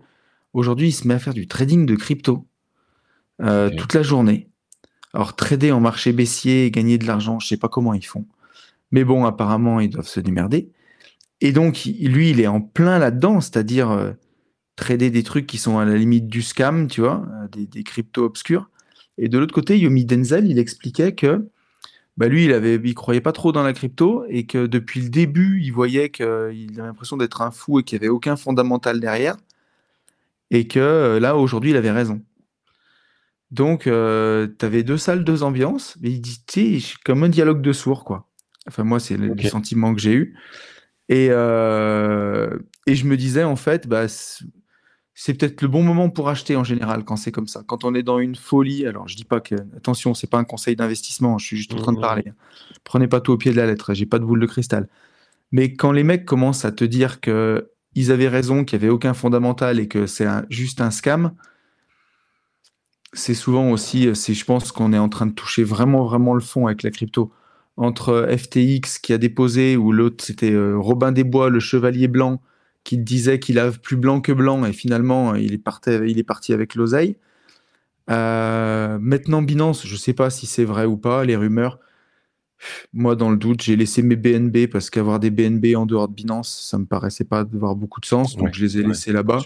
aujourd'hui, 0.54 0.88
il 0.90 0.94
se 0.94 1.06
met 1.08 1.16
à 1.16 1.20
faire 1.20 1.34
du 1.34 1.48
trading 1.48 1.86
de 1.86 1.96
crypto 1.96 2.48
toute 3.76 3.94
la 3.94 4.04
journée. 4.04 4.48
Alors, 5.14 5.36
trader 5.36 5.72
en 5.72 5.80
marché 5.80 6.12
baissier 6.12 6.72
gagner 6.72 6.98
de 6.98 7.06
l'argent, 7.06 7.40
je 7.40 7.48
sais 7.48 7.58
pas 7.58 7.70
comment 7.70 7.94
ils 7.94 8.06
font. 8.06 8.26
Mais 8.92 9.04
bon, 9.04 9.26
apparemment, 9.26 9.80
ils 9.80 9.90
doivent 9.90 10.08
se 10.08 10.20
démerder. 10.20 10.72
Et 11.42 11.52
donc, 11.52 11.86
lui, 11.86 12.30
il 12.32 12.40
est 12.40 12.48
en 12.48 12.62
plein 12.62 13.00
là-dedans, 13.00 13.42
c'est-à-dire 13.42 13.92
euh, 13.92 14.12
trader 14.76 15.10
des 15.12 15.24
trucs 15.24 15.48
qui 15.48 15.58
sont 15.58 15.78
à 15.78 15.86
la 15.86 15.96
limite 15.96 16.28
du 16.28 16.42
scam, 16.42 16.88
tu 16.88 17.02
vois, 17.02 17.26
euh, 17.44 17.66
des, 17.66 17.84
cryptos 17.84 18.24
obscurs. 18.24 18.70
Et 19.18 19.30
de 19.30 19.38
l'autre 19.38 19.54
côté, 19.54 19.78
Yomi 19.78 20.06
Denzel, 20.06 20.50
il 20.50 20.58
expliquait 20.58 21.14
que 21.14 21.48
bah 22.18 22.28
lui, 22.28 22.46
il 22.46 22.54
avait, 22.54 22.76
il 22.76 22.94
croyait 22.94 23.22
pas 23.22 23.32
trop 23.32 23.52
dans 23.52 23.64
la 23.64 23.74
crypto 23.74 24.24
et 24.30 24.46
que 24.46 24.68
depuis 24.68 25.02
le 25.02 25.10
début, 25.10 25.62
il 25.62 25.72
voyait 25.72 26.10
qu'il 26.10 26.26
avait 26.26 26.88
l'impression 26.88 27.18
d'être 27.18 27.42
un 27.42 27.52
fou 27.52 27.80
et 27.80 27.84
qu'il 27.84 28.00
n'y 28.00 28.06
avait 28.06 28.12
aucun 28.12 28.36
fondamental 28.36 29.00
derrière. 29.00 29.36
Et 30.52 30.68
que 30.68 30.80
euh, 30.80 31.20
là, 31.20 31.36
aujourd'hui, 31.36 31.72
il 31.72 31.78
avait 31.78 31.92
raison. 31.92 32.22
Donc, 33.54 33.84
tu 33.84 33.90
avais 34.66 34.84
deux 34.84 34.98
salles, 34.98 35.24
deux 35.24 35.44
ambiances, 35.44 35.96
mais 36.02 36.10
il 36.12 36.20
dit, 36.20 36.44
tu 36.46 36.82
sais, 36.82 36.96
comme 37.06 37.24
un 37.24 37.30
dialogue 37.30 37.62
de 37.62 37.72
sourds, 37.72 38.04
quoi. 38.04 38.28
Enfin, 38.68 38.84
moi, 38.84 39.00
c'est 39.00 39.16
le, 39.16 39.36
sentiment 39.44 39.94
que 39.94 40.02
j'ai 40.02 40.14
eu. 40.14 40.36
Et, 41.10 41.28
euh, 41.30 42.58
et 42.88 42.96
je 42.96 43.06
me 43.06 43.16
disais, 43.16 43.44
en 43.44 43.56
fait, 43.56 43.88
bah, 43.88 44.08
c'est 44.08 45.34
peut-être 45.36 45.62
le 45.62 45.68
bon 45.68 45.84
moment 45.84 46.10
pour 46.10 46.30
acheter 46.30 46.56
en 46.56 46.64
général 46.64 47.04
quand 47.04 47.16
c'est 47.16 47.32
comme 47.32 47.48
ça. 47.48 47.62
Quand 47.68 47.84
on 47.84 47.94
est 47.94 48.04
dans 48.04 48.20
une 48.20 48.36
folie, 48.36 48.88
alors 48.88 49.08
je 49.08 49.16
dis 49.16 49.26
pas 49.26 49.40
que, 49.40 49.56
attention, 49.78 50.14
c'est 50.14 50.30
pas 50.30 50.40
un 50.40 50.44
conseil 50.44 50.76
d'investissement, 50.76 51.38
je 51.38 51.46
suis 51.46 51.58
juste 51.58 51.74
en 51.74 51.78
train 51.78 51.92
de 51.92 51.98
Mhm. 51.98 52.02
parler. 52.02 52.24
Prenez 52.84 53.08
pas 53.08 53.22
tout 53.22 53.34
au 53.34 53.38
pied 53.38 53.52
de 53.52 53.58
la 53.58 53.68
lettre, 53.68 53.94
j'ai 53.94 54.06
pas 54.06 54.18
de 54.18 54.26
boule 54.26 54.40
de 54.40 54.48
cristal. 54.48 54.88
Mais 55.52 55.74
quand 55.74 55.92
les 55.92 56.04
mecs 56.04 56.26
commencent 56.26 56.66
à 56.66 56.72
te 56.72 56.84
dire 56.84 57.22
que 57.22 57.70
ils 57.96 58.12
avaient 58.12 58.28
raison, 58.28 58.66
qu'il 58.66 58.80
n'y 58.80 58.86
avait 58.86 58.92
aucun 58.92 59.14
fondamental 59.14 59.80
et 59.80 59.88
que 59.88 60.08
c'est 60.08 60.26
juste 60.50 60.82
un 60.82 60.90
scam, 60.90 61.34
c'est 63.14 63.34
souvent 63.34 63.70
aussi, 63.72 64.08
euh, 64.08 64.14
c'est, 64.14 64.34
je 64.34 64.46
pense 64.46 64.72
qu'on 64.72 64.94
est 64.94 64.98
en 64.98 65.10
train 65.10 65.26
de 65.28 65.34
toucher 65.34 65.64
vraiment, 65.64 66.04
vraiment 66.06 66.34
le 66.34 66.42
fond 66.42 66.68
avec 66.68 66.84
la 66.84 66.92
crypto. 66.92 67.32
Entre 67.78 68.28
FTX 68.38 69.00
qui 69.02 69.14
a 69.14 69.18
déposé, 69.18 69.78
ou 69.78 69.92
l'autre 69.92 70.24
c'était 70.24 70.52
euh, 70.52 70.78
Robin 70.78 71.12
des 71.12 71.24
Bois, 71.24 71.50
le 71.50 71.60
chevalier 71.60 72.08
blanc, 72.08 72.42
qui 72.84 72.98
disait 72.98 73.40
qu'il 73.40 73.60
a 73.60 73.72
plus 73.72 73.96
blanc 73.96 74.22
que 74.22 74.32
blanc, 74.32 74.66
et 74.66 74.74
finalement 74.74 75.36
il 75.36 75.54
est 75.54 75.58
parti, 75.58 75.92
il 76.08 76.20
est 76.20 76.24
parti 76.24 76.54
avec 76.54 76.76
l'oseille. 76.76 77.18
Euh, 78.10 78.98
maintenant 79.00 79.42
Binance, 79.42 79.88
je 79.88 79.96
sais 79.96 80.14
pas 80.14 80.30
si 80.30 80.46
c'est 80.46 80.66
vrai 80.66 80.86
ou 80.86 80.98
pas, 80.98 81.24
les 81.26 81.36
rumeurs. 81.36 81.80
Moi, 82.94 83.16
dans 83.16 83.30
le 83.30 83.38
doute, 83.38 83.62
j'ai 83.62 83.76
laissé 83.76 84.02
mes 84.04 84.16
BNB 84.16 84.68
parce 84.72 84.90
qu'avoir 84.90 85.20
des 85.20 85.30
BNB 85.32 85.76
en 85.76 85.86
dehors 85.86 86.08
de 86.08 86.14
Binance, 86.14 86.66
ça 86.70 86.78
me 86.78 86.86
paraissait 86.86 87.26
pas 87.26 87.40
avoir 87.42 87.76
beaucoup 87.76 88.00
de 88.00 88.06
sens, 88.06 88.38
donc 88.38 88.46
Ouais, 88.46 88.54
je 88.54 88.64
les 88.64 88.78
ai 88.78 88.82
ouais, 88.82 88.88
laissés 88.90 89.12
là-bas. 89.12 89.40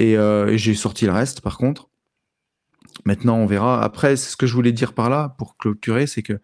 euh, 0.00 0.46
et 0.48 0.58
j'ai 0.58 0.74
sorti 0.74 1.06
le 1.06 1.12
reste, 1.12 1.40
par 1.40 1.58
contre. 1.58 1.88
Maintenant, 3.04 3.36
on 3.36 3.46
verra. 3.46 3.82
Après, 3.82 4.16
ce 4.16 4.36
que 4.36 4.46
je 4.46 4.54
voulais 4.54 4.72
dire 4.72 4.92
par 4.92 5.10
là, 5.10 5.34
pour 5.38 5.56
clôturer, 5.56 6.06
c'est 6.06 6.22
que 6.22 6.40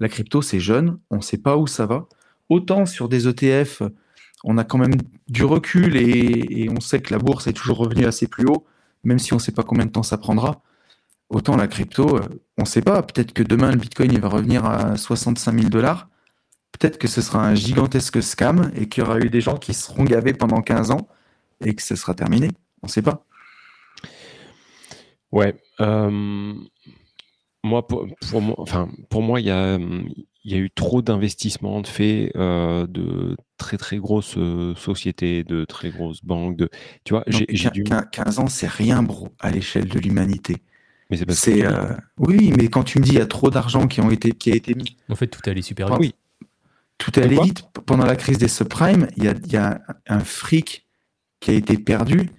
la 0.00 0.08
crypto, 0.08 0.42
c'est 0.42 0.60
jeune, 0.60 0.98
on 1.10 1.16
ne 1.16 1.22
sait 1.22 1.38
pas 1.38 1.56
où 1.56 1.66
ça 1.66 1.86
va. 1.86 2.06
Autant 2.48 2.86
sur 2.86 3.08
des 3.08 3.28
ETF, 3.28 3.82
on 4.44 4.58
a 4.58 4.64
quand 4.64 4.78
même 4.78 4.94
du 5.28 5.44
recul 5.44 5.96
et, 5.96 6.62
et 6.64 6.70
on 6.70 6.80
sait 6.80 7.00
que 7.00 7.12
la 7.12 7.18
bourse 7.18 7.46
est 7.46 7.52
toujours 7.52 7.78
revenue 7.78 8.04
assez 8.04 8.26
plus 8.26 8.46
haut, 8.46 8.66
même 9.04 9.18
si 9.18 9.32
on 9.32 9.36
ne 9.36 9.40
sait 9.40 9.52
pas 9.52 9.62
combien 9.62 9.86
de 9.86 9.90
temps 9.90 10.02
ça 10.02 10.18
prendra. 10.18 10.62
Autant 11.32 11.56
la 11.56 11.66
crypto, 11.66 12.16
euh, 12.16 12.28
on 12.58 12.62
ne 12.62 12.66
sait 12.66 12.82
pas. 12.82 13.02
Peut-être 13.02 13.32
que 13.32 13.42
demain, 13.42 13.70
le 13.70 13.78
Bitcoin 13.78 14.12
il 14.12 14.20
va 14.20 14.28
revenir 14.28 14.66
à 14.66 14.96
65 14.96 15.54
000 15.54 15.70
dollars. 15.70 16.08
Peut-être 16.72 16.98
que 16.98 17.08
ce 17.08 17.22
sera 17.22 17.46
un 17.46 17.54
gigantesque 17.54 18.22
scam 18.22 18.70
et 18.76 18.88
qu'il 18.88 19.02
y 19.02 19.06
aura 19.06 19.18
eu 19.18 19.30
des 19.30 19.40
gens 19.40 19.56
qui 19.56 19.72
seront 19.72 20.04
gavés 20.04 20.34
pendant 20.34 20.60
15 20.60 20.90
ans 20.90 21.08
et 21.64 21.74
que 21.74 21.82
ce 21.82 21.96
sera 21.96 22.12
terminé. 22.14 22.50
On 22.82 22.86
ne 22.86 22.92
sait 22.92 23.02
pas. 23.02 23.24
Ouais. 25.32 25.54
euh, 25.80 26.54
moi, 27.64 27.86
pour, 27.86 28.06
pour 28.30 28.42
moi, 28.42 28.54
enfin, 28.58 28.88
pour 29.08 29.22
moi, 29.22 29.40
il 29.40 29.46
y 29.46 29.50
a, 29.50 29.78
il 29.78 30.50
y 30.50 30.54
a 30.54 30.58
eu 30.58 30.70
trop 30.70 31.00
d'investissements 31.00 31.80
de 31.80 31.86
fait 31.86 32.32
euh, 32.34 32.86
de 32.88 33.36
très 33.56 33.76
très 33.78 33.98
grosses 33.98 34.36
sociétés, 34.76 35.44
de 35.44 35.64
très 35.64 35.90
grosses 35.90 36.24
banques. 36.24 36.56
De, 36.56 36.68
tu 37.04 37.14
vois, 37.14 37.22
j'ai 37.28 37.46
mais 37.48 37.56
j'ai 37.56 37.68
quin- 37.68 37.72
dû. 37.72 37.82
quin- 37.84 38.04
15 38.10 38.38
ans, 38.40 38.48
c'est 38.48 38.68
rien, 38.68 39.02
bro, 39.02 39.28
à 39.38 39.50
l'échelle 39.50 39.86
de 39.88 39.98
l'humanité. 40.00 40.56
Mais 41.08 41.16
c'est 41.16 41.26
parce 41.26 41.40
que 41.44 41.50
euh, 41.50 41.94
oui, 42.18 42.52
mais 42.56 42.68
quand 42.68 42.82
tu 42.84 42.98
me 42.98 43.04
dis 43.04 43.10
il 43.12 43.18
y 43.18 43.20
a 43.20 43.26
trop 43.26 43.50
d'argent 43.50 43.86
qui 43.86 44.00
ont 44.00 44.10
été 44.10 44.32
qui 44.32 44.50
a 44.50 44.56
été 44.56 44.74
mis, 44.74 44.96
En 45.08 45.14
fait, 45.14 45.28
tout 45.28 45.40
est 45.46 45.50
allé 45.50 45.62
super 45.62 45.88
vite. 45.88 45.98
oui. 46.00 46.14
tout 46.98 47.18
est 47.20 47.22
allé 47.22 47.38
vite. 47.40 47.62
Pendant 47.86 48.06
la 48.06 48.16
crise 48.16 48.38
des 48.38 48.48
subprimes, 48.48 49.06
il 49.16 49.24
y 49.24 49.28
a, 49.28 49.34
il 49.44 49.52
y 49.52 49.56
a 49.56 49.80
un 50.08 50.20
fric 50.20 50.86
qui 51.38 51.50
a 51.50 51.54
été 51.54 51.76
perdu, 51.76 52.30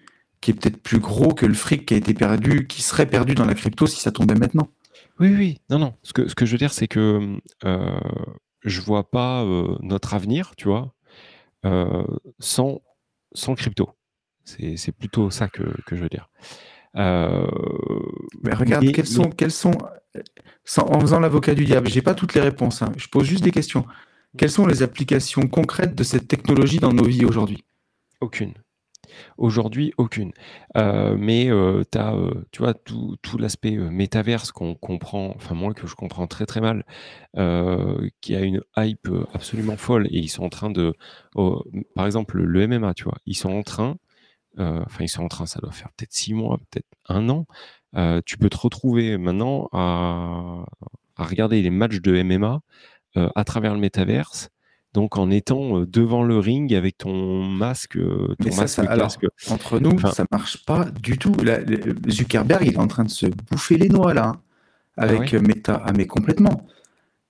qui 0.43 0.51
est 0.51 0.53
peut-être 0.53 0.77
plus 0.82 0.99
gros 0.99 1.34
que 1.34 1.45
le 1.45 1.53
fric 1.53 1.86
qui 1.86 1.93
a 1.93 1.97
été 1.97 2.13
perdu, 2.13 2.67
qui 2.67 2.82
serait 2.82 3.06
perdu 3.06 3.34
dans 3.34 3.45
la 3.45 3.56
crypto 3.56 3.88
si 3.88 3.99
ça 4.01 4.12
tombait 4.12 4.36
maintenant. 4.36 4.67
Oui, 5.19 5.34
oui, 5.36 5.58
non, 5.69 5.79
non. 5.79 5.93
Ce 6.03 6.12
que, 6.12 6.27
ce 6.27 6.36
que 6.36 6.45
je 6.45 6.51
veux 6.51 6.58
dire, 6.58 6.73
c'est 6.73 6.88
que 6.89 7.38
euh, 7.63 7.99
je 8.63 8.82
vois 8.82 9.10
pas 9.10 9.43
euh, 9.43 9.77
notre 9.82 10.13
avenir, 10.13 10.53
tu 10.58 10.67
vois, 10.67 10.93
euh, 11.65 12.03
sans, 12.39 12.82
sans 13.34 13.56
crypto. 13.56 13.89
C'est 14.43 14.91
plutôt 14.91 15.29
ça 15.29 15.47
que, 15.47 15.63
que 15.86 15.95
je 15.95 16.01
veux 16.03 16.10
dire. 16.10 16.29
Mais 18.43 18.53
regarde, 18.53 18.86
mais- 18.86 18.91
quels 18.91 19.08
sont, 19.08 19.29
quels 19.29 19.51
sont, 19.51 19.71
sans- 20.65 20.88
en 20.91 20.99
faisant 20.99 21.19
l'avocat 21.21 21.56
du 21.56 21.63
diable, 21.63 21.88
j'ai 21.88 22.01
pas 22.01 22.13
toutes 22.15 22.34
les 22.34 22.41
réponses. 22.41 22.82
hein, 22.82 22.91
je 22.97 23.08
pose 23.08 23.25
juste 23.25 23.43
des 23.43 23.51
questions. 23.51 23.86
Quelles 24.38 24.51
sont 24.51 24.65
les 24.67 24.84
applications 24.84 25.47
concrètes 25.47 25.95
de 25.95 26.03
cette 26.03 26.27
technologie 26.27 26.79
dans 26.79 26.91
nos 26.91 27.06
vies 27.06 27.23
aujourd'hui? 27.25 27.63
Aucune. 28.19 28.53
Aujourd'hui, 29.37 29.93
aucune. 29.97 30.31
Euh, 30.77 31.15
mais 31.17 31.49
euh, 31.49 31.83
tu 31.91 31.97
as, 31.97 32.15
tu 32.51 32.61
vois, 32.61 32.73
tout, 32.73 33.17
l'aspect 33.37 33.75
euh, 33.77 33.89
métaverse 33.89 34.51
qu'on 34.51 34.75
comprend, 34.75 35.33
enfin 35.35 35.55
moi 35.55 35.73
que 35.73 35.87
je 35.87 35.95
comprends 35.95 36.27
très 36.27 36.45
très 36.45 36.61
mal, 36.61 36.85
euh, 37.37 38.07
qui 38.21 38.35
a 38.35 38.41
une 38.41 38.61
hype 38.77 39.07
euh, 39.09 39.25
absolument 39.33 39.77
folle 39.77 40.07
et 40.07 40.19
ils 40.19 40.29
sont 40.29 40.43
en 40.43 40.49
train 40.49 40.69
de, 40.69 40.93
oh, 41.35 41.63
par 41.95 42.05
exemple 42.05 42.37
le 42.41 42.67
MMA, 42.67 42.93
tu 42.93 43.05
vois, 43.05 43.17
ils 43.25 43.35
sont 43.35 43.51
en 43.51 43.63
train, 43.63 43.97
euh, 44.59 44.81
enfin 44.85 45.03
ils 45.03 45.09
sont 45.09 45.23
en 45.23 45.27
train, 45.29 45.45
ça 45.45 45.59
doit 45.61 45.71
faire 45.71 45.89
peut-être 45.97 46.13
six 46.13 46.33
mois, 46.33 46.59
peut-être 46.71 46.87
un 47.09 47.29
an, 47.29 47.47
euh, 47.95 48.21
tu 48.25 48.37
peux 48.37 48.49
te 48.49 48.57
retrouver 48.57 49.17
maintenant 49.17 49.69
à, 49.73 50.65
à 51.17 51.23
regarder 51.25 51.61
les 51.61 51.69
matchs 51.69 52.01
de 52.01 52.21
MMA 52.23 52.61
euh, 53.17 53.29
à 53.35 53.43
travers 53.43 53.73
le 53.73 53.79
métaverse. 53.79 54.49
Donc 54.93 55.17
en 55.17 55.32
étant 55.32 55.79
euh, 55.79 55.86
devant 55.88 56.23
le 56.23 56.38
ring 56.38 56.73
avec 56.73 56.99
ton 56.99 57.43
masque, 57.43 57.97
euh, 57.97 58.27
ton 58.39 58.45
Mais 58.45 58.51
ça, 58.51 58.62
masque 58.62 58.75
ça- 58.75 58.91
alors, 58.91 59.08
casque. 59.08 59.25
Entre 59.49 59.79
nous, 59.79 59.91
Enfin- 59.91 60.12
ça 60.12 60.25
marche 60.32 60.63
pas 60.65 60.86
du 61.01 61.17
tout. 61.17 61.34
Là, 61.43 61.60
Zuckerberg, 62.10 62.63
il 62.65 62.73
est 62.73 62.77
en 62.77 62.88
train 62.88 63.03
de 63.03 63.10
se 63.10 63.25
bouffer 63.51 63.77
les 63.77 63.89
noix 63.89 64.13
là, 64.13 64.27
hein, 64.27 64.41
avec 64.97 65.19
ouais 65.32 65.36
euh, 65.36 65.41
Meta. 65.41 65.82
Ah, 65.86 65.93
mais 65.97 66.06
complètement. 66.06 66.67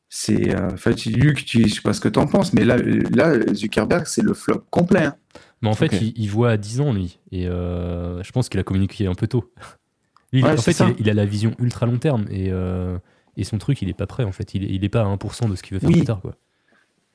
C'est, 0.10 0.54
euh, 0.56 0.70
enfin, 0.74 0.94
tu- 0.94 1.10
Luc, 1.10 1.44
tu, 1.46 1.68
je 1.68 1.74
sais 1.76 1.82
pas 1.82 1.94
ce 1.94 2.02
que 2.02 2.10
tu 2.10 2.20
en 2.20 2.28
penses, 2.28 2.54
mais 2.54 2.64
là, 2.66 2.78
là, 2.78 3.34
Zuckerberg, 3.54 4.06
c'est 4.06 4.22
le 4.22 4.34
flop 4.34 4.64
complet. 4.70 5.06
hein. 5.06 5.16
Mais 5.62 5.70
en 5.70 5.74
fait, 5.74 5.94
il, 6.02 6.14
il 6.18 6.30
voit 6.30 6.52
à 6.52 6.58
10 6.58 6.82
ans, 6.82 6.92
lui. 6.94 7.20
Et 7.32 7.48
euh, 7.48 8.22
je 8.22 8.32
pense 8.34 8.50
qu'il 8.50 8.60
a 8.60 8.64
communiqué 8.64 9.08
un 9.08 9.16
peu 9.16 9.28
tôt. 9.28 9.52
Lui, 10.34 10.40
il- 10.42 10.46
Ouais, 10.46 10.52
en 10.52 10.58
c'est 10.58 10.64
fait, 10.66 10.74
ça. 10.74 10.90
il, 10.90 10.96
il 11.06 11.10
a 11.10 11.14
la 11.14 11.26
vision 11.26 11.54
ultra 11.60 11.86
long 11.86 11.98
terme. 12.00 12.26
Et, 12.32 12.48
euh, 12.52 12.98
et 13.38 13.44
son 13.44 13.58
truc, 13.60 13.82
il 13.84 13.88
est 13.90 13.94
pas 13.94 14.08
prêt, 14.08 14.24
en 14.24 14.32
fait. 14.32 14.54
Il, 14.56 14.64
est- 14.66 14.68
il 14.76 14.84
est 14.84 14.90
pas 14.90 15.02
à 15.02 15.06
1% 15.06 15.48
de 15.50 15.56
ce 15.56 15.62
qu'il 15.64 15.74
veut 15.76 15.80
faire 15.80 15.90
Oui. 15.90 15.96
plus 15.98 16.06
tard, 16.06 16.22
quoi. 16.22 16.36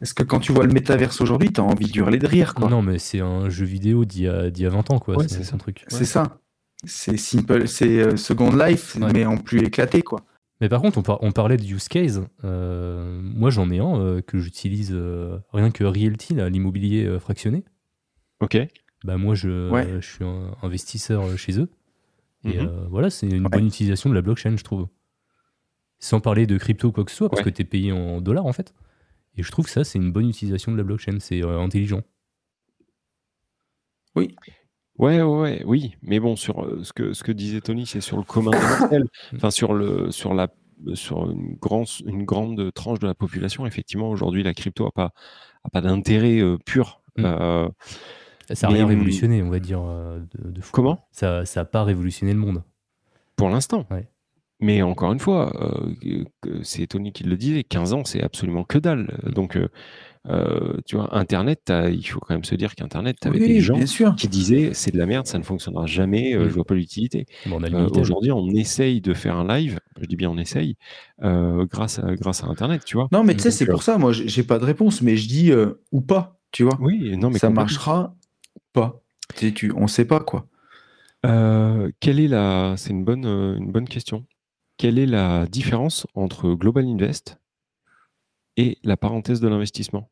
Parce 0.01 0.13
que 0.13 0.23
quand 0.23 0.39
tu 0.39 0.53
vois 0.53 0.65
le 0.65 0.73
métaverse 0.73 1.21
aujourd'hui, 1.21 1.53
tu 1.53 1.61
as 1.61 1.65
envie 1.65 1.87
d'hurler 1.91 2.19
de 2.19 2.27
rire, 2.27 2.55
quoi. 2.55 2.69
Non, 2.71 2.83
mais 2.83 2.99
c'est 2.99 3.21
un 3.21 3.49
jeu 3.49 3.65
vidéo 3.65 4.05
d'il 4.05 4.23
y 4.23 4.29
a, 4.29 4.49
d'il 4.51 4.63
y 4.63 4.67
a 4.67 4.71
20 4.71 4.91
ans, 4.91 4.99
quoi. 4.99 5.17
Ouais, 5.17 5.27
c'est 5.29 5.39
c'est 5.39 5.45
son 5.45 5.59
truc. 5.59 5.85
C'est 5.89 6.05
ça. 6.05 6.39
C'est 6.85 7.17
simple, 7.17 7.67
c'est 7.67 7.99
euh, 8.01 8.17
Second 8.17 8.55
Life, 8.55 8.97
Ouais. 9.01 9.11
mais 9.13 9.27
en 9.27 9.37
plus 9.37 9.59
éclaté, 9.61 10.03
quoi. 10.03 10.21
Mais 10.61 10.69
par 10.69 10.81
contre, 10.81 10.99
on, 10.99 11.03
par- 11.03 11.23
on 11.23 11.33
parlait 11.33 11.57
de 11.57 11.65
use 11.65 11.89
case. 11.89 12.25
Euh, 12.45 13.21
moi, 13.23 13.51
j'en 13.51 13.71
ai 13.71 13.81
un 13.81 13.99
euh, 13.99 14.21
que 14.23 14.39
j'utilise 14.39 14.91
euh, 14.93 15.39
rien 15.53 15.71
que 15.73 15.83
Realty, 15.83 16.35
là, 16.35 16.49
l'immobilier 16.49 17.05
euh, 17.05 17.19
fractionné. 17.19 17.65
Ok. 18.41 18.57
Bah, 19.05 19.17
moi, 19.17 19.35
je, 19.35 19.71
Ouais. 19.71 19.89
je 20.01 20.07
suis 20.07 20.25
un 20.25 20.53
investisseur 20.63 21.25
euh, 21.25 21.37
chez 21.37 21.59
eux. 21.61 21.69
Et 22.45 22.61
Mhm. 22.61 22.67
euh, 22.69 22.87
voilà, 22.89 23.11
c'est 23.11 23.27
une 23.27 23.43
Ouais. 23.45 23.49
bonne 23.51 23.67
utilisation 23.67 24.09
de 24.11 24.15
la 24.15 24.23
blockchain, 24.23 24.57
je 24.57 24.63
trouve. 24.63 24.87
Sans 25.99 26.21
parler 26.21 26.47
de 26.47 26.57
crypto 26.59 26.93
quoi 26.93 27.05
que 27.05 27.11
ce 27.11 27.17
soit, 27.17 27.29
parce 27.29 27.41
Ouais. 27.43 27.51
que 27.51 27.57
tu 27.57 27.63
es 27.63 27.65
payé 27.65 27.91
en 27.91 28.21
dollars, 28.21 28.47
en 28.47 28.53
fait. 28.53 28.73
Et 29.39 29.45
je 29.45 29.51
trouve 29.53 29.65
que 29.65 29.71
ça, 29.71 29.85
c'est 29.85 29.99
une 29.99 30.11
bonne 30.11 30.29
utilisation 30.29 30.73
de 30.73 30.77
la 30.77 30.83
blockchain. 30.83 31.19
C'est 31.21 31.43
euh, 31.43 31.61
intelligent. 31.61 32.03
Oui. 34.17 34.35
Ouais, 34.99 35.23
ouais, 35.23 35.63
oui, 35.65 35.95
mais 36.03 36.19
bon, 36.19 36.35
sur 36.35 36.65
euh, 36.65 36.83
ce 36.83 36.93
que, 36.93 37.13
ce 37.13 37.23
que 37.23 37.31
disait 37.31 37.61
Tony, 37.61 37.87
c'est 37.87 38.01
sur 38.01 38.17
le 38.17 38.25
commun 38.25 38.51
enfin 39.37 39.53
sur, 39.53 39.73
le, 39.73 40.11
sur, 40.11 40.35
la, 40.35 40.49
sur 40.95 41.31
une, 41.31 41.55
grande, 41.55 41.87
une 42.05 42.25
grande 42.25 42.73
tranche 42.75 42.99
de 42.99 43.07
la 43.07 43.15
population. 43.15 43.65
Effectivement, 43.65 44.11
aujourd'hui, 44.11 44.43
la 44.43 44.55
crypto 44.55 44.87
n'a 44.87 44.91
pas, 44.91 45.13
a 45.63 45.71
pas 45.71 45.81
d'intérêt 45.81 46.41
euh, 46.41 46.59
pur. 46.67 47.01
Mm. 47.17 47.23
Ça 48.51 48.67
n'a 48.67 48.75
rien 48.75 48.85
hum, 48.85 48.91
révolutionné, 48.91 49.43
on 49.43 49.51
va 49.51 49.61
dire, 49.61 49.83
de, 49.83 50.51
de 50.51 50.61
fou. 50.61 50.73
comment? 50.73 51.07
Ça 51.13 51.45
n'a 51.55 51.65
pas 51.65 51.85
révolutionné 51.85 52.33
le 52.33 52.41
monde. 52.41 52.65
Pour 53.37 53.51
l'instant. 53.51 53.87
Ouais. 53.91 54.09
Mais 54.61 54.83
encore 54.83 55.13
une 55.13 55.21
fois, 55.21 55.53
euh, 55.63 56.25
c'est 56.63 56.87
Tony 56.89 57.13
qui 57.13 57.23
le 57.25 57.37
disait, 57.37 57.63
15 57.63 57.93
ans, 57.93 58.05
c'est 58.05 58.23
absolument 58.23 58.65
que 58.65 58.79
dalle. 58.79 59.17
Mm. 59.25 59.31
Donc, 59.31 59.57
euh, 59.57 59.69
euh, 60.27 60.77
tu 60.85 60.97
vois, 60.97 61.17
Internet, 61.17 61.73
il 61.91 62.03
faut 62.05 62.19
quand 62.19 62.35
même 62.35 62.45
se 62.45 62.57
dire 62.57 62.75
qu'Internet, 62.75 63.17
tu 63.23 63.29
avais 63.29 63.41
Oui, 63.41 63.47
des 63.47 63.61
gens 63.61 63.87
sûr. 63.87 64.17
qui 64.17 64.27
disaient 64.29 64.71
c'est 64.75 64.91
de 64.93 64.99
la 64.99 65.07
merde, 65.07 65.27
ça 65.27 65.39
ne 65.39 65.45
fonctionnera 65.45 65.87
jamais, 65.87 66.35
euh, 66.35 66.45
Mm. 66.45 66.49
je 66.49 66.55
vois 66.55 66.65
pas 66.65 66.75
l'utilité. 66.75 67.27
Bon, 67.47 67.63
Euh. 67.63 67.89
Aujourd'hui, 67.95 68.33
on 68.33 68.49
essaye 68.51 69.01
de 69.01 69.15
faire 69.15 69.37
un 69.37 69.47
live, 69.47 69.79
je 70.01 70.07
dis 70.07 70.17
bien 70.17 70.29
on 70.29 70.39
essaye, 70.39 70.77
euh, 71.23 71.65
grâce, 71.67 72.01
à, 72.01 72.15
grâce 72.17 72.43
à 72.43 72.49
Internet, 72.49 72.85
tu 72.85 72.97
vois. 72.97 73.09
Non, 73.13 73.23
mais 73.23 73.35
tu 73.35 73.43
sais, 73.43 73.49
Donc, 73.51 73.59
c'est 73.59 73.67
pour 73.67 73.83
ça, 73.85 73.97
moi, 73.97 74.13
j'ai 74.13 74.43
pas 74.43 74.59
de 74.59 74.65
réponse, 74.65 75.03
mais 75.03 75.17
je 75.17 75.29
dis 75.29 75.53
euh, 75.53 75.81
ou 75.93 76.01
pas, 76.01 76.37
tu 76.51 76.65
vois. 76.65 76.77
Oui, 76.81 77.17
non, 77.17 77.31
mais 77.31 77.39
ça 77.39 77.49
marchera 77.51 78.17
ou 78.57 78.61
pas. 78.73 79.01
Tu 79.37 79.73
on 79.77 79.87
sait 79.87 80.05
pas, 80.05 80.21
quoi. 80.21 80.47
Euh, 81.27 81.91
quelle 82.01 82.21
est 82.21 82.29
la... 82.29 82.75
C'est 82.77 82.91
une 82.91 83.05
bonne, 83.05 83.25
une 83.25 83.71
bonne 83.71 83.89
question. 83.89 84.25
Quelle 84.79 85.01
est 85.01 85.07
la 85.07 85.47
différence 85.47 86.07
entre 86.15 86.55
Global 86.55 86.87
Invest 86.87 87.39
et 88.57 88.79
la 88.85 88.97
parenthèse 88.97 89.41
de 89.41 89.49
l'investissement? 89.49 90.09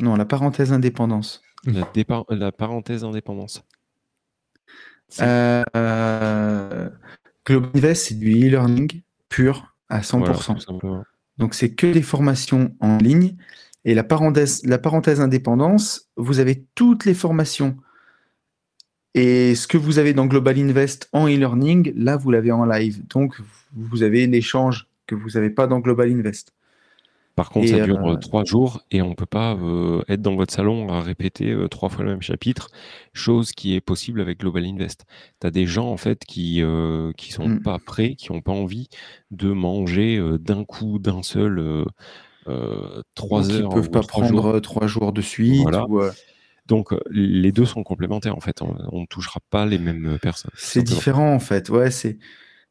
Non, 0.00 0.16
la 0.16 0.24
parenthèse 0.24 0.72
indépendance. 0.72 1.42
la, 1.66 2.52
parenthèse 2.52 3.04
indépendance. 3.04 3.64
Euh, 5.20 5.62
euh, 5.76 6.88
Global 7.44 7.70
Invest, 7.74 8.06
c'est 8.06 8.14
du 8.14 8.32
e-learning 8.46 9.02
pur 9.28 9.76
à 9.90 10.00
100%. 10.00 10.18
Voilà, 10.18 10.34
tout 10.34 10.42
simplement. 10.42 11.04
Donc, 11.36 11.52
c'est 11.52 11.74
que 11.74 11.86
des 11.86 12.02
formations 12.02 12.74
en 12.80 12.96
ligne. 12.96 13.36
Et 13.84 13.94
la 13.94 14.04
parenthèse, 14.04 14.64
la 14.64 14.78
parenthèse 14.78 15.20
indépendance, 15.20 16.08
vous 16.16 16.40
avez 16.40 16.64
toutes 16.74 17.04
les 17.04 17.14
formations. 17.14 17.76
Et 19.16 19.54
ce 19.54 19.66
que 19.66 19.78
vous 19.78 19.98
avez 19.98 20.12
dans 20.12 20.26
Global 20.26 20.58
Invest 20.58 21.08
en 21.14 21.26
e-learning, 21.26 21.94
là, 21.96 22.18
vous 22.18 22.30
l'avez 22.30 22.52
en 22.52 22.66
live. 22.66 23.00
Donc, 23.08 23.40
vous 23.74 24.02
avez 24.02 24.26
l'échange 24.26 24.86
que 25.06 25.14
vous 25.14 25.30
n'avez 25.30 25.48
pas 25.48 25.66
dans 25.66 25.80
Global 25.80 26.10
Invest. 26.12 26.52
Par 27.34 27.48
contre, 27.50 27.66
Et, 27.66 27.70
ça 27.78 27.80
dure 27.84 27.98
euh, 28.06 28.12
euh, 28.12 28.16
trois 28.16 28.44
jours 28.44 28.82
et 28.90 29.00
on 29.02 29.14
peut 29.14 29.26
pas 29.26 29.54
euh, 29.54 30.02
être 30.08 30.20
dans 30.22 30.36
votre 30.36 30.52
salon 30.54 30.88
à 30.90 31.00
répéter 31.00 31.50
euh, 31.50 31.66
trois 31.68 31.88
fois 31.88 32.04
le 32.04 32.10
même 32.10 32.22
chapitre, 32.22 32.68
chose 33.14 33.52
qui 33.52 33.74
est 33.74 33.80
possible 33.82 34.20
avec 34.20 34.40
Global 34.40 34.64
Invest. 34.64 35.04
Tu 35.40 35.46
as 35.46 35.50
des 35.50 35.66
gens 35.66 35.90
en 35.90 35.96
fait 35.96 36.24
qui 36.26 36.62
qui 37.16 37.32
sont 37.32 37.48
Mm. 37.48 37.62
pas 37.62 37.78
prêts, 37.78 38.14
qui 38.16 38.32
ont 38.32 38.40
pas 38.42 38.52
envie 38.52 38.88
de 39.30 39.50
manger 39.50 40.18
d'un 40.40 40.64
coup, 40.64 40.98
d'un 40.98 41.22
seul, 41.22 41.84
trois 43.14 43.42
Donc, 43.42 43.50
ils 43.50 43.62
heures 43.62 43.68
peuvent 43.70 43.90
pas 43.90 44.00
prendre 44.00 44.28
jours. 44.28 44.60
trois 44.62 44.86
jours 44.86 45.12
de 45.12 45.20
suite. 45.22 45.62
Voilà. 45.62 45.86
ou, 45.88 46.00
Donc 46.66 46.92
euh, 46.92 47.00
les 47.10 47.52
deux 47.52 47.64
sont 47.64 47.82
complémentaires 47.82 48.36
en 48.36 48.40
fait. 48.40 48.62
On, 48.62 48.76
on 48.92 49.02
ne 49.02 49.06
touchera 49.06 49.40
pas 49.50 49.66
les 49.66 49.78
mêmes 49.78 50.14
euh, 50.14 50.18
personnes. 50.18 50.50
C'est 50.54 50.82
différent 50.82 51.32
en 51.32 51.38
fait. 51.38 51.68
Ouais, 51.68 51.90
c'est 51.90 52.18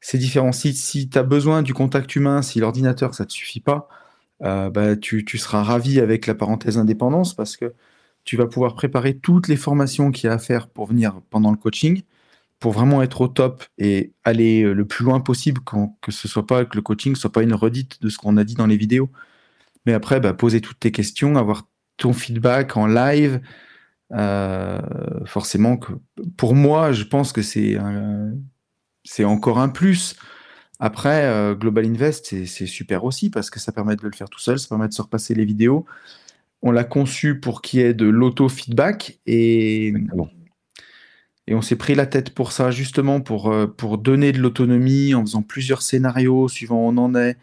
c'est 0.01 0.17
différent. 0.17 0.51
Si, 0.51 0.73
si 0.73 1.09
tu 1.09 1.17
as 1.17 1.23
besoin 1.23 1.63
du 1.63 1.73
contact 1.73 2.15
humain, 2.15 2.41
si 2.41 2.59
l'ordinateur 2.59 3.15
ça 3.15 3.25
te 3.25 3.33
suffit 3.33 3.61
pas, 3.61 3.87
euh, 4.43 4.69
bah, 4.69 4.95
tu, 4.95 5.25
tu 5.25 5.37
seras 5.37 5.63
ravi 5.63 5.99
avec 5.99 6.27
la 6.27 6.35
parenthèse 6.35 6.77
indépendance 6.77 7.33
parce 7.33 7.57
que 7.57 7.73
tu 8.23 8.37
vas 8.37 8.47
pouvoir 8.47 8.75
préparer 8.75 9.17
toutes 9.17 9.47
les 9.47 9.55
formations 9.55 10.11
qu'il 10.11 10.27
y 10.27 10.31
a 10.31 10.33
à 10.33 10.39
faire 10.39 10.67
pour 10.67 10.87
venir 10.87 11.21
pendant 11.29 11.51
le 11.51 11.57
coaching, 11.57 12.01
pour 12.59 12.73
vraiment 12.73 13.01
être 13.01 13.21
au 13.21 13.27
top 13.27 13.63
et 13.77 14.13
aller 14.23 14.63
le 14.63 14.85
plus 14.85 15.05
loin 15.05 15.21
possible, 15.21 15.61
quand, 15.63 15.97
que 16.01 16.11
ce 16.11 16.27
soit 16.27 16.45
pas 16.45 16.65
que 16.65 16.75
le 16.75 16.81
coaching 16.81 17.15
soit 17.15 17.31
pas 17.31 17.43
une 17.43 17.53
redite 17.53 18.01
de 18.01 18.09
ce 18.09 18.17
qu'on 18.17 18.37
a 18.37 18.43
dit 18.43 18.55
dans 18.55 18.67
les 18.67 18.77
vidéos. 18.77 19.09
Mais 19.85 19.93
après, 19.93 20.19
bah, 20.19 20.33
poser 20.33 20.61
toutes 20.61 20.79
tes 20.79 20.91
questions, 20.91 21.35
avoir 21.35 21.67
ton 21.97 22.13
feedback 22.13 22.77
en 22.77 22.87
live. 22.87 23.39
Euh, 24.13 24.79
forcément 25.25 25.77
que 25.77 25.93
pour 26.37 26.55
moi, 26.55 26.91
je 26.91 27.03
pense 27.03 27.31
que 27.31 27.41
c'est 27.41 27.77
c'est 29.03 29.23
encore 29.25 29.59
un 29.59 29.69
plus. 29.69 30.15
Après, 30.79 31.23
euh, 31.25 31.55
Global 31.55 31.85
Invest, 31.85 32.45
c'est- 32.45 32.65
super 32.65 33.03
aussi 33.05 33.29
parce 33.29 33.49
que 33.49 33.59
ça 33.59 33.71
permet 33.71 33.95
de 33.95 34.03
le 34.03 34.11
faire 34.11 34.29
tout 34.29 34.39
seul, 34.39 34.59
ça 34.59 34.67
permet 34.67 34.87
de 34.87 34.93
se 34.93 35.01
repasser 35.01 35.33
les 35.35 35.45
vidéos. 35.45 35.85
On 36.61 36.71
l'a 36.71 36.83
conçu 36.83 37.39
pour 37.39 37.61
qu'il 37.61 37.79
y 37.79 37.83
ait 37.83 37.93
de 37.93 38.05
l'auto-feedback 38.07 39.19
et, 39.25 39.87
Exactement. 39.89 40.29
et 41.47 41.55
on 41.55 41.61
s'est 41.61 41.75
pris 41.77 41.95
la 41.95 42.07
tête 42.07 42.31
pour 42.33 42.51
ça, 42.51 42.71
justement 42.71 43.21
pour, 43.21 43.51
euh, 43.51 43.67
pour 43.67 43.97
donner 43.99 44.31
de 44.31 44.39
l'autonomie 44.39 45.13
en 45.13 45.21
faisant 45.21 45.43
plusieurs 45.43 45.81
scénarios 45.81 46.47
suivant 46.49 46.77
où 46.85 46.89
on 46.89 46.97
en 46.97 47.15
est. 47.15 47.37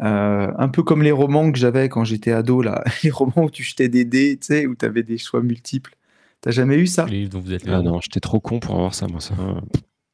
Euh, 0.00 0.52
un 0.58 0.68
peu 0.68 0.82
comme 0.82 1.02
les 1.02 1.12
romans 1.12 1.52
que 1.52 1.58
j'avais 1.58 1.88
quand 1.88 2.04
j'étais 2.04 2.32
ado, 2.32 2.62
là. 2.62 2.82
les 3.04 3.10
romans 3.10 3.44
où 3.44 3.50
tu 3.50 3.62
jetais 3.62 3.88
des 3.88 4.04
dés, 4.04 4.36
tu 4.40 4.46
sais, 4.48 4.66
où 4.66 4.74
tu 4.74 4.84
avais 4.84 5.02
des 5.02 5.18
choix 5.18 5.42
multiples. 5.42 5.94
T'as 6.40 6.50
jamais 6.50 6.76
eu 6.76 6.86
ça? 6.86 7.06
Les 7.06 7.20
livres 7.20 7.30
dont 7.30 7.40
vous 7.40 7.52
êtes 7.52 7.64
Ah 7.66 7.70
là. 7.72 7.82
non, 7.82 8.00
j'étais 8.00 8.20
trop 8.20 8.40
con 8.40 8.60
pour 8.60 8.74
avoir 8.74 8.94
ça, 8.94 9.06
moi. 9.06 9.20
Ça... 9.20 9.34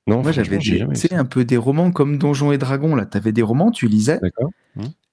Non, 0.06 0.22
Moi, 0.22 0.32
j'avais 0.32 0.58
un 1.12 1.24
peu 1.24 1.44
des 1.44 1.56
romans 1.56 1.90
comme 1.92 2.18
Donjons 2.18 2.52
et 2.52 2.58
Dragons, 2.58 2.94
là. 2.94 3.06
T'avais 3.06 3.32
des 3.32 3.42
romans, 3.42 3.70
tu 3.70 3.86
lisais, 3.86 4.20
D'accord. 4.20 4.50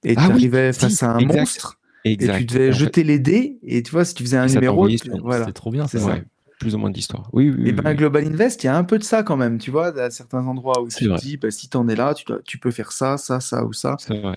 et 0.04 0.14
Ah 0.14 0.26
tu 0.26 0.26
oui, 0.26 0.30
arrivais 0.32 0.72
si, 0.72 0.80
face 0.80 1.02
à 1.02 1.10
un 1.12 1.20
exact. 1.20 1.38
monstre, 1.38 1.78
Exact. 2.04 2.34
et 2.34 2.38
tu 2.38 2.44
devais 2.46 2.68
En 2.68 2.72
fait, 2.72 2.78
jeter 2.78 3.04
les 3.04 3.18
dés, 3.18 3.58
et 3.62 3.82
tu 3.82 3.90
vois, 3.90 4.04
si 4.04 4.14
tu 4.14 4.22
faisais 4.22 4.36
un 4.36 4.46
numéro, 4.46 4.88
tu- 4.88 4.96
voilà. 5.22 5.46
C'est 5.46 5.52
trop 5.52 5.70
bien, 5.70 5.86
C'est 5.86 5.98
ça. 5.98 6.06
ouais, 6.12 6.24
plus 6.58 6.74
ou 6.74 6.78
moins 6.78 6.90
d'histoire. 6.90 7.28
Oui, 7.32 7.50
oui, 7.50 7.56
Et 7.58 7.64
oui, 7.64 7.72
ben 7.72 7.90
oui. 7.90 7.96
Global 7.96 8.26
Invest, 8.26 8.62
il 8.62 8.66
y 8.66 8.70
a 8.70 8.76
un 8.76 8.84
peu 8.84 8.98
de 8.98 9.04
ça 9.04 9.22
quand 9.22 9.36
même, 9.36 9.58
tu 9.58 9.70
vois, 9.70 9.88
à 10.00 10.10
certains 10.10 10.46
endroits 10.46 10.80
où 10.82 10.88
tu 10.88 10.96
te 11.04 11.04
vrai. 11.08 11.18
dis, 11.18 11.36
bah, 11.36 11.50
si 11.50 11.68
t'en 11.68 11.86
es 11.88 11.96
là, 11.96 12.14
tu, 12.14 12.24
dois- 12.24 12.40
tu 12.44 12.58
peux 12.58 12.70
faire 12.70 12.92
ça, 12.92 13.18
ça, 13.18 13.40
ça 13.40 13.64
ou 13.64 13.72
ça. 13.72 13.96
C'est 13.98 14.16
vrai. 14.20 14.34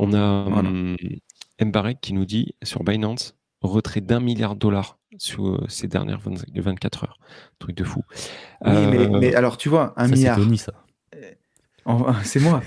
On 0.00 0.12
a 0.14 0.44
Voilà. 0.48 0.68
hum, 0.70 0.96
Mbarek 1.60 2.00
qui 2.00 2.12
nous 2.14 2.24
dit 2.24 2.54
sur 2.62 2.82
Binance 2.84 3.36
retrait 3.60 4.00
d'un 4.00 4.20
milliard 4.20 4.54
de 4.54 4.60
dollars 4.60 4.98
sur 5.18 5.48
euh, 5.48 5.66
ces 5.68 5.86
dernières 5.88 6.20
20 6.20 6.44
24 6.54 7.04
heures. 7.04 7.18
Truc 7.58 7.76
de 7.76 7.84
fou. 7.84 8.02
Oui, 8.64 8.70
mais, 8.90 8.98
Euh, 8.98 9.18
mais 9.20 9.34
alors, 9.34 9.56
tu 9.58 9.68
vois, 9.68 9.92
un 9.96 10.04
Ça, 10.04 10.08
c'est 10.08 10.14
milliard, 10.14 10.38
Tony, 10.38 10.56
ça. 10.58 10.72
en- 11.84 12.14
c'est 12.24 12.40
moi, 12.40 12.62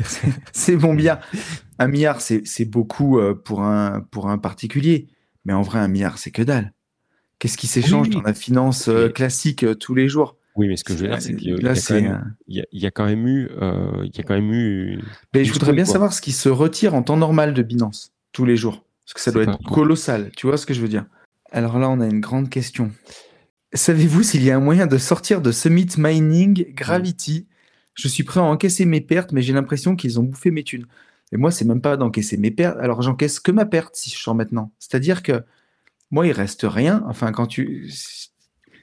c'est- 0.51 0.75
mon 0.75 0.93
milliard. 0.93 1.19
Un 1.79 1.87
milliard, 1.87 2.21
c'est 2.21 2.45
c'est 2.45 2.65
beaucoup 2.65 3.19
euh, 3.19 3.33
pour 3.33 3.61
un, 3.63 4.01
pour 4.11 4.29
un 4.29 4.37
particulier, 4.37 5.07
mais 5.45 5.53
en 5.53 5.61
vrai, 5.63 5.79
un 5.79 5.87
milliard, 5.87 6.17
c'est 6.17 6.31
que 6.31 6.43
dalle. 6.43 6.73
Qu'est-ce 7.39 7.57
qui 7.57 7.67
s'échange 7.67 8.07
oui. 8.07 8.13
dans 8.13 8.21
la 8.21 8.33
finance 8.33 8.87
euh, 8.87 9.09
classique 9.09 9.63
euh, 9.63 9.75
tous 9.75 9.95
les 9.95 10.07
jours? 10.07 10.37
Oui, 10.55 10.67
mais 10.67 10.77
ce 10.77 10.83
que 10.83 10.93
je 10.95 10.99
veux 10.99 11.07
dire, 11.07 11.21
c'est 11.21 11.35
qu'il 11.35 11.49
y 11.49 11.51
a- 11.51 11.55
y 11.73 11.81
quand 11.81 11.93
même- 11.95 12.35
y 12.47 12.85
a- 12.85 12.91
quand 12.91 13.07
eu, 13.09 13.49
euh, 13.61 14.03
il 14.05 14.15
y 14.15 14.19
a 14.19 14.23
quand 14.23 14.35
même 14.35 14.53
eu. 14.53 14.99
Mais 15.33 15.43
je 15.45 15.51
voudrais 15.53 15.73
bien 15.73 15.83
quoi. 15.85 15.93
savoir 15.93 16.13
ce 16.13 16.21
qui 16.21 16.31
se 16.31 16.49
retire 16.49 16.93
en 16.93 17.01
temps 17.01 17.17
normal 17.17 17.53
de 17.53 17.63
Binance 17.63 18.11
tous 18.33 18.45
les 18.45 18.55
jours. 18.55 18.83
Parce 19.05 19.13
que 19.15 19.19
ça 19.19 19.31
doit 19.31 19.43
être 19.43 19.57
colossal. 19.63 20.31
Tu 20.37 20.47
vois 20.47 20.57
ce 20.57 20.65
que 20.65 20.73
je 20.73 20.81
veux 20.81 20.87
dire 20.87 21.05
Alors 21.51 21.79
là, 21.79 21.89
on 21.89 21.99
a 21.99 22.05
une 22.07 22.19
grande 22.21 22.49
question. 22.49 22.91
Savez-vous 23.73 24.21
s'il 24.23 24.43
y 24.43 24.51
a 24.51 24.55
un 24.55 24.59
moyen 24.59 24.85
de 24.85 24.97
sortir 24.97 25.41
de 25.41 25.51
Summit 25.51 25.87
Mining 25.97 26.73
Gravity? 26.75 27.47
Je 27.95 28.07
suis 28.07 28.23
prêt 28.23 28.39
à 28.39 28.43
encaisser 28.43 28.85
mes 28.85 29.01
pertes, 29.01 29.31
mais 29.31 29.41
j'ai 29.41 29.53
l'impression 29.53 29.95
qu'ils 29.95 30.19
ont 30.19 30.23
bouffé 30.23 30.51
mes 30.51 30.63
thunes. 30.63 30.85
Et 31.31 31.37
moi, 31.37 31.49
c'est 31.51 31.65
même 31.65 31.81
pas 31.81 31.97
d'encaisser 31.97 32.37
mes 32.37 32.51
pertes. 32.51 32.77
Alors, 32.79 33.01
j'encaisse 33.01 33.39
que 33.39 33.51
ma 33.51 33.65
perte 33.65 33.95
si 33.95 34.11
je 34.11 34.17
sors 34.19 34.35
maintenant. 34.35 34.71
C'est-à-dire 34.77 35.23
que 35.23 35.43
moi, 36.11 36.27
il 36.27 36.31
reste 36.31 36.61
rien. 36.63 37.03
Enfin, 37.07 37.31
quand 37.31 37.47
tu. 37.47 37.91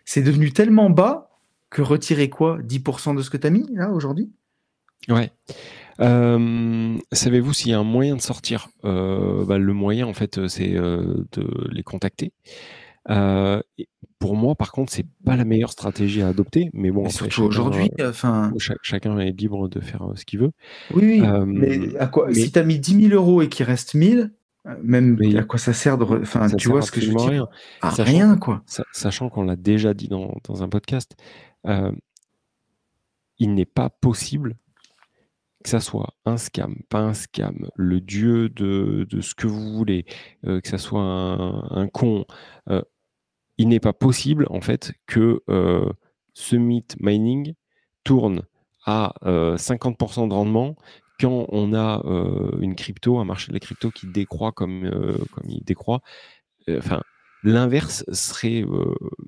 C'est 0.05 0.23
devenu 0.23 0.51
tellement 0.53 0.91
bas 0.91 1.30
que 1.71 1.83
retirer 1.83 2.29
quoi 2.29 2.59
10% 2.63 3.15
de 3.17 3.23
ce 3.23 3.31
que 3.31 3.37
tu 3.37 3.47
as 3.47 3.51
mis 3.51 3.67
là 3.75 3.91
aujourd'hui? 3.91 4.31
Ouais. 5.09 5.31
Euh, 6.01 6.97
Savez-vous 7.13 7.53
s'il 7.53 7.71
y 7.71 7.75
a 7.75 7.79
un 7.79 7.85
moyen 7.85 8.17
de 8.17 8.21
sortir? 8.21 8.69
Euh, 8.85 9.45
bah, 9.45 9.59
Le 9.59 9.73
moyen, 9.73 10.07
en 10.07 10.13
fait, 10.15 10.47
c'est 10.49 10.75
euh, 10.77 11.25
de 11.33 11.69
les 11.71 11.83
contacter. 11.83 12.33
Pour 14.19 14.37
moi, 14.37 14.55
par 14.55 14.71
contre, 14.73 14.93
c'est 14.93 15.07
pas 15.25 15.35
la 15.37 15.47
meilleure 15.47 15.73
stratégie 15.73 16.21
à 16.21 16.29
adopter, 16.29 16.69
mais 16.75 16.91
bon, 16.91 17.09
surtout 17.09 17.43
aujourd'hui, 17.45 17.91
enfin. 18.03 18.53
cha- 18.59 18.75
chacun 18.83 19.19
est 19.19 19.31
libre 19.33 19.67
de 19.69 19.81
faire 19.81 20.03
ce 20.15 20.27
qu'il 20.27 20.41
veut. 20.41 20.51
Oui, 20.95 21.23
oui, 21.23 21.27
mais 21.47 21.97
à 21.97 22.07
quoi 22.07 22.27
mais- 22.29 22.35
si 22.35 22.53
tu 22.53 22.59
as 22.59 22.63
mis 22.65 22.79
10 22.79 23.09
000 23.09 23.15
euros 23.15 23.41
et 23.41 23.49
qu'il 23.49 23.65
reste 23.65 23.95
1000, 23.95 24.31
euh, 24.67 24.75
même 24.83 25.17
Mais 25.19 25.37
à 25.39 25.43
quoi 25.45 25.59
ça 25.59 25.73
sert 25.73 25.97
de. 25.97 26.05
re- 26.05 26.21
Enfin, 26.21 26.49
Ça 26.49 26.57
tu 26.57 26.69
vois 26.69 26.83
ce 26.83 26.91
que 26.93 27.01
je 27.01 27.09
veux 27.09 27.17
dire? 27.17 27.29
rien. 27.31 27.49
À 27.81 27.93
Sachant- 27.93 28.13
rien, 28.13 28.37
quoi. 28.37 28.63
Sa- 28.67 28.85
Sachant 28.93 29.31
qu'on 29.31 29.43
l'a 29.45 29.57
déjà 29.57 29.95
dit 29.95 30.09
dans, 30.09 30.35
dans 30.47 30.63
un 30.63 30.69
podcast, 30.69 31.17
euh, 31.67 31.93
il 33.39 33.55
n'est 33.55 33.67
pas 33.67 33.91
possible 33.91 34.57
que 35.63 35.69
ça 35.69 35.81
soit 35.81 36.15
un 36.25 36.37
scam, 36.37 36.77
pas 36.89 37.01
un 37.01 37.15
scam, 37.15 37.69
le 37.77 38.01
dieu 38.01 38.49
de, 38.49 39.07
de 39.11 39.21
ce 39.21 39.35
que 39.35 39.47
vous 39.47 39.73
voulez, 39.75 40.07
euh, 40.47 40.61
que 40.61 40.69
ça 40.69 40.79
soit 40.79 41.03
un, 41.03 41.89
con. 41.89 42.25
euh, 42.71 42.83
il 43.59 43.69
n'est 43.69 43.81
pas 43.81 43.93
possible, 43.93 44.47
en 44.49 44.63
fait, 44.63 44.93
que 45.07 45.43
euh, 45.51 45.93
Summit 46.33 46.87
Mining 46.99 47.55
tourne 48.05 48.43
à 48.87 49.13
euh, 49.27 49.57
50% 49.59 50.29
de 50.29 50.35
rendement 50.35 50.77
quand 51.21 51.45
on 51.51 51.75
a 51.75 52.03
une 52.63 52.75
crypto, 52.75 53.19
un 53.19 53.27
marché 53.27 53.49
de 53.49 53.53
la 53.53 53.61
crypto 53.61 53.91
qui 53.91 54.07
décroît 54.07 54.53
comme, 54.53 54.91
comme 55.33 55.51
il 55.51 55.63
décroît. 55.63 56.01
Enfin, 56.67 57.03
L'inverse 57.43 58.05
serait 58.13 58.65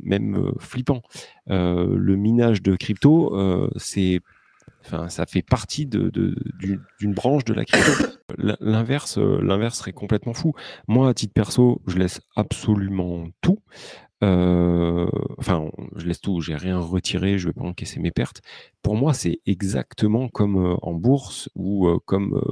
même 0.03 0.53
flippant. 0.59 1.03
le 1.47 2.15
minage 2.17 2.63
de 2.63 2.77
crypto, 2.77 3.71
c'est 3.77 4.21
Enfin, 4.85 5.09
ça 5.09 5.27
fait 5.27 5.43
partie 5.43 5.87
de, 5.87 6.11
d'une 6.11 7.15
branche 7.15 7.45
de 7.45 7.55
la 7.55 7.65
crypto. 7.65 7.93
L'inverse, 8.61 9.19
l'inverse 9.19 9.79
serait 9.79 9.93
complètement 9.93 10.33
fou. 10.33 10.55
Moi, 10.89 11.09
à 11.09 11.15
titre 11.15 11.35
perso, 11.35 11.83
je 11.87 11.99
laisse 11.99 12.21
absolument 12.35 13.27
tout. 13.43 13.59
enfin, 14.23 15.71
je 15.97 16.07
laisse 16.07 16.21
tout. 16.21 16.41
J'ai 16.41 16.57
rien 16.57 16.79
retiré. 16.79 17.39
Je 17.39 17.49
vais 17.49 17.53
pas 17.53 17.63
encaisser 17.63 18.01
mes 18.01 18.11
pertes. 18.11 18.41
Pour 18.83 18.97
moi, 18.97 19.13
c'est 19.13 19.41
exactement 19.47 20.29
comme 20.29 20.79
en 20.83 20.95
bourse 20.95 21.49
ou 21.55 21.89
comme 22.07 22.43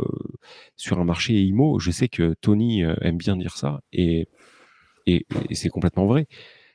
sur 0.77 0.99
un 1.01 1.05
marché 1.05 1.33
IMO. 1.43 1.79
Je 1.81 1.91
sais 1.91 2.09
que 2.09 2.35
Tony 2.41 2.83
aime 3.01 3.17
bien 3.17 3.37
dire 3.37 3.57
ça 3.57 3.81
et 3.93 4.29
et, 5.11 5.55
c'est 5.55 5.69
complètement 5.69 6.07
vrai. 6.07 6.27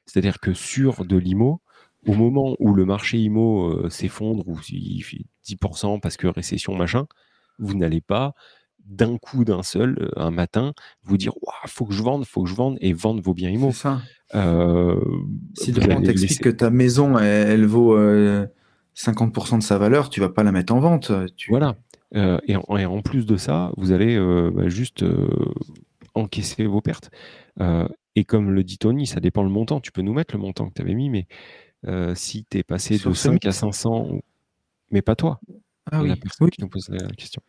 C'est-à-dire 0.06 0.40
que 0.40 0.54
sur 0.54 1.06
de 1.06 1.18
l'IMO, 1.18 1.62
au 2.08 2.14
moment 2.14 2.56
où 2.60 2.74
le 2.74 2.86
marché 2.86 3.18
IMO 3.18 3.70
euh, 3.70 3.90
s'effondre 3.90 4.48
ou 4.48 4.60
il 4.70 5.02
fait 5.02 5.26
10% 5.48 6.00
parce 6.00 6.18
que 6.18 6.28
récession 6.28 6.76
machin, 6.76 7.08
vous 7.58 7.76
n'allez 7.76 8.02
pas 8.02 8.34
d'un 8.86 9.18
coup 9.18 9.46
d'un 9.46 9.64
seul 9.64 9.98
euh, 10.00 10.10
un 10.16 10.30
matin 10.30 10.74
vous 11.04 11.18
dire 11.18 11.34
il 11.64 11.70
faut 11.70 11.86
que 11.86 11.94
je 11.94 12.04
vende, 12.04 12.26
faut 12.26 12.44
que 12.44 12.50
je 12.50 12.56
vende 12.56 12.78
et 12.82 12.94
vendre 12.94 13.22
vos 13.22 13.34
biens 13.34 13.50
IMO. 13.50 13.72
Ça. 13.72 14.02
Euh, 14.36 15.00
si 15.56 15.72
demain 15.72 15.98
on 15.98 16.02
t'explique 16.02 16.42
que 16.42 16.50
ta 16.50 16.70
maison 16.70 17.18
elle, 17.18 17.66
vaut 17.66 17.98
50% 17.98 19.58
de 19.58 19.64
sa 19.64 19.78
valeur, 19.78 20.10
tu 20.10 20.20
vas 20.20 20.30
pas 20.30 20.44
la 20.44 20.52
mettre 20.52 20.74
en 20.74 20.80
vente. 20.80 21.12
Voilà. 21.50 21.76
Et 22.14 22.56
en, 22.56 23.02
plus 23.02 23.26
de 23.26 23.36
ça, 23.36 23.72
vous 23.78 23.92
allez 23.92 24.18
bah, 24.52 24.70
juste 24.70 25.04
encaisser 26.14 26.66
vos 26.66 26.82
pertes. 26.82 27.12
Et 28.16 28.24
comme 28.24 28.52
le 28.52 28.64
dit 28.64 28.78
Tony, 28.78 29.06
ça 29.08 29.20
dépend 29.20 29.44
le 29.44 29.50
montant. 29.50 29.80
Tu 29.82 29.92
peux 29.92 30.02
nous 30.02 30.14
mettre 30.14 30.34
le 30.34 30.42
montant 30.42 30.68
que 30.70 30.74
tu 30.74 30.82
avais 30.82 30.94
mis, 30.94 31.10
mais 31.10 31.28
euh, 31.86 32.16
si 32.16 32.46
tu 32.50 32.58
es 32.58 32.64
passé 32.64 32.98
de 32.98 33.14
5 33.14 33.46
à 33.46 33.52
500, 33.52 34.22
mais 34.92 35.02
pas 35.02 35.16
toi. 35.16 35.40
Ah 35.92 36.02
la 36.02 36.16
personne 36.16 36.50
qui 36.50 36.62
nous 36.62 36.68
pose 36.68 36.90
la 36.90 37.08
question. 37.10 37.44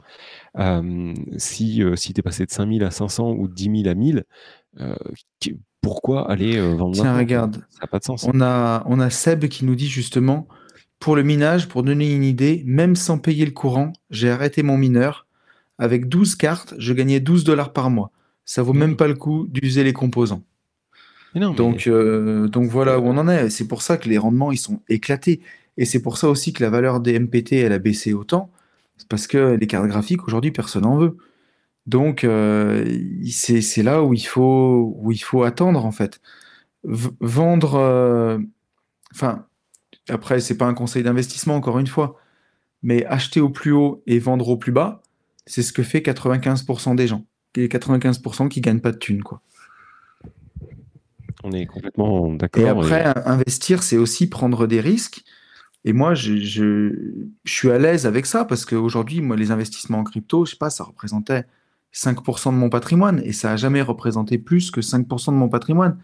Euh, 0.58 1.14
si 1.38 1.82
euh, 1.82 1.96
si 1.96 2.12
tu 2.12 2.20
es 2.20 2.22
passé 2.22 2.44
de 2.44 2.50
5000 2.50 2.84
à 2.84 2.90
500 2.90 3.30
ou 3.30 3.48
de 3.48 3.54
10 3.54 3.82
000 3.84 3.88
à 3.88 3.94
1000, 3.94 4.24
pourquoi 5.80 6.30
aller 6.30 6.60
vendre 6.74 6.94
Tiens, 6.94 7.16
regarde. 7.16 7.64
Ça 7.70 7.78
n'a 7.82 7.86
pas 7.86 7.98
de 7.98 8.04
sens. 8.04 8.24
On 8.24 8.40
a, 8.42 8.82
on 8.86 9.00
a 9.00 9.08
Seb 9.08 9.46
qui 9.46 9.64
nous 9.64 9.74
dit 9.74 9.88
justement 9.88 10.48
pour 10.98 11.16
le 11.16 11.22
minage, 11.22 11.68
pour 11.68 11.82
donner 11.82 12.12
une 12.12 12.24
idée, 12.24 12.62
même 12.66 12.96
sans 12.96 13.18
payer 13.18 13.44
le 13.44 13.52
courant, 13.52 13.92
j'ai 14.10 14.30
arrêté 14.30 14.62
mon 14.62 14.76
mineur. 14.76 15.26
Avec 15.78 16.08
12 16.08 16.36
cartes, 16.36 16.74
je 16.78 16.92
gagnais 16.94 17.20
12 17.20 17.44
dollars 17.44 17.72
par 17.72 17.90
mois. 17.90 18.10
Ça 18.44 18.62
vaut 18.62 18.72
même 18.72 18.96
pas 18.96 19.06
le 19.06 19.14
coup 19.14 19.46
d'user 19.48 19.84
les 19.84 19.92
composants 19.92 20.42
donc, 21.41 21.87
euh, 21.87 22.49
donc 22.49 22.70
voilà 22.70 22.99
où 22.99 23.07
on 23.07 23.16
en 23.16 23.28
est. 23.28 23.51
C'est 23.51 23.68
pour 23.68 23.82
ça 23.82 23.97
que 23.97 24.09
les 24.09 24.18
rendements 24.18 24.53
ils 24.53 24.59
sont 24.59 24.80
éclatés. 24.89 25.41
Et 25.76 25.84
c'est 25.84 26.01
pour 26.01 26.16
ça 26.18 26.28
aussi 26.28 26.53
que 26.53 26.62
la 26.62 26.70
valeur 26.70 27.01
des 27.01 27.18
MPT 27.18 27.53
elle 27.55 27.72
a 27.72 27.78
baissé 27.78 28.12
autant. 28.14 28.51
Parce 29.09 29.26
que 29.26 29.55
les 29.55 29.66
cartes 29.66 29.89
graphiques 29.89 30.26
aujourd'hui 30.26 30.51
personne 30.51 30.82
n'en 30.82 30.97
veut. 30.97 31.16
Donc 31.87 32.24
euh, 32.24 32.84
c'est 33.30 33.82
là 33.82 34.03
où 34.03 34.14
il 34.14 34.24
faut 34.24 35.43
attendre 35.45 35.84
en 35.84 35.93
fait. 35.93 36.20
vendre. 36.84 37.74
Euh, 37.74 38.39
enfin 39.14 39.47
après 40.09 40.41
c'est 40.41 40.57
pas 40.57 40.66
un 40.66 40.74
conseil 40.74 41.03
d'investissement 41.03 41.57
encore 41.57 41.78
une 41.78 41.87
fois, 41.87 42.16
mais 42.82 43.05
acheter 43.07 43.41
au 43.41 43.51
plus 43.51 43.72
haut 43.72 44.03
et 44.07 44.18
vendre 44.18 44.49
au 44.49 44.57
plus 44.57 44.72
bas, 44.72 45.03
c'est 45.47 45.62
ce 45.62 45.72
que 45.72 45.82
fait 45.82 46.01
95% 46.01 46.95
des 46.95 47.07
gens. 47.07 47.24
Les 47.57 47.68
95% 47.68 48.49
qui 48.49 48.61
gagnent 48.61 48.80
pas 48.80 48.93
de 48.93 48.99
thunes 48.99 49.22
quoi. 49.22 49.43
On 51.45 51.53
est 51.53 51.66
complètement 51.66 52.32
d'accord. 52.32 52.62
Et 52.62 52.68
après, 52.68 53.05
investir, 53.26 53.82
c'est 53.82 53.97
aussi 53.97 54.28
prendre 54.28 54.66
des 54.66 54.80
risques. 54.80 55.22
Et 55.84 55.93
moi, 55.93 56.14
je, 56.14 56.37
je, 56.37 56.93
suis 57.45 57.70
à 57.70 57.78
l'aise 57.78 58.07
avec 58.07 58.26
ça 58.26 58.45
parce 58.45 58.64
qu'aujourd'hui, 58.64 59.20
moi, 59.20 59.37
les 59.37 59.51
investissements 59.51 59.99
en 59.99 60.05
crypto, 60.05 60.45
je 60.45 60.53
sais 60.53 60.57
pas, 60.57 60.70
ça 60.70 60.84
représentait 60.84 61.45
5% 61.95 62.51
de 62.53 62.57
mon 62.57 62.68
patrimoine 62.68 63.20
et 63.24 63.32
ça 63.32 63.53
a 63.53 63.57
jamais 63.57 63.82
représenté 63.82 64.39
plus 64.39 64.70
que 64.70 64.80
5% 64.80 65.26
de 65.26 65.37
mon 65.37 65.49
patrimoine. 65.49 65.99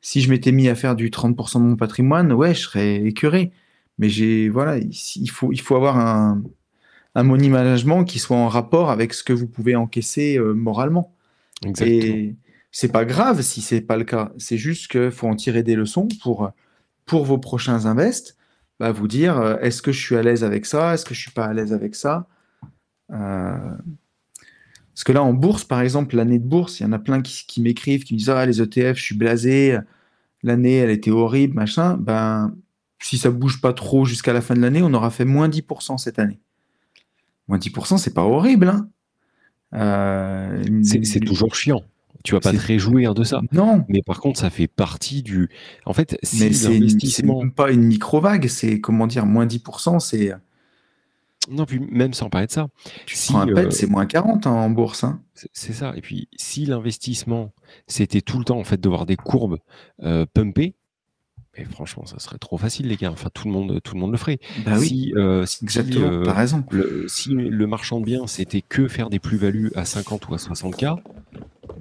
Si 0.00 0.20
je 0.20 0.30
m'étais 0.30 0.50
mis 0.50 0.68
à 0.68 0.74
faire 0.74 0.96
du 0.96 1.10
30% 1.10 1.58
de 1.58 1.64
mon 1.64 1.76
patrimoine, 1.76 2.32
ouais, 2.32 2.54
je 2.54 2.60
serais 2.60 2.96
écœuré. 3.04 3.52
Mais 3.98 4.08
j'ai, 4.08 4.48
voilà, 4.48 4.78
il 4.78 5.30
faut, 5.30 5.52
il 5.52 5.60
faut 5.60 5.76
avoir 5.76 5.98
un, 5.98 6.42
un 7.14 7.22
money 7.22 7.50
management 7.50 8.04
qui 8.04 8.18
soit 8.18 8.36
en 8.36 8.48
rapport 8.48 8.90
avec 8.90 9.12
ce 9.12 9.22
que 9.22 9.34
vous 9.34 9.46
pouvez 9.46 9.76
encaisser 9.76 10.38
euh, 10.38 10.54
moralement. 10.54 11.14
Exactement 11.64 12.32
c'est 12.72 12.90
pas 12.90 13.04
grave 13.04 13.42
si 13.42 13.60
c'est 13.60 13.82
pas 13.82 13.96
le 13.96 14.04
cas. 14.04 14.32
C'est 14.38 14.56
juste 14.56 14.90
qu'il 14.90 15.10
faut 15.10 15.28
en 15.28 15.36
tirer 15.36 15.62
des 15.62 15.76
leçons 15.76 16.08
pour, 16.22 16.50
pour 17.04 17.24
vos 17.24 17.38
prochains 17.38 17.84
invests. 17.86 18.36
Bah, 18.80 18.90
vous 18.90 19.06
dire 19.06 19.38
euh, 19.38 19.58
est-ce 19.60 19.82
que 19.82 19.92
je 19.92 20.00
suis 20.00 20.16
à 20.16 20.22
l'aise 20.22 20.42
avec 20.42 20.66
ça? 20.66 20.94
Est-ce 20.94 21.04
que 21.04 21.14
je 21.14 21.20
suis 21.20 21.30
pas 21.30 21.44
à 21.44 21.52
l'aise 21.52 21.72
avec 21.74 21.94
ça? 21.94 22.26
Euh, 23.12 23.76
Parce 24.94 25.04
que 25.04 25.12
là, 25.12 25.22
en 25.22 25.34
bourse, 25.34 25.64
par 25.64 25.82
exemple, 25.82 26.16
l'année 26.16 26.38
de 26.38 26.46
bourse, 26.46 26.80
il 26.80 26.84
y 26.84 26.86
en 26.86 26.92
a 26.92 26.98
plein 26.98 27.20
qui, 27.20 27.60
m'écrivent, 27.60 28.04
qui 28.04 28.14
me 28.14 28.18
disent 28.18 28.30
Ah, 28.30 28.46
les 28.46 28.62
ETF, 28.62 28.96
je 28.96 29.02
suis 29.02 29.16
blasé, 29.16 29.78
l'année, 30.42 30.76
elle 30.76 30.90
était 30.90 31.10
horrible, 31.10 31.54
machin. 31.54 31.98
Ben, 31.98 32.56
si 33.00 33.18
ça 33.18 33.30
bouge 33.30 33.60
pas 33.60 33.74
trop 33.74 34.04
jusqu'à 34.06 34.32
la 34.32 34.40
fin 34.40 34.54
de 34.54 34.60
l'année, 34.60 34.82
on 34.82 34.94
aura 34.94 35.10
fait 35.10 35.26
moins 35.26 35.48
10% 35.48 35.98
cette 35.98 36.18
année. 36.18 36.40
Moins 37.48 37.58
10%, 37.58 37.98
c'est 37.98 38.14
pas 38.14 38.24
horrible. 38.24 38.68
Hein 38.68 38.88
euh, 39.74 40.82
c'est 40.82 41.20
toujours 41.20 41.54
chiant. 41.54 41.82
Tu 42.24 42.34
vas 42.34 42.40
pas 42.40 42.52
te 42.52 42.58
réjouir 42.58 43.14
de 43.14 43.24
ça. 43.24 43.40
Non. 43.52 43.84
Mais 43.88 44.02
par 44.04 44.20
contre, 44.20 44.38
ça 44.38 44.50
fait 44.50 44.68
partie 44.68 45.22
du. 45.22 45.48
En 45.86 45.92
fait, 45.92 46.18
si 46.22 46.52
c'est 46.52 47.24
même 47.24 47.52
pas 47.52 47.70
une 47.70 47.82
micro-vague, 47.82 48.48
c'est 48.48 48.80
comment 48.80 49.06
dire, 49.06 49.26
moins 49.26 49.46
10%, 49.46 50.00
c'est. 50.00 50.32
Non, 51.50 51.64
puis 51.66 51.80
même 51.80 52.14
sans 52.14 52.30
parler 52.30 52.46
de 52.46 52.52
ça. 52.52 52.68
si, 53.06 53.34
un 53.34 53.46
pet, 53.46 53.66
euh, 53.66 53.70
c'est 53.70 53.88
moins 53.88 54.06
40 54.06 54.46
hein, 54.46 54.50
en 54.50 54.70
bourse. 54.70 55.02
Hein. 55.02 55.20
C'est 55.52 55.72
ça. 55.72 55.92
Et 55.96 56.00
puis, 56.00 56.28
si 56.36 56.66
l'investissement, 56.66 57.52
c'était 57.88 58.20
tout 58.20 58.38
le 58.38 58.44
temps 58.44 58.58
en 58.58 58.64
fait 58.64 58.80
de 58.80 58.88
voir 58.88 59.06
des 59.06 59.16
courbes 59.16 59.58
euh, 60.04 60.24
pumper, 60.32 60.76
mais 61.56 61.64
franchement, 61.64 62.06
ça 62.06 62.18
serait 62.18 62.38
trop 62.38 62.56
facile, 62.56 62.88
les 62.88 62.96
gars. 62.96 63.10
Enfin, 63.10 63.28
tout 63.32 63.46
le 63.46 63.52
monde, 63.52 63.80
tout 63.82 63.94
le 63.94 64.00
monde 64.00 64.12
le 64.12 64.16
ferait. 64.16 64.38
Bah 64.64 64.78
si, 64.78 65.12
euh, 65.16 65.44
Exactement, 65.62 66.22
t'as 66.22 66.32
raison. 66.32 66.64
Le, 66.70 67.06
si 67.08 67.30
le 67.30 67.66
marchand 67.66 68.00
de 68.00 68.06
biens, 68.06 68.26
c'était 68.26 68.62
que 68.62 68.88
faire 68.88 69.10
des 69.10 69.18
plus-values 69.18 69.70
à 69.74 69.84
50 69.84 70.28
ou 70.28 70.34
à 70.34 70.38
60K, 70.38 70.98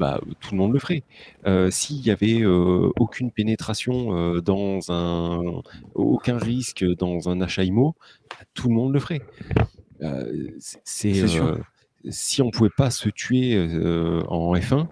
bah, 0.01 0.19
tout 0.39 0.55
le 0.55 0.57
monde 0.57 0.73
le 0.73 0.79
ferait. 0.79 1.03
Euh, 1.45 1.69
s'il 1.69 2.03
y 2.03 2.09
avait 2.09 2.41
euh, 2.41 2.89
aucune 2.99 3.29
pénétration 3.29 4.17
euh, 4.17 4.41
dans 4.41 4.79
un, 4.89 5.61
aucun 5.93 6.39
risque 6.39 6.83
dans 6.97 7.29
un 7.29 7.39
achat 7.39 7.63
IMO, 7.63 7.95
bah, 8.31 8.37
tout 8.55 8.67
le 8.67 8.73
monde 8.73 8.93
le 8.93 8.99
ferait. 8.99 9.21
c'est 10.59 11.13
si 12.09 12.41
on 12.41 12.49
pouvait 12.49 12.71
pas 12.75 12.89
se 12.89 13.09
tuer 13.09 13.55
en 14.27 14.55
F1, 14.55 14.87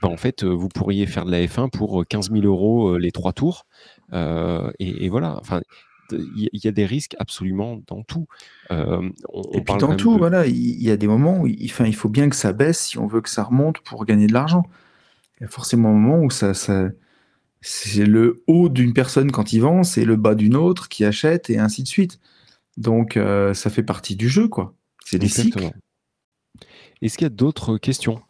bah, 0.00 0.08
en 0.08 0.16
fait, 0.16 0.44
vous 0.44 0.68
pourriez 0.68 1.04
faire 1.04 1.26
de 1.26 1.30
la 1.30 1.44
F1 1.44 1.68
pour 1.68 2.06
15 2.06 2.30
000 2.32 2.46
euros 2.46 2.96
les 2.96 3.12
trois 3.12 3.34
tours. 3.34 3.66
Et, 4.14 5.04
et, 5.04 5.10
voilà. 5.10 5.36
Enfin, 5.40 5.60
il 6.12 6.48
y, 6.52 6.68
a 6.68 6.72
des 6.72 6.86
risques 6.86 7.14
absolument 7.18 7.80
dans 7.86 8.02
tout. 8.02 8.26
Euh, 8.70 9.08
et 9.52 9.60
puis 9.60 9.76
dans 9.78 9.96
tout, 9.96 10.16
voilà, 10.16 10.46
il 10.46 10.82
y, 10.82 10.90
a 10.90 10.96
des 10.96 11.06
moments 11.06 11.40
où 11.40 11.46
il, 11.46 11.60
il 11.62 11.94
faut 11.94 12.08
bien 12.08 12.28
que 12.28 12.36
ça 12.36 12.52
baisse 12.52 12.80
si 12.80 12.98
on 12.98 13.06
veut 13.06 13.20
que 13.20 13.30
ça 13.30 13.44
remonte 13.44 13.80
pour 13.80 14.04
gagner 14.04 14.26
de 14.26 14.32
l'argent. 14.32 14.62
Il 15.38 15.44
y 15.44 15.46
a 15.46 15.48
forcément 15.48 15.90
un 15.90 15.94
moment 15.94 16.24
où 16.24 16.30
ça, 16.30 16.54
ça 16.54 16.88
c'est 17.60 18.06
le 18.06 18.42
haut 18.46 18.68
d'une 18.68 18.92
personne 18.92 19.32
quand 19.32 19.52
il 19.52 19.60
vend, 19.60 19.82
c'est 19.82 20.04
le 20.04 20.16
bas 20.16 20.34
d'une 20.34 20.56
autre 20.56 20.88
qui 20.88 21.04
achète 21.04 21.50
et 21.50 21.58
ainsi 21.58 21.82
de 21.82 21.88
suite. 21.88 22.20
Donc 22.76 23.16
euh, 23.16 23.54
ça 23.54 23.70
fait 23.70 23.82
partie 23.82 24.16
du 24.16 24.28
jeu, 24.28 24.48
quoi. 24.48 24.74
C'est 25.04 25.18
des 25.18 25.28
cycles. 25.28 25.70
Est-ce 27.02 27.16
qu'il 27.16 27.24
y 27.24 27.26
a 27.26 27.30
d'autres 27.30 27.78
questions? 27.78 28.20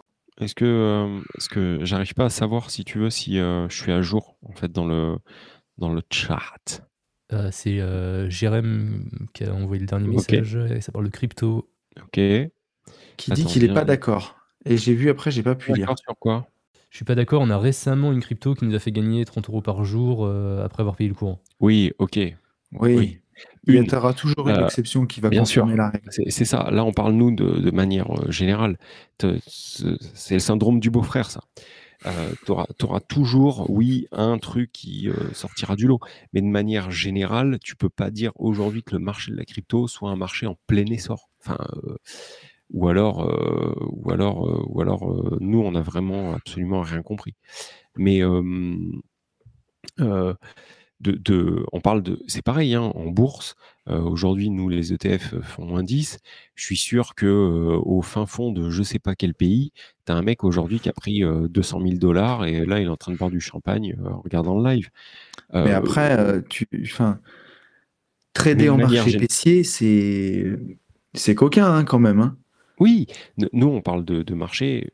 Est-ce 0.41 0.55
que, 0.55 0.65
euh, 0.65 1.21
est-ce 1.37 1.49
que 1.49 1.81
j'arrive 1.83 2.15
pas 2.15 2.27
à 2.27 2.31
savoir 2.31 2.71
si 2.71 2.85
tu 2.85 2.99
veux 2.99 3.11
si 3.11 3.37
je 3.37 3.67
suis 3.71 3.93
à 3.93 4.03
jour 4.03 4.37
en 4.43 4.53
fait 4.53 4.71
dans 4.71 4.87
le 4.87 5.17
dans 5.79 5.93
le 5.93 6.03
chat? 6.11 6.88
Euh, 7.33 7.51
c'est 7.53 7.81
euh, 7.81 8.31
Jérém 8.31 9.05
qui 9.35 9.45
a 9.45 9.55
envoyé 9.55 9.81
le 9.81 9.87
dernier 9.87 10.09
message. 10.09 10.57
Et 10.57 10.81
ça 10.81 10.93
parle 10.93 11.07
de 11.07 11.11
crypto. 11.11 11.69
Ok. 11.99 12.21
Qui 13.17 13.31
dit 13.33 13.45
qu'il 13.45 13.63
n'est 13.63 13.75
pas 13.75 13.85
d'accord. 13.85 14.37
Et 14.65 14.77
j'ai 14.77 14.95
vu 14.95 15.11
après, 15.11 15.31
j'ai 15.31 15.43
pas 15.43 15.55
pu 15.55 15.73
lire. 15.73 15.95
sur 15.99 16.17
quoi? 16.19 16.49
Je 16.91 16.97
suis 16.97 17.05
pas 17.05 17.15
d'accord. 17.15 17.43
On 17.43 17.51
a 17.51 17.59
récemment 17.59 18.13
une 18.13 18.21
crypto 18.21 18.55
qui 18.55 18.65
nous 18.65 18.75
a 18.75 18.79
fait 18.79 18.93
gagner 18.93 19.25
30 19.25 19.49
euros 19.49 19.61
par 19.61 19.85
jour 19.85 20.25
euh, 20.25 20.65
après 20.65 20.81
avoir 20.81 20.97
payé 20.97 21.09
le 21.09 21.15
courant. 21.15 21.41
Oui, 21.61 21.93
ok. 21.99 22.19
Oui. 22.73 23.21
Il 23.67 23.75
y 23.75 23.95
aura 23.95 24.15
toujours 24.15 24.49
une 24.49 24.65
exception 24.65 25.07
qui 25.07 25.21
va 25.21 25.29
bien 25.29 25.41
confirmer 25.41 25.77
la 25.77 25.91
règle. 25.91 26.09
C'est 26.11 26.45
ça. 26.45 26.71
Là, 26.71 26.85
on 26.85 26.93
parle, 26.93 27.13
nous, 27.13 27.31
de, 27.31 27.61
de 27.61 27.71
manière 27.71 28.09
générale. 28.31 28.79
C'est 29.47 30.35
le 30.35 30.39
syndrome 30.39 30.81
du 30.81 30.91
beau-frère, 30.91 31.31
ça 31.31 31.43
euh, 32.07 32.33
tu 32.45 32.53
auras, 32.53 33.01
toujours, 33.01 33.69
oui, 33.71 34.07
un 34.13 34.39
truc 34.39 34.71
qui 34.73 35.09
euh, 35.09 35.33
sortira 35.33 35.77
du 35.77 35.87
lot. 35.87 36.01
Mais 36.33 36.41
de 36.41 36.47
manière 36.47 36.91
générale, 36.91 37.59
tu 37.63 37.77
peux 37.77 37.89
pas 37.89 38.11
dire 38.11 38.33
aujourd'hui 38.37 38.83
que 38.83 38.95
le 38.95 39.01
marché 39.01 39.33
de 39.33 39.37
la 39.37 39.45
crypto 39.45 39.89
soit 39.89 40.11
un 40.11 40.17
marché 40.17 40.47
en 40.47 40.57
plein 40.67 40.87
essor. 40.87 41.31
Enfin, 41.41 41.59
euh, 41.85 41.97
ou 42.71 42.89
alors, 42.89 43.23
euh, 43.25 43.75
ou 43.91 44.11
alors, 44.13 44.69
ou 44.69 44.81
alors 44.81 45.41
nous, 45.41 45.61
on 45.61 45.75
a 45.75 45.83
vraiment 45.83 46.35
absolument 46.35 46.83
rien 46.83 47.03
compris. 47.03 47.35
Mais 47.97 48.23
de, 51.01 51.13
de- 51.13 51.65
on 51.73 51.81
parle 51.81 52.03
de. 52.03 52.21
C'est 52.27 52.43
pareil, 52.43 52.75
hein, 52.75 52.91
en 52.95 53.07
bourse. 53.07 53.55
euh, 53.89 54.01
Aujourd'hui, 54.01 54.51
nous, 54.51 54.69
les 54.69 54.93
ETF 54.93 55.41
font 55.43 55.77
un 55.77 55.83
10. 55.85 56.19
Je 56.57 56.65
suis 56.65 56.77
sûr 56.77 57.15
que 57.15 57.27
euh, 57.27 57.79
au 57.85 58.03
fin 58.03 58.27
fond 58.27 58.51
de 58.53 58.69
je 58.71 58.83
sais 58.83 58.99
pas 58.99 59.15
quel 59.15 59.35
pays, 59.35 59.73
tu 60.07 60.13
as 60.13 60.17
un 60.17 60.23
mec 60.23 60.43
aujourd'hui 60.45 60.81
qui 60.81 60.89
a 60.89 60.93
pris 60.93 61.23
euh, 61.25 61.47
200 61.49 61.81
000 61.83 61.95
dollars 61.99 62.45
et 62.47 62.67
là, 62.67 62.81
il 62.81 62.87
est 62.87 62.89
en 62.89 62.97
train 62.97 63.13
de 63.13 63.17
boire 63.19 63.31
du 63.31 63.41
champagne 63.41 63.97
euh, 64.05 64.09
en 64.11 64.21
regardant 64.21 64.59
le 64.61 64.69
live. 64.71 64.89
Mais 65.55 65.73
Euh, 65.73 65.77
après, 65.77 66.19
euh, 66.19 66.41
tu, 66.49 66.67
enfin, 66.85 67.21
trader 68.33 68.69
en 68.69 68.77
marché 68.79 69.11
gén- 69.11 69.19
baissier, 69.21 69.65
c'est 69.65 70.59
c'est 71.15 71.35
coquin 71.35 71.67
hein, 71.73 71.85
quand 71.85 71.99
même. 71.99 72.21
Hein. 72.21 72.37
Oui, 72.81 73.07
nous, 73.53 73.67
on 73.69 73.81
parle 73.81 74.05
de, 74.05 74.23
de 74.23 74.35
marché 74.35 74.91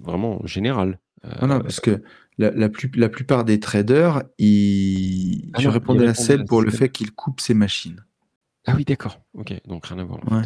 vraiment 0.00 0.40
général. 0.44 0.98
Euh, 1.24 1.30
Voilà, 1.38 1.60
parce 1.60 1.78
que 1.80 2.02
la, 2.38 2.50
la, 2.52 2.68
plus- 2.68 2.90
la 2.94 3.08
plupart 3.08 3.44
des 3.44 3.60
traders, 3.60 4.22
ils... 4.38 5.50
Ah 5.54 5.58
tu 5.58 5.66
non, 5.66 5.72
répondais 5.72 6.04
ils 6.04 6.08
à 6.08 6.32
à 6.40 6.44
pour 6.44 6.62
le 6.62 6.70
fait 6.70 6.88
qu'il 6.88 7.12
coupe 7.12 7.40
ses 7.40 7.54
machines. 7.54 8.04
Ah 8.66 8.74
oui, 8.76 8.84
d'accord. 8.84 9.20
Ok, 9.34 9.54
donc 9.66 9.86
rien 9.86 9.98
à 9.98 10.04
voir. 10.04 10.20
en 10.24 10.28
fait. 10.28 10.34
Ouais. 10.36 10.42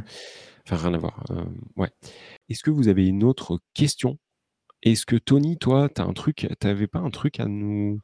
Enfin, 0.67 0.77
rien 0.89 0.95
à 0.95 0.99
voir. 0.99 1.25
euh, 1.31 1.45
ouais. 1.77 1.91
Est-ce 2.49 2.63
que 2.63 2.71
vous 2.71 2.89
avez 2.89 3.07
une 3.07 3.25
autre 3.25 3.59
question? 3.75 4.19
Est-ce 4.83 5.07
que 5.07 5.17
Tony, 5.17 5.59
toi, 5.59 5.89
t'as 5.89 6.05
un 6.05 6.13
truc, 6.13 6.49
t'avais 6.59 6.87
pas 6.87 7.01
un 7.01 7.11
truc 7.11 7.41
à 7.41 7.47
nous, 7.47 8.01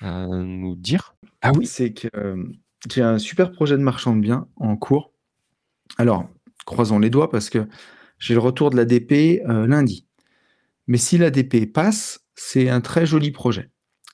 à 0.00 0.26
nous 0.26 0.76
dire? 0.76 1.14
Ah 1.42 1.52
oui. 1.54 1.66
C'est 1.66 1.92
que 1.92 2.08
euh, 2.14 2.44
j'ai 2.90 3.02
un 3.02 3.18
super 3.18 3.50
projet 3.50 3.76
de 3.76 3.82
marchand 3.82 4.14
de 4.14 4.20
biens 4.20 4.46
en 4.56 4.76
cours. 4.76 5.12
Alors, 5.98 6.28
croisons 6.66 6.98
les 6.98 7.10
doigts 7.10 7.30
parce 7.30 7.50
que 7.50 7.66
j'ai 8.18 8.34
le 8.34 8.40
retour 8.40 8.70
de 8.70 8.76
l'ADP 8.76 9.42
euh, 9.48 9.66
lundi. 9.66 10.06
Mais 10.86 10.98
si 10.98 11.18
l'ADP 11.18 11.66
passe, 11.72 12.19
c'est 12.42 12.70
un 12.70 12.80
très 12.80 13.04
joli 13.04 13.32
projet 13.32 13.68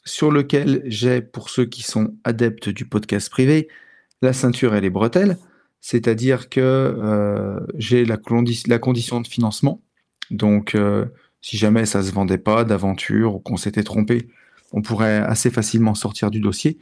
sur 0.04 0.32
lequel 0.32 0.82
j'ai, 0.86 1.22
pour 1.22 1.48
ceux 1.48 1.64
qui 1.64 1.82
sont 1.82 2.16
adeptes 2.24 2.68
du 2.68 2.84
podcast 2.84 3.30
privé, 3.30 3.68
la 4.20 4.32
ceinture 4.32 4.74
et 4.74 4.80
les 4.80 4.90
bretelles. 4.90 5.38
C'est-à-dire 5.80 6.48
que 6.48 6.60
euh, 6.60 7.60
j'ai 7.76 8.04
la, 8.04 8.16
condi- 8.16 8.68
la 8.68 8.80
condition 8.80 9.20
de 9.20 9.28
financement. 9.28 9.80
Donc, 10.32 10.74
euh, 10.74 11.06
si 11.40 11.56
jamais 11.56 11.86
ça 11.86 12.02
se 12.02 12.10
vendait 12.10 12.36
pas 12.36 12.64
d'aventure 12.64 13.36
ou 13.36 13.38
qu'on 13.38 13.56
s'était 13.56 13.84
trompé, 13.84 14.28
on 14.72 14.82
pourrait 14.82 15.18
assez 15.18 15.50
facilement 15.50 15.94
sortir 15.94 16.32
du 16.32 16.40
dossier. 16.40 16.78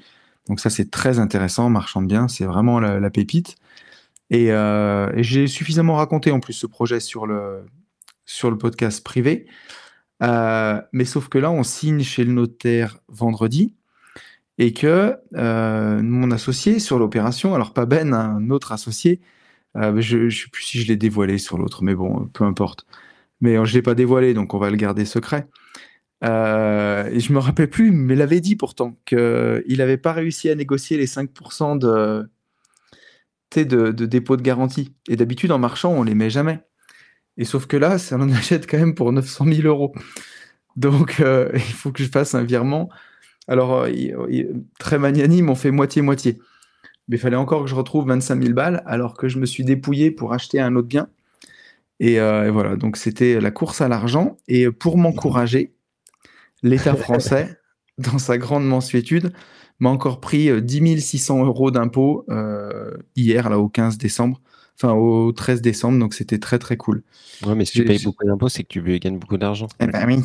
Donc 0.49 0.61
ça, 0.61 0.71
c'est 0.71 0.91
très 0.91 1.19
intéressant, 1.19 1.69
marchand 1.69 2.01
de 2.01 2.07
biens, 2.07 2.27
c'est 2.27 2.47
vraiment 2.47 2.81
la, 2.81 3.11
pépite. 3.11 3.57
Et, 4.31 4.51
euh, 4.51 5.13
et 5.15 5.23
j'ai 5.23 5.47
suffisamment 5.47 5.97
raconté 5.97 6.31
en 6.31 6.41
plus 6.41 6.55
ce 6.55 6.67
projet 6.67 7.01
sur 7.01 7.27
le 7.27 7.67
podcast 8.59 9.05
privé. 9.05 9.47
Euh, 10.23 10.81
mais 10.93 11.05
sauf 11.05 11.29
que 11.29 11.39
là, 11.39 11.51
on 11.51 11.63
signe 11.63 12.03
chez 12.03 12.25
le 12.25 12.33
notaire 12.33 12.99
vendredi 13.09 13.75
et 14.59 14.73
que 14.73 15.17
euh, 15.35 16.03
mon 16.03 16.31
associé 16.31 16.79
sur 16.79 16.99
l'opération, 16.99 17.55
alors 17.55 17.73
pas 17.73 17.87
Ben, 17.87 18.15
un 18.15 18.51
autre 18.51 18.73
associé, 18.73 19.21
euh, 19.77 20.01
je 20.01 20.19
ne 20.19 20.31
sais 20.31 20.49
plus 20.51 20.63
si 20.63 20.81
je 20.81 20.89
l'ai 20.89 20.97
dévoilé 20.97 21.39
sur 21.39 21.59
l'autre, 21.59 21.83
mais 21.83 21.95
bon, 21.95 22.29
peu 22.33 22.45
importe. 22.45 22.87
Mais 23.41 23.55
je 23.55 23.61
ne 23.61 23.75
l'ai 23.75 23.83
pas 23.83 23.95
dévoilé, 23.95 24.35
donc 24.35 24.55
on 24.55 24.59
va 24.59 24.71
le 24.71 24.77
garder 24.77 25.05
secret. 25.05 25.49
Euh, 26.25 27.07
et 27.11 27.21
je 27.21 27.33
me 27.33 27.39
rappelle 27.39 27.69
plus, 27.69 27.91
mais 27.91 28.15
il 28.15 28.23
avait 28.23 28.41
dit 28.41 28.57
pourtant 28.57 28.97
qu'il 29.05 29.77
n'avait 29.77 29.99
pas 29.99 30.13
réussi 30.13 30.49
à 30.51 30.55
négocier 30.55 30.97
les 30.97 31.07
5% 31.07 31.79
de, 31.79 32.29
de, 33.57 33.93
de 33.93 34.07
dépôt 34.07 34.37
de 34.37 34.43
garantie. 34.43 34.95
Et 35.09 35.17
d'habitude, 35.17 35.53
en 35.53 35.59
marchand, 35.59 35.93
on 35.93 36.03
les 36.03 36.15
met 36.15 36.31
jamais. 36.31 36.61
Et 37.37 37.45
sauf 37.45 37.67
que 37.67 37.77
là, 37.77 37.99
ça 37.99 38.17
en 38.17 38.31
achète 38.31 38.69
quand 38.69 38.79
même 38.79 38.95
pour 38.95 39.13
900 39.13 39.47
000 39.47 39.67
euros. 39.67 39.93
Donc, 40.77 41.21
euh, 41.21 41.51
il 41.55 41.61
faut 41.61 41.93
que 41.93 42.03
je 42.03 42.09
fasse 42.09 42.35
un 42.35 42.45
virement. 42.45 42.89
Alors, 43.49 43.83
euh, 43.83 44.45
très 44.79 44.99
magnanime, 44.99 45.51
on 45.51 45.55
fait 45.55 45.71
moitié-moitié. 45.71 46.39
Mais 47.09 47.17
il 47.17 47.21
fallait 47.21 47.37
encore 47.37 47.65
que 47.65 47.71
je 47.71 47.75
retrouve 47.75 48.07
25 48.07 48.43
000 48.43 48.55
balles, 48.55 48.83
alors 48.87 49.15
que 49.15 49.29
je 49.29 49.39
me 49.39 49.47
suis 49.47 49.65
dépouillé 49.65 50.11
pour 50.11 50.33
acheter 50.33 50.61
un 50.61 50.75
autre 50.77 50.89
bien. 50.89 51.09
Et, 52.01 52.19
euh, 52.19 52.51
voilà, 52.51 52.77
donc 52.77 52.97
c'était 52.97 53.41
la 53.41 53.51
course 53.51 53.81
à 53.81 53.89
l'argent. 53.89 54.37
Et 54.49 54.71
pour 54.71 54.97
m'encourager, 54.97 55.75
l'État 56.63 56.95
français, 56.97 57.59
dans 57.99 58.19
sa 58.19 58.39
grande 58.39 58.67
mansuétude, 58.67 59.33
m'a 59.81 59.91
encore 59.91 60.21
pris 60.21 60.49
euh, 60.49 60.61
10 60.61 61.01
600 61.01 61.45
euros 61.45 61.71
d'impôts 61.71 62.27
hier, 63.17 63.51
là, 63.51 63.59
au 63.59 63.69
15 63.69 63.99
décembre, 63.99 64.41
enfin 64.77 64.93
au 64.93 65.33
13 65.33 65.63
décembre, 65.63 65.99
donc 65.99 66.15
c'était 66.15 66.39
très 66.39 66.59
très 66.59 66.77
cool. 66.77 67.03
Ouais, 67.47 67.55
mais 67.55 67.65
si 67.65 67.73
tu 67.73 67.85
payes 67.85 68.03
beaucoup 68.05 68.25
d'impôts, 68.27 68.49
c'est 68.49 68.63
que 68.65 68.69
tu 68.69 68.83
gagnes 68.99 69.19
beaucoup 69.19 69.37
d'argent. 69.39 69.69
Eh 69.81 69.87
ben 69.87 70.07
oui. 70.07 70.17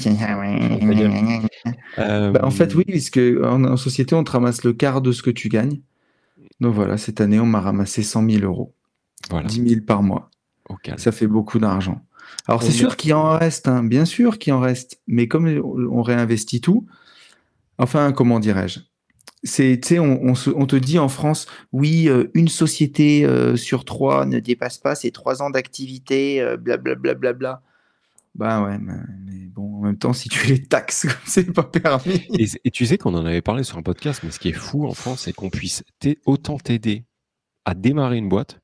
Euh, 1.97 2.31
Bah, 2.31 2.41
en 2.43 2.51
fait, 2.51 2.73
oui, 2.75 2.83
puisque 2.87 3.17
en, 3.19 3.63
en 3.63 3.77
société, 3.77 4.15
on 4.15 4.23
te 4.23 4.31
ramasse 4.31 4.63
le 4.63 4.73
quart 4.73 5.01
de 5.01 5.11
ce 5.11 5.21
que 5.23 5.29
tu 5.31 5.49
gagnes. 5.49 5.81
Donc 6.59 6.73
voilà, 6.73 6.97
cette 6.97 7.21
année, 7.21 7.39
on 7.39 7.45
m'a 7.45 7.61
ramassé 7.61 8.03
100 8.03 8.29
000 8.29 8.43
euros, 8.43 8.73
Voilà, 9.29 9.47
10 9.47 9.67
000 9.69 9.81
par 9.85 10.03
mois. 10.03 10.29
calme. 10.83 10.97
Ça 10.97 11.11
fait 11.11 11.27
beaucoup 11.27 11.59
d'argent. 11.59 12.01
Alors, 12.47 12.61
c'est 12.63 12.71
sûr 12.71 12.95
qu'il 12.95 13.13
en 13.13 13.37
reste, 13.37 13.67
hein, 13.67 13.83
bien 13.83 14.05
sûr 14.05 14.37
qu'il 14.37 14.53
en 14.53 14.59
reste, 14.59 15.01
mais 15.07 15.27
comme 15.27 15.47
on 15.47 16.01
réinvestit 16.01 16.61
tout, 16.61 16.85
enfin, 17.77 18.11
comment 18.11 18.39
dirais-je? 18.39 18.79
C'est, 19.43 19.79
tu 19.81 19.87
sais, 19.89 19.99
on, 19.99 20.33
on 20.33 20.65
te 20.65 20.75
dit 20.75 20.99
en 20.99 21.09
France, 21.09 21.47
oui, 21.71 22.09
euh, 22.09 22.29
une 22.33 22.47
société 22.49 23.25
euh, 23.25 23.55
sur 23.55 23.85
trois 23.85 24.25
ne 24.25 24.39
dépasse 24.39 24.77
pas 24.77 24.95
ses 24.95 25.11
trois 25.11 25.41
ans 25.41 25.49
d'activité, 25.49 26.41
euh, 26.41 26.57
blablabla. 26.57 26.95
Bla, 26.95 27.13
bla, 27.13 27.33
bla. 27.33 27.61
Bah 28.35 28.63
ouais, 28.63 28.77
mais, 28.77 29.47
bon, 29.47 29.77
en 29.77 29.81
même 29.81 29.97
temps, 29.97 30.13
si 30.13 30.29
tu 30.29 30.47
les 30.47 30.63
taxes, 30.63 31.07
c'est 31.25 31.51
pas 31.51 31.63
permis. 31.63 32.27
Et, 32.37 32.45
et 32.63 32.71
tu 32.71 32.85
sais 32.85 32.97
qu'on 32.97 33.15
en 33.15 33.25
avait 33.25 33.41
parlé 33.41 33.63
sur 33.63 33.77
un 33.77 33.81
podcast, 33.81 34.21
mais 34.23 34.31
ce 34.31 34.39
qui 34.39 34.49
est 34.49 34.53
fou 34.53 34.85
en 34.85 34.93
France, 34.93 35.21
c'est 35.23 35.33
qu'on 35.33 35.49
puisse 35.49 35.83
t'a- 35.99 36.09
autant 36.25 36.57
t'aider 36.57 37.03
à 37.65 37.73
démarrer 37.73 38.17
une 38.17 38.29
boîte 38.29 38.59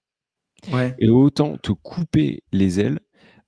Ouais. 0.71 0.95
et 0.97 1.09
autant 1.09 1.57
te 1.57 1.71
couper 1.71 2.41
les 2.51 2.80
ailes 2.80 2.99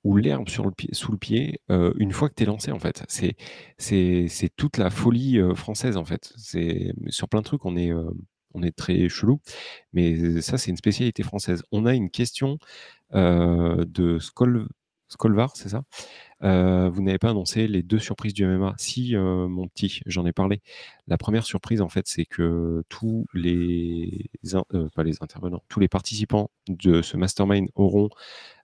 ou 0.04 0.18
l'herbe 0.18 0.50
sur 0.50 0.66
le 0.66 0.72
pied, 0.72 0.90
sous 0.94 1.12
le 1.12 1.18
pied 1.18 1.62
euh, 1.70 1.94
une 1.98 2.12
fois 2.12 2.30
que 2.30 2.36
tu 2.36 2.44
es 2.44 2.46
lancé 2.46 2.72
en 2.72 2.80
fait. 2.80 3.04
C'est 3.10 4.56
toute 4.56 4.78
la 4.78 4.90
folie 4.90 5.40
euh, 5.40 5.54
française 5.54 5.98
en 5.98 6.06
fait. 6.06 6.34
C'est 6.38 6.94
sur 7.10 7.28
plein 7.28 7.42
de 7.42 7.46
trucs 7.46 7.66
on 7.66 7.76
est 7.76 7.92
euh, 7.92 8.12
très 8.76 9.10
chelou, 9.10 9.42
mais 9.94 10.42
ça 10.42 10.58
c'est 10.58 10.72
une 10.72 10.78
spécialité 10.78 11.24
française. 11.24 11.64
On 11.72 11.86
a 11.86 11.94
une 11.94 12.10
question 12.10 12.58
de 13.12 14.20
Skol, 14.20 14.68
Skolvar, 15.10 15.56
c'est 15.56 15.70
ça? 15.70 15.84
Vous 16.42 17.02
n'avez 17.02 17.20
pas 17.20 17.30
annoncé 17.30 17.68
les 17.68 17.84
deux 17.84 18.00
surprises 18.00 18.34
du 18.34 18.46
MMA 18.46 18.76
Si, 18.78 19.16
mon 19.16 19.68
petit, 19.68 20.02
j'en 20.06 20.26
ai 20.26 20.34
parlé. 20.34 20.62
La 21.08 21.18
première 21.18 21.46
surprise, 21.46 21.82
en 21.82 21.90
fait, 21.90 22.08
c'est 22.08 22.26
que 22.26 22.84
tous 22.90 23.26
les, 23.34 24.30
intervenants, 25.22 25.64
tous 25.70 25.80
les 25.80 25.88
participants 25.88 26.50
de 26.68 27.02
ce 27.02 27.16
mastermind 27.16 27.70
auront 27.76 28.10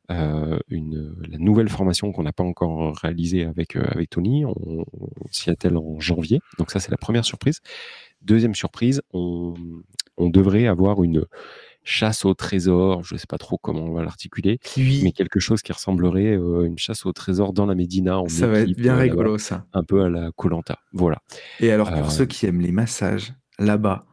une, 0.09 1.15
la 1.29 1.37
nouvelle 1.37 1.69
formation 1.69 2.11
qu'on 2.11 2.23
n'a 2.23 2.33
pas 2.33 2.43
encore 2.43 2.95
réalisée 2.97 3.45
avec, 3.45 3.75
euh, 3.75 3.83
avec 3.89 4.09
Tony. 4.09 4.45
On, 4.45 4.53
on 4.65 5.27
s'y 5.31 5.49
attelle 5.49 5.77
en 5.77 5.99
janvier. 5.99 6.39
Donc 6.57 6.71
ça, 6.71 6.79
c'est 6.79 6.91
la 6.91 6.97
première 6.97 7.25
surprise. 7.25 7.59
Deuxième 8.21 8.55
surprise, 8.55 9.01
on, 9.13 9.53
on 10.17 10.29
devrait 10.29 10.67
avoir 10.67 11.03
une 11.03 11.25
chasse 11.83 12.23
au 12.25 12.33
trésor. 12.33 13.03
Je 13.03 13.15
ne 13.15 13.19
sais 13.19 13.27
pas 13.27 13.37
trop 13.37 13.57
comment 13.57 13.81
on 13.83 13.93
va 13.93 14.03
l'articuler, 14.03 14.59
mais 14.77 15.11
quelque 15.11 15.39
chose 15.41 15.61
qui 15.61 15.73
ressemblerait 15.73 16.37
euh, 16.37 16.65
une 16.65 16.77
chasse 16.77 17.05
au 17.05 17.11
trésor 17.11 17.51
dans 17.51 17.65
la 17.65 17.75
Médina. 17.75 18.19
En 18.19 18.27
ça 18.29 18.47
va 18.47 18.59
être 18.59 18.71
bien 18.77 18.95
euh, 18.95 18.99
rigolo, 19.01 19.37
ça. 19.37 19.65
un 19.73 19.83
peu 19.83 20.03
à 20.03 20.09
la 20.09 20.31
Colanta. 20.31 20.79
Voilà. 20.93 21.21
Et 21.59 21.71
alors, 21.71 21.89
pour 21.91 22.05
Euh, 22.05 22.09
ceux 22.09 22.25
qui 22.25 22.45
aiment 22.45 22.61
les 22.61 22.71
massages, 22.71 23.33
là-bas, 23.59 24.05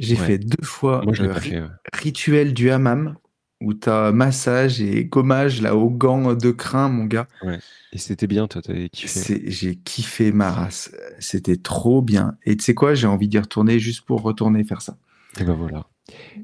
j'ai 0.00 0.16
Ouais. 0.18 0.26
fait 0.26 0.38
deux 0.38 0.62
fois 0.64 1.00
Moi, 1.04 1.14
le 1.18 1.28
pas 1.28 1.38
ri- 1.38 1.50
fait. 1.50 1.56
euh. 1.56 1.68
rituel 1.94 2.52
du 2.54 2.70
hammam, 2.70 3.16
où 3.60 3.74
tu 3.74 3.88
as 3.88 4.12
massage 4.12 4.80
et 4.80 5.04
gommage 5.04 5.62
là 5.62 5.76
aux 5.76 5.90
gants 5.90 6.34
de 6.34 6.50
crin, 6.50 6.88
mon 6.88 7.04
gars. 7.04 7.26
Et 7.92 7.98
c'était 7.98 8.26
bien, 8.26 8.46
toi, 8.46 8.60
t'avais 8.60 8.88
kiffé. 8.88 9.42
J'ai 9.46 9.76
kiffé 9.76 10.30
ma 10.32 10.50
race. 10.52 10.92
C'était 11.18 11.56
trop 11.56 12.02
bien. 12.02 12.36
Et 12.44 12.56
tu 12.56 12.64
sais 12.64 12.74
quoi, 12.74 12.94
j'ai 12.94 13.06
envie 13.06 13.28
d'y 13.28 13.38
retourner 13.38 13.78
juste 13.78 14.02
pour 14.02 14.22
retourner 14.22 14.62
faire 14.64 14.82
ça. 14.82 14.96
Et 15.40 15.44
ben 15.44 15.54
voilà. 15.54 15.86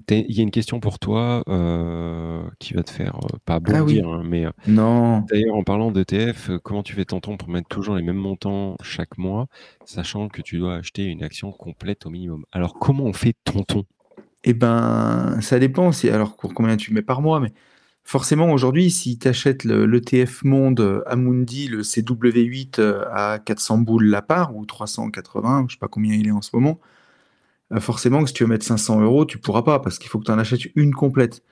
T'as- 0.07 0.17
Il 0.17 0.33
y 0.37 0.41
a 0.41 0.43
une 0.43 0.51
question 0.51 0.81
pour 0.81 0.99
toi 0.99 1.43
euh, 1.49 2.43
qui 2.59 2.75
va 2.75 2.83
te 2.83 2.91
faire 2.91 3.17
euh, 3.25 3.39
pas 3.45 3.61
Ah 3.73 3.83
oui. 3.83 4.01
bondir, 4.01 4.09
hein, 4.09 4.23
mais 4.25 4.47
euh, 4.47 4.51
Non. 4.67 5.21
d'ailleurs, 5.23 5.57
en 5.57 5.63
parlant 5.63 5.91
d'ETF, 5.91 6.51
comment 6.63 6.83
tu 6.83 6.95
fais 6.95 7.05
tonton 7.05 7.37
pour 7.37 7.49
mettre 7.49 7.69
toujours 7.69 7.95
les 7.97 8.03
mêmes 8.03 8.17
montants 8.17 8.77
chaque 8.83 9.19
mois, 9.19 9.49
sachant 9.85 10.29
que 10.29 10.43
tu 10.43 10.59
dois 10.59 10.77
acheter 10.77 11.05
une 11.07 11.23
action 11.23 11.53
complète 11.53 12.07
au 12.07 12.11
minimum? 12.11 12.45
Alors, 12.53 12.79
comment 12.79 13.05
on 13.05 13.13
fait 13.13 13.35
tonton? 13.45 13.85
Eh 14.45 14.53
ben, 14.53 15.39
ça 15.41 15.59
dépend. 15.59 15.91
Alors, 16.05 16.37
pour 16.37 16.53
combien 16.55 16.77
tu 16.77 16.93
mets 16.93 17.03
par 17.03 17.23
mois, 17.23 17.41
mais 17.41 17.53
forcément, 18.05 18.53
aujourd'hui, 18.53 18.91
si 18.91 19.19
tu 19.19 19.27
achètes 19.27 19.65
l'ETF 19.65 20.45
Monde 20.45 20.81
euh, 20.81 21.03
Amundi, 21.07 21.69
le 21.69 21.81
CW8 21.81 22.79
euh, 22.79 23.05
à 23.11 23.39
400 23.39 23.79
boules 23.79 24.05
la 24.05 24.21
part, 24.21 24.55
ou 24.55 24.67
380, 24.67 25.67
je 25.69 25.75
sais 25.75 25.79
pas 25.79 25.89
combien 25.89 26.15
il 26.15 26.29
est 26.29 26.31
en 26.31 26.43
ce 26.43 26.51
moment, 26.55 26.79
euh, 27.73 27.81
forcément 27.81 28.23
que 28.23 28.29
si 28.29 28.35
tu 28.35 28.45
veux 28.45 28.51
mettre 28.51 28.67
500 28.67 29.01
euros, 29.01 29.25
tu 29.25 29.39
pourras 29.39 29.63
pas, 29.63 29.81
parce 29.81 29.99
qu'il 29.99 30.11
faut 30.11 30.19
que 30.19 30.27
tu 30.27 30.33
en 30.33 30.39
achètes 30.39 30.67
une 30.77 30.95
complète. 30.95 31.43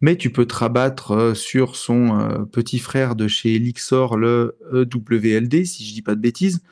Mais 0.00 0.16
tu 0.16 0.30
peux 0.30 0.46
te 0.46 0.54
rabattre 0.54 1.36
sur 1.36 1.74
son 1.74 2.46
petit 2.52 2.78
frère 2.78 3.16
de 3.16 3.26
chez 3.26 3.58
Lixor, 3.58 4.16
le 4.16 4.56
EWLD, 4.72 5.64
si 5.64 5.84
je 5.84 5.92
dis 5.92 6.02
pas 6.02 6.14
de 6.14 6.20
bêtises, 6.20 6.62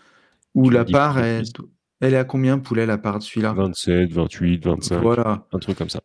où 0.54 0.68
Tu 0.68 0.74
la 0.74 0.84
part, 0.84 1.14
plus 1.14 1.52
elle, 2.00 2.14
est 2.14 2.18
à 2.18 2.24
combien, 2.24 2.58
poulet, 2.58 2.86
la 2.86 2.98
part 2.98 3.18
de 3.18 3.24
celui-là? 3.24 3.52
27, 3.52 4.12
28, 4.12 4.64
25, 4.64 5.00
Voilà. 5.02 5.46
un 5.52 5.58
truc 5.58 5.78
comme 5.78 5.88
ça. 5.90 6.00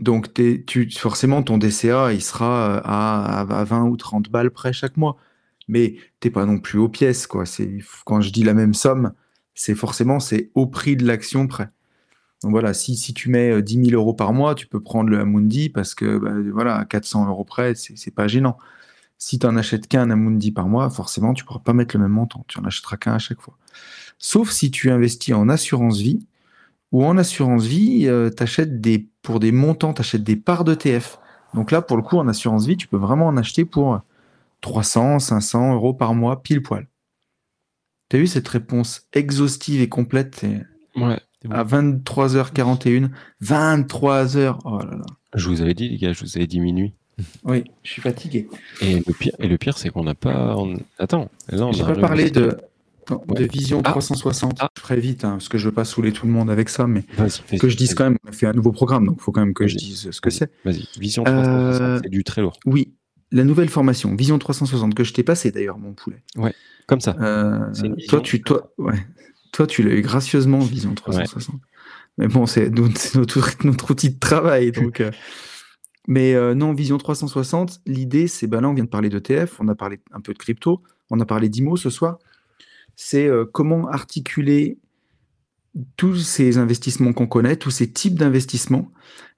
Donc, 0.00 0.34
t'es- 0.34 0.64
tu, 0.66 0.90
forcément, 0.90 1.42
ton 1.42 1.58
DCA, 1.58 2.12
il 2.12 2.22
sera 2.22 2.76
euh, 2.76 2.80
à, 2.84 3.40
à 3.60 3.64
20 3.64 3.84
ou 3.84 3.96
30 3.96 4.28
balles 4.28 4.50
près 4.50 4.72
chaque 4.72 4.96
mois. 4.96 5.16
Mais 5.68 5.96
t'es 6.20 6.30
pas 6.30 6.44
non 6.44 6.58
plus 6.58 6.78
aux 6.78 6.88
pièces, 6.88 7.26
quoi. 7.26 7.46
C'est, 7.46 7.78
quand 8.04 8.20
je 8.20 8.30
dis 8.30 8.42
la 8.42 8.54
même 8.54 8.74
somme, 8.74 9.12
c'est 9.54 9.74
forcément, 9.74 10.20
c'est 10.20 10.50
au 10.54 10.66
prix 10.66 10.96
de 10.96 11.06
l'action 11.06 11.46
près. 11.46 11.70
Donc 12.42 12.50
voilà, 12.50 12.74
si, 12.74 12.96
si 12.96 13.14
tu 13.14 13.30
mets 13.30 13.50
euh, 13.52 13.62
10 13.62 13.86
000 13.86 13.98
euros 13.98 14.12
par 14.12 14.32
mois, 14.34 14.54
tu 14.54 14.66
peux 14.66 14.80
prendre 14.80 15.08
le 15.08 15.18
Amundi 15.20 15.70
parce 15.70 15.94
que, 15.94 16.18
bah, 16.18 16.32
voilà, 16.52 16.76
à 16.76 16.84
400 16.84 17.26
euros 17.28 17.44
près, 17.44 17.74
c'est, 17.74 17.96
c'est 17.96 18.10
pas 18.10 18.28
gênant. 18.28 18.58
Si 19.24 19.38
tu 19.38 19.46
n'en 19.46 19.56
achètes 19.56 19.88
qu'un 19.88 20.10
Amundi 20.10 20.52
par 20.52 20.68
mois, 20.68 20.90
forcément, 20.90 21.32
tu 21.32 21.46
pourras 21.46 21.60
pas 21.60 21.72
mettre 21.72 21.96
le 21.96 22.02
même 22.02 22.12
montant. 22.12 22.44
Tu 22.46 22.60
en 22.60 22.64
achèteras 22.66 22.98
qu'un 22.98 23.14
à 23.14 23.18
chaque 23.18 23.40
fois. 23.40 23.56
Sauf 24.18 24.50
si 24.50 24.70
tu 24.70 24.90
investis 24.90 25.34
en 25.34 25.48
assurance 25.48 25.96
vie, 25.96 26.26
ou 26.92 27.06
en 27.06 27.16
assurance 27.16 27.64
vie, 27.64 28.06
euh, 28.06 28.28
t'achètes 28.28 28.82
des, 28.82 29.08
pour 29.22 29.40
des 29.40 29.50
montants, 29.50 29.94
tu 29.94 30.02
achètes 30.02 30.24
des 30.24 30.36
parts 30.36 30.64
d'ETF. 30.64 31.20
Donc 31.54 31.70
là, 31.70 31.80
pour 31.80 31.96
le 31.96 32.02
coup, 32.02 32.18
en 32.18 32.28
assurance 32.28 32.66
vie, 32.66 32.76
tu 32.76 32.86
peux 32.86 32.98
vraiment 32.98 33.26
en 33.26 33.38
acheter 33.38 33.64
pour 33.64 33.98
300, 34.60 35.20
500 35.20 35.72
euros 35.72 35.94
par 35.94 36.12
mois, 36.12 36.42
pile 36.42 36.62
poil. 36.62 36.86
Tu 38.10 38.16
as 38.16 38.18
vu 38.18 38.26
cette 38.26 38.46
réponse 38.46 39.06
exhaustive 39.14 39.80
et 39.80 39.88
complète? 39.88 40.44
Ouais. 40.96 41.18
Bon. 41.46 41.50
à 41.50 41.64
23h41 41.64 43.08
23h 43.42 44.58
Oh 44.66 44.78
là 44.80 44.96
là. 44.96 45.06
Je 45.34 45.48
vous 45.48 45.62
avais 45.62 45.72
dit, 45.72 45.88
les 45.88 45.96
gars, 45.96 46.12
je 46.12 46.20
vous 46.20 46.36
avais 46.36 46.46
dit 46.46 46.60
minuit. 46.60 46.92
Oui, 47.44 47.64
je 47.82 47.90
suis 47.92 48.02
fatigué. 48.02 48.48
Et 48.80 48.96
le 48.96 49.12
pire, 49.12 49.32
et 49.38 49.46
le 49.48 49.56
pire 49.58 49.78
c'est 49.78 49.90
qu'on 49.90 50.04
n'a 50.04 50.14
pas. 50.14 50.56
on- 50.56 50.76
Attends, 50.98 51.30
là, 51.48 51.66
on 51.66 51.72
J'ai 51.72 51.82
a 51.82 51.86
pas 51.86 51.94
parlé 51.96 52.30
de, 52.30 52.40
de 52.40 52.56
Ouais. 53.28 53.46
Vision 53.46 53.82
Ah. 53.84 53.90
360. 53.90 54.56
Ah. 54.60 54.68
Je 54.76 54.80
ferai 54.82 54.98
vite, 54.98 55.24
hein, 55.24 55.32
parce 55.32 55.48
que 55.48 55.58
je 55.58 55.66
veux 55.66 55.74
pas 55.74 55.84
saouler 55.84 56.10
tout 56.12 56.26
le 56.26 56.32
monde 56.32 56.50
avec 56.50 56.68
ça, 56.70 56.86
mais 56.86 57.04
Vas-y, 57.16 57.28
vas-y, 57.50 57.58
que 57.58 57.68
je 57.68 57.76
dise 57.76 57.88
vas-y, 57.90 57.94
quand 57.96 58.04
même, 58.04 58.16
on 58.24 58.28
a 58.30 58.32
fait 58.32 58.46
un 58.46 58.52
nouveau 58.52 58.72
programme, 58.72 59.04
donc 59.06 59.16
il 59.18 59.22
faut 59.22 59.30
quand 59.32 59.42
même 59.44 59.52
que 59.54 59.66
je 59.66 59.76
dise 59.76 60.10
ce 60.10 60.20
que 60.20 60.30
Vas-y. 60.30 60.38
c'est. 60.38 60.50
Vas-y, 60.64 60.88
Vision 60.98 61.22
Euh, 61.26 61.30
360, 61.32 62.00
c'est 62.04 62.08
du 62.10 62.24
très 62.24 62.40
lourd. 62.40 62.58
Oui, 62.66 62.94
la 63.30 63.44
nouvelle 63.44 63.68
formation, 63.68 64.14
Vision 64.16 64.38
360, 64.38 64.94
que 64.94 65.04
je 65.04 65.12
t'ai 65.12 65.22
passé 65.22 65.50
d'ailleurs, 65.50 65.78
mon 65.78 65.92
poulet. 65.92 66.22
Comme 66.86 67.00
ça. 67.00 67.14
Euh, 67.20 67.58
toi, 68.08 68.20
tu, 68.22 68.42
toi, 68.42 68.72
ouais. 68.78 68.94
toi, 69.52 69.66
tu 69.66 69.82
l'as 69.82 69.94
eu 69.94 70.02
gracieusement, 70.02 70.58
Vision 70.60 70.94
360. 70.94 71.56
Mais 72.18 72.28
bon, 72.28 72.46
c'est 72.46 72.70
notre, 72.70 72.96
c'est 72.98 73.18
notre, 73.18 73.40
notre 73.64 73.90
outil 73.90 74.10
de 74.10 74.18
travail. 74.18 74.72
Donc, 74.72 75.00
euh, 75.00 75.10
Mais 76.06 76.34
euh, 76.34 76.54
non, 76.54 76.72
Vision 76.74 76.98
360, 76.98 77.80
l'idée, 77.86 78.28
c'est, 78.28 78.46
ben 78.46 78.60
là, 78.60 78.68
on 78.68 78.74
vient 78.74 78.84
de 78.84 78.90
parler 78.90 79.08
d'ETF, 79.08 79.58
on 79.60 79.68
a 79.68 79.74
parlé 79.74 80.00
un 80.12 80.20
peu 80.20 80.32
de 80.32 80.38
crypto, 80.38 80.82
on 81.10 81.20
a 81.20 81.24
parlé 81.24 81.48
d'IMO 81.48 81.76
ce 81.76 81.90
soir. 81.90 82.18
C'est 82.96 83.26
euh, 83.26 83.44
comment 83.50 83.88
articuler 83.88 84.78
tous 85.96 86.16
ces 86.16 86.58
investissements 86.58 87.12
qu'on 87.12 87.26
connaît, 87.26 87.56
tous 87.56 87.70
ces 87.70 87.90
types 87.90 88.16
d'investissements, 88.16 88.92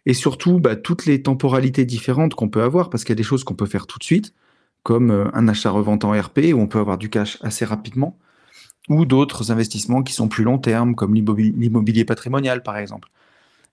et 0.07 0.13
surtout 0.15 0.59
bah, 0.59 0.77
toutes 0.77 1.07
les 1.07 1.23
temporalités 1.23 1.85
différentes 1.85 2.35
qu'on 2.35 2.49
peut 2.49 2.63
avoir, 2.63 2.91
parce 2.91 3.05
qu'il 3.05 3.13
y 3.13 3.17
a 3.17 3.17
des 3.17 3.23
choses 3.23 3.45
qu'on 3.45 3.55
peut 3.55 3.67
faire 3.67 3.87
tout 3.87 3.99
de 3.99 4.05
suite, 4.05 4.35
comme 4.83 5.11
euh, 5.11 5.31
un 5.35 5.49
achat-revente 5.49 6.05
en 6.05 6.13
RP, 6.13 6.53
où 6.53 6.59
on 6.59 6.67
peut 6.67 6.81
avoir 6.81 6.99
du 6.99 7.11
cash 7.11 7.39
assez 7.43 7.65
rapidement, 7.65 8.19
ou 8.89 9.05
d'autres 9.05 9.53
investissements 9.53 10.03
qui 10.03 10.13
sont 10.13 10.29
plus 10.29 10.45
long 10.45 10.59
terme, 10.59 10.95
comme 10.97 11.15
l'immobilier 11.15 12.05
patrimonial, 12.05 12.63
par 12.63 12.77
exemple. 12.77 13.09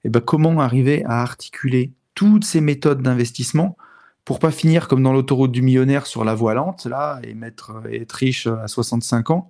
Et 0.04 0.10
ben, 0.10 0.22
comment 0.22 0.60
arriver 0.60 1.04
à 1.06 1.22
articuler 1.22 1.92
toutes 2.16 2.46
ces 2.46 2.62
méthodes 2.62 3.02
d'investissement 3.02 3.78
pour 4.26 4.40
pas 4.40 4.52
finir 4.52 4.88
comme 4.88 5.04
dans 5.04 5.14
l'autoroute 5.14 5.52
du 5.52 5.62
millionnaire 5.62 6.08
sur 6.08 6.24
la 6.24 6.34
voie 6.34 6.54
lente, 6.54 6.86
là, 6.86 7.20
et, 7.24 7.34
mettre, 7.34 7.74
et 7.90 8.02
être 8.02 8.14
riche 8.14 8.48
à 8.48 8.68
65 8.68 9.32
ans, 9.32 9.50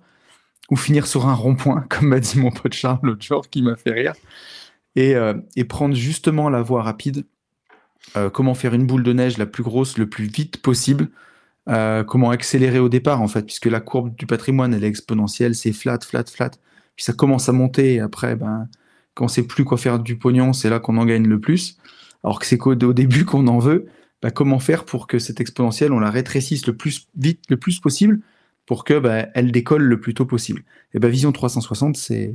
ou 0.70 0.76
finir 0.76 1.06
sur 1.06 1.26
un 1.26 1.34
rond-point, 1.34 1.86
comme 1.90 2.08
m'a 2.08 2.20
dit 2.20 2.38
mon 2.38 2.50
pote 2.50 2.74
Charles 2.74 2.98
l'autre 3.02 3.22
jour, 3.24 3.48
qui 3.48 3.62
m'a 3.62 3.76
fait 3.76 3.92
rire, 3.92 4.14
et, 4.96 5.14
euh, 5.14 5.34
et 5.56 5.64
prendre 5.64 5.94
justement 5.94 6.50
la 6.50 6.62
voie 6.62 6.82
rapide, 6.82 7.24
euh, 8.16 8.30
comment 8.30 8.54
faire 8.54 8.74
une 8.74 8.86
boule 8.86 9.02
de 9.02 9.12
neige 9.12 9.38
la 9.38 9.46
plus 9.46 9.62
grosse, 9.62 9.96
le 9.96 10.08
plus 10.08 10.26
vite 10.26 10.60
possible, 10.60 11.08
euh, 11.68 12.04
comment 12.04 12.30
accélérer 12.30 12.78
au 12.78 12.88
départ, 12.88 13.22
en 13.22 13.28
fait, 13.28 13.42
puisque 13.42 13.66
la 13.66 13.80
courbe 13.80 14.14
du 14.16 14.26
patrimoine, 14.26 14.74
elle 14.74 14.84
est 14.84 14.88
exponentielle, 14.88 15.54
c'est 15.54 15.72
flat, 15.72 15.98
flat, 16.00 16.24
flat, 16.24 16.50
puis 16.96 17.04
ça 17.04 17.12
commence 17.12 17.48
à 17.48 17.52
monter, 17.52 17.94
et 17.94 18.00
après, 18.00 18.36
ben, 18.36 18.68
quand 19.14 19.26
on 19.26 19.28
sait 19.28 19.46
plus 19.46 19.64
quoi 19.64 19.78
faire 19.78 20.00
du 20.00 20.18
pognon, 20.18 20.52
c'est 20.52 20.68
là 20.68 20.80
qu'on 20.80 20.96
en 20.96 21.04
gagne 21.04 21.26
le 21.26 21.40
plus, 21.40 21.78
alors 22.24 22.40
que 22.40 22.46
c'est 22.46 22.58
qu'au 22.58 22.72
au 22.74 22.92
début 22.92 23.24
qu'on 23.24 23.46
en 23.46 23.58
veut, 23.58 23.86
ben, 24.22 24.30
comment 24.30 24.58
faire 24.58 24.84
pour 24.84 25.06
que 25.06 25.18
cette 25.18 25.40
exponentielle, 25.40 25.92
on 25.92 26.00
la 26.00 26.10
rétrécisse 26.10 26.66
le 26.66 26.76
plus 26.76 27.06
vite, 27.16 27.44
le 27.50 27.56
plus 27.58 27.78
possible, 27.80 28.20
pour 28.66 28.84
que 28.84 28.98
ben, 28.98 29.28
elle 29.34 29.52
décolle 29.52 29.82
le 29.82 30.00
plus 30.00 30.14
tôt 30.14 30.24
possible. 30.26 30.64
Et 30.94 30.98
ben 30.98 31.10
Vision 31.10 31.30
360, 31.32 31.96
c'est 31.96 32.34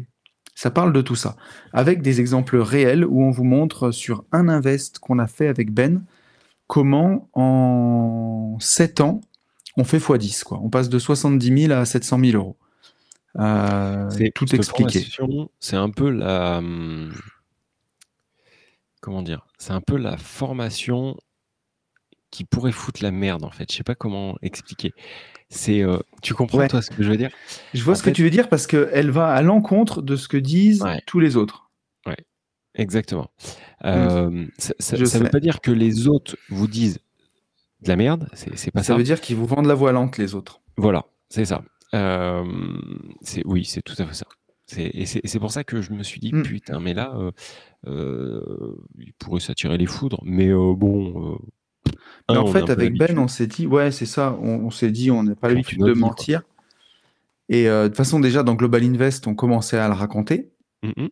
ça 0.55 0.69
parle 0.71 0.91
de 0.93 1.01
tout 1.01 1.15
ça, 1.15 1.37
avec 1.73 2.01
des 2.01 2.19
exemples 2.19 2.57
réels 2.57 3.05
où 3.05 3.23
on 3.23 3.31
vous 3.31 3.45
montre 3.45 3.91
sur 3.91 4.25
un 4.31 4.49
invest 4.49 4.99
qu'on 4.99 5.17
a 5.17 5.27
fait 5.27 5.47
avec 5.47 5.71
Ben 5.73 6.03
comment 6.67 7.29
en 7.33 8.57
7 8.59 9.01
ans 9.01 9.21
on 9.77 9.85
fait 9.85 9.97
x10 9.99 10.43
quoi. 10.43 10.59
On 10.61 10.69
passe 10.69 10.89
de 10.89 10.99
70 10.99 11.67
000 11.67 11.71
à 11.73 11.85
700 11.85 12.19
000 12.19 12.37
euros. 12.37 12.57
Euh, 13.39 14.09
C'est- 14.09 14.31
tout 14.35 14.53
expliqué. 14.53 14.99
C'est 15.59 15.77
un 15.77 15.89
peu 15.89 16.09
la. 16.09 16.61
Comment 19.01 19.21
dire 19.21 19.47
C'est 19.57 19.71
un 19.71 19.81
peu 19.81 19.97
la 19.97 20.17
formation 20.17 21.17
qui 22.31 22.43
pourrait 22.43 22.71
foutre 22.71 23.01
la 23.01 23.11
merde 23.11 23.43
en 23.43 23.49
fait. 23.51 23.71
Je 23.71 23.77
sais 23.77 23.83
pas 23.83 23.95
comment 23.95 24.37
expliquer. 24.41 24.91
C'est. 25.49 25.81
euh, 25.81 25.97
Tu 26.21 26.33
comprends 26.33 26.59
Ouais. 26.59 26.67
toi 26.67 26.81
ce 26.81 26.91
que 26.91 27.01
je 27.01 27.09
veux 27.09 27.17
dire? 27.17 27.31
Je 27.73 27.83
vois 27.83 27.93
en 27.93 27.95
ce 27.95 28.03
fait- 28.03 28.11
que 28.11 28.15
tu 28.15 28.23
veux 28.23 28.29
dire 28.29 28.49
parce 28.49 28.67
qu'elle 28.67 29.09
va 29.09 29.29
à 29.33 29.41
l'encontre 29.41 30.01
de 30.01 30.15
ce 30.15 30.27
que 30.27 30.37
disent 30.37 30.83
Ouais. 30.83 31.01
tous 31.05 31.19
les 31.19 31.35
autres. 31.37 31.65
Exactement. 32.75 33.29
Euh, 33.83 34.45
ça 34.59 34.73
ça 34.79 34.95
veut 35.19 35.29
pas 35.29 35.39
dire 35.39 35.59
que 35.59 35.71
les 35.71 36.07
autres 36.07 36.37
vous 36.49 36.67
disent 36.67 36.99
de 37.81 37.87
la 37.89 37.95
merde. 37.95 38.29
C'est 38.33 38.55
c'est 38.57 38.71
pas 38.71 38.83
ça 38.83 38.93
ça. 38.93 38.95
veut 38.97 39.03
dire 39.03 39.19
qu'ils 39.19 39.35
vous 39.35 39.47
vendent 39.47 39.65
la 39.65 39.73
voie 39.73 39.91
lente 39.91 40.17
les 40.17 40.35
autres. 40.35 40.61
Voilà, 40.77 41.03
c'est 41.29 41.45
ça. 41.45 41.63
Euh, 41.95 42.45
c'est 43.21 43.41
oui, 43.45 43.65
c'est 43.65 43.81
tout 43.81 43.95
à 43.97 44.05
fait 44.05 44.13
ça. 44.13 44.27
C'est 44.71 44.91
et 44.93 45.05
c'est 45.05 45.39
pour 45.39 45.51
ça 45.51 45.63
que 45.63 45.81
je 45.81 45.91
me 45.93 46.03
suis 46.03 46.19
dit 46.19 46.31
Mm. 46.33 46.43
putain, 46.43 46.79
mais 46.79 46.93
là, 46.93 47.11
euh, 47.15 47.31
euh, 47.87 48.75
il 48.99 49.13
pourrait 49.13 49.39
s'attirer 49.39 49.77
les 49.77 49.87
foudres, 49.87 50.21
mais 50.23 50.49
euh, 50.49 50.73
bon. 50.75 51.39
un, 52.27 52.37
en 52.37 52.45
fait, 52.47 52.69
avec 52.69 52.95
Ben, 52.97 53.17
on 53.17 53.27
s'est 53.27 53.47
dit, 53.47 53.65
ouais, 53.65 53.89
c'est 53.91 54.05
ça, 54.05 54.37
on, 54.41 54.65
on 54.65 54.69
s'est 54.71 54.91
dit, 54.91 55.09
on 55.09 55.23
n'a 55.23 55.35
pas 55.35 55.47
l'habitude 55.49 55.79
de 55.79 55.93
quoi. 55.93 55.95
mentir. 55.99 56.43
Et 57.49 57.65
de 57.65 57.87
toute 57.87 57.97
façon, 57.97 58.19
déjà, 58.19 58.43
dans 58.43 58.53
Global 58.53 58.83
Invest, 58.83 59.25
on 59.25 59.33
commençait 59.33 59.77
à 59.79 59.87
le 59.87 59.95
raconter 59.95 60.51
Mm, 60.83 61.03
mm. 61.03 61.07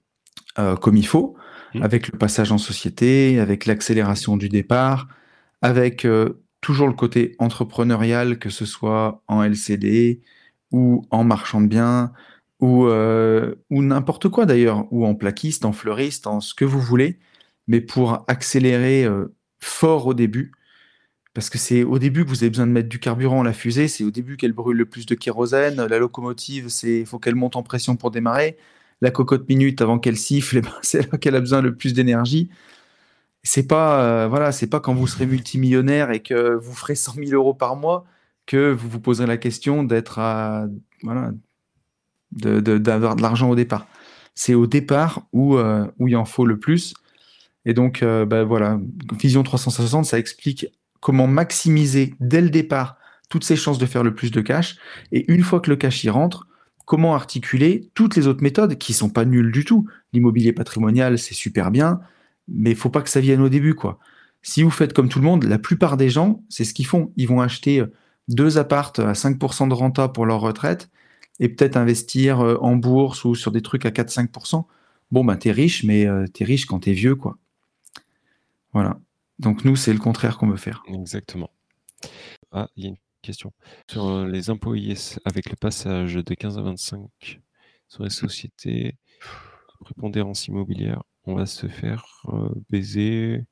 euh, 0.60 0.76
comme 0.76 0.96
il 0.98 1.08
faut, 1.08 1.36
Mm. 1.74 1.82
avec 1.84 2.12
le 2.12 2.18
passage 2.18 2.52
en 2.54 2.58
société, 2.60 3.40
avec 3.40 3.66
l'accélération 3.66 4.38
du 4.38 4.48
départ, 4.50 5.08
avec 5.62 6.08
toujours 6.62 6.88
le 6.88 6.94
côté 6.94 7.36
entrepreneurial, 7.40 8.40
que 8.40 8.50
ce 8.50 8.66
soit 8.66 9.22
en 9.28 9.44
LCD 9.44 10.22
ou 10.72 11.04
en 11.12 11.24
marchand 11.24 11.60
de 11.62 11.68
biens, 11.68 12.12
ou, 12.60 12.88
euh, 12.88 13.56
ou 13.70 13.84
n'importe 13.84 14.30
quoi 14.30 14.46
d'ailleurs, 14.46 14.88
ou 14.92 15.06
en 15.06 15.16
plaquiste, 15.16 15.66
en 15.66 15.74
fleuriste, 15.74 16.28
en 16.28 16.42
ce 16.42 16.54
que 16.54 16.66
vous 16.66 16.82
voulez, 16.82 17.20
mais 17.68 17.82
pour 17.82 18.26
accélérer 18.28 19.06
euh, 19.06 19.36
fort 19.60 20.08
au 20.08 20.14
début. 20.14 20.52
Parce 21.34 21.50
que 21.52 21.60
c'est 21.60 21.84
au 21.84 22.00
début 22.00 22.26
que 22.26 22.30
vous 22.30 22.44
avez 22.44 22.50
besoin 22.50 22.66
de 22.68 22.72
mettre 22.72 22.90
du 22.90 23.00
carburant 23.00 23.42
à 23.42 23.44
la 23.44 23.54
fusée, 23.54 23.88
c'est 23.88 24.04
au 24.04 24.12
début 24.12 24.38
qu'elle 24.38 24.54
brûle 24.54 24.78
le 24.78 24.86
plus 24.88 25.06
de 25.06 25.16
kérosène. 25.16 25.86
La 25.86 26.00
locomotive, 26.00 26.70
c'est 26.70 27.06
faut 27.06 27.20
qu'elle 27.20 27.36
monte 27.36 27.56
en 27.56 27.64
pression 27.64 27.96
pour 27.96 28.12
démarrer. 28.12 28.58
La 29.02 29.12
cocotte 29.12 29.48
minute 29.48 29.82
avant 29.82 30.00
qu'elle 30.00 30.18
siffle, 30.18 30.58
eh 30.60 30.62
ben, 30.62 30.74
c'est 30.82 31.12
là 31.12 31.18
qu'elle 31.20 31.36
a 31.36 31.40
besoin 31.40 31.62
le 31.62 31.76
plus 31.76 31.94
d'énergie. 31.94 32.50
C'est 33.44 33.68
pas 33.68 34.04
euh, 34.26 34.28
voilà, 34.28 34.52
pas 34.70 34.80
quand 34.80 34.94
vous 34.94 35.08
serez 35.08 35.26
multimillionnaire 35.26 36.12
et 36.12 36.22
que 36.22 36.56
vous 36.56 36.74
ferez 36.74 36.96
100 36.96 37.14
000 37.16 37.32
euros 37.32 37.54
par 37.54 37.76
mois 37.76 38.06
que 38.46 38.72
vous 38.72 38.90
vous 38.90 39.00
poserez 39.00 39.28
la 39.28 39.38
question 39.38 39.84
d'être 39.84 40.20
à 40.20 40.68
voilà 41.04 41.32
d'avoir 42.32 43.16
de, 43.16 43.22
l'argent 43.22 43.50
au 43.50 43.56
départ. 43.56 43.88
C'est 44.36 44.54
au 44.54 44.68
départ 44.68 45.24
où 45.34 45.58
euh, 45.58 45.88
où 46.00 46.08
il 46.08 46.16
en 46.16 46.26
faut 46.26 46.46
le 46.46 46.60
plus. 46.60 46.94
Et 47.66 47.74
donc 47.74 48.04
euh, 48.04 48.26
bah, 48.26 48.44
voilà, 48.44 48.80
Vision 49.20 49.44
360, 49.44 50.06
ça 50.06 50.20
explique 50.20 50.68
comment 51.00 51.28
maximiser 51.28 52.14
dès 52.20 52.42
le 52.42 52.50
départ 52.50 52.98
toutes 53.30 53.44
ses 53.44 53.56
chances 53.56 53.78
de 53.78 53.86
faire 53.86 54.04
le 54.04 54.14
plus 54.14 54.32
de 54.32 54.42
cash. 54.42 54.78
Et 55.12 55.32
une 55.32 55.44
fois 55.44 55.60
que 55.60 55.70
le 55.70 55.76
cash 55.76 56.04
y 56.04 56.10
rentre, 56.10 56.48
comment 56.88 57.16
articuler 57.16 57.90
toutes 57.94 58.16
les 58.16 58.28
autres 58.28 58.42
méthodes 58.42 58.78
qui 58.78 58.94
sont 58.94 59.10
pas 59.10 59.26
nulles 59.26 59.52
du 59.52 59.66
tout. 59.66 59.86
L'immobilier 60.14 60.54
patrimonial, 60.54 61.20
c'est 61.20 61.34
super 61.34 61.70
bien, 61.70 62.00
mais 62.48 62.72
il 62.72 62.78
faut 62.78 62.90
pas 62.90 63.02
que 63.02 63.10
ça 63.10 63.20
vienne 63.20 63.42
au 63.42 63.50
début, 63.50 63.76
quoi. 63.76 64.00
Si 64.42 64.64
vous 64.64 64.70
faites 64.70 64.94
comme 64.94 65.10
tout 65.10 65.20
le 65.20 65.26
monde, 65.26 65.44
la 65.44 65.60
plupart 65.60 65.98
des 65.98 66.10
gens, 66.10 66.42
c'est 66.48 66.64
ce 66.64 66.74
qu'ils 66.74 66.86
font. 66.86 67.12
Ils 67.18 67.28
vont 67.28 67.42
acheter 67.42 67.82
euh, 67.82 67.94
deux 68.30 68.58
appartes 68.58 69.00
à 69.00 69.12
5% 69.12 69.68
de 69.68 69.74
renta 69.74 70.08
pour 70.08 70.26
leur 70.26 70.40
retraite 70.40 70.90
et 71.40 71.50
peut-être 71.50 71.78
investir 71.78 72.42
euh, 72.42 72.58
en 72.62 72.76
bourse 72.76 73.26
ou 73.26 73.36
sur 73.36 73.52
des 73.52 73.62
trucs 73.62 73.86
à 73.86 73.92
4-5%. 73.92 74.66
Bon, 75.12 75.24
ben, 75.24 75.36
t'es 75.38 75.52
riche, 75.52 75.84
mais 75.84 76.06
euh, 76.06 76.28
t'es 76.28 76.44
riche 76.44 76.66
quand 76.66 76.80
t'es 76.82 76.94
vieux, 76.94 77.16
quoi. 77.16 77.38
Voilà. 78.74 79.00
Donc, 79.40 79.64
nous, 79.64 79.76
c'est 79.76 79.94
le 79.94 80.00
contraire 80.00 80.38
qu'on 80.38 80.50
veut 80.50 80.58
faire. 80.58 80.84
Exactement. 80.88 81.52
Ah, 82.52 82.68
il 82.76 82.84
y 82.84 82.88
a 82.88 82.90
une 82.90 82.98
question 83.22 83.54
sur 83.90 84.08
euh, 84.08 84.28
les 84.28 84.50
impôts 84.50 84.76
IS 84.76 85.20
avec 85.26 85.50
le 85.50 85.56
passage 85.56 86.16
de 86.16 86.34
15 86.34 86.58
à 86.58 86.62
25. 86.62 87.40
sur 87.88 88.04
les 88.04 88.10
sociétés, 88.10 88.98
prépondérance 89.80 90.48
immobilière, 90.48 91.04
on 91.26 91.36
va 91.36 91.46
se 91.46 91.68
faire 91.68 92.26
baiser. 92.70 93.46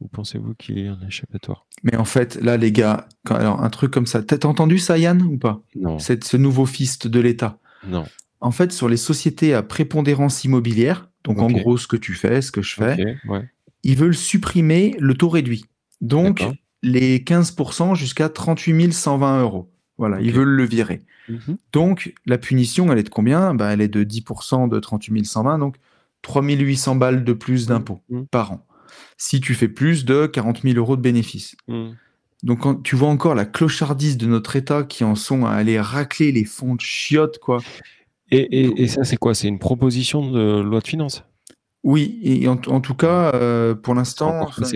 Ou 0.00 0.08
pensez-vous 0.08 0.54
qu'il 0.54 0.78
y 0.78 0.86
a 0.88 0.92
un 0.92 1.06
échappatoire? 1.06 1.66
Mais 1.82 1.96
en 1.96 2.04
fait, 2.04 2.36
là, 2.36 2.56
les 2.56 2.72
gars, 2.72 3.06
quand- 3.24 3.34
alors 3.34 3.62
un 3.62 3.70
truc 3.70 3.90
comme 3.90 4.06
ça, 4.06 4.22
t'as 4.22 4.46
entendu 4.48 4.78
ça, 4.78 4.96
Yann, 4.98 5.20
ou 5.22 5.36
pas? 5.36 5.60
Non, 5.76 5.98
C'est 5.98 6.24
ce 6.24 6.36
nouveau 6.36 6.66
fist 6.66 7.06
de 7.06 7.20
l'État? 7.20 7.58
non. 7.86 8.04
En 8.42 8.52
fait, 8.52 8.72
sur 8.72 8.88
les 8.88 8.96
sociétés 8.96 9.52
à 9.52 9.62
prépondérance 9.62 10.44
immobilière, 10.44 11.10
donc 11.24 11.40
en 11.40 11.48
gros 11.48 11.76
ce 11.76 11.86
que 11.86 11.96
tu 11.98 12.14
fais, 12.14 12.40
ce 12.40 12.50
que 12.50 12.62
je 12.62 12.74
fais, 12.74 13.18
ouais. 13.28 13.50
ils 13.82 13.96
veulent 13.98 14.16
supprimer 14.16 14.96
le 14.98 15.12
taux 15.12 15.28
réduit. 15.28 15.66
Donc 16.00 16.42
les 16.82 17.18
15% 17.22 17.94
jusqu'à 17.94 18.30
38 18.30 18.92
120 18.94 19.42
euros. 19.42 19.70
Voilà, 19.98 20.22
ils 20.22 20.32
veulent 20.32 20.48
le 20.56 20.64
virer. 20.64 21.02
Mhm. 21.28 21.58
Donc 21.74 22.14
la 22.24 22.38
punition, 22.38 22.90
elle 22.90 22.98
est 22.98 23.02
de 23.02 23.10
combien? 23.10 23.52
Bah, 23.54 23.74
Elle 23.74 23.82
est 23.82 23.88
de 23.88 24.04
10% 24.04 24.66
de 24.68 24.80
38 24.80 25.26
120, 25.26 25.58
donc 25.58 25.76
3800 26.22 26.96
balles 26.96 27.24
de 27.24 27.32
plus 27.34 27.66
d'impôts 27.66 28.00
Mhm. 28.08 28.26
par 28.28 28.52
an. 28.52 28.66
Si 29.16 29.40
tu 29.40 29.54
fais 29.54 29.68
plus 29.68 30.04
de 30.04 30.26
40 30.26 30.62
000 30.64 30.78
euros 30.78 30.96
de 30.96 31.02
bénéfices. 31.02 31.56
Mhm. 31.68 31.96
Donc 32.42 32.60
quand 32.60 32.82
tu 32.82 32.96
vois 32.96 33.08
encore 33.08 33.34
la 33.34 33.44
clochardise 33.44 34.16
de 34.16 34.26
notre 34.26 34.56
État 34.56 34.82
qui 34.84 35.04
en 35.04 35.14
sont 35.14 35.44
à 35.44 35.50
aller 35.52 35.78
racler 35.78 36.32
les 36.32 36.44
fonds 36.44 36.74
de 36.74 36.80
chiottes, 36.80 37.38
quoi. 37.38 37.58
Et, 38.30 38.38
et- 38.38 38.82
et 38.82 38.88
ça, 38.88 39.04
c'est 39.04 39.16
quoi? 39.16 39.34
C'est 39.34 39.48
une 39.48 39.58
proposition 39.58 40.30
de 40.30 40.60
loi 40.60 40.80
de 40.80 40.86
finances? 40.86 41.24
Oui, 41.82 42.18
et 42.22 42.46
en, 42.48 42.60
en 42.66 42.80
tout 42.80 42.94
cas, 42.94 43.32
euh, 43.34 43.74
pour 43.74 43.94
l'instant, 43.94 44.40
enfin. 44.42 44.66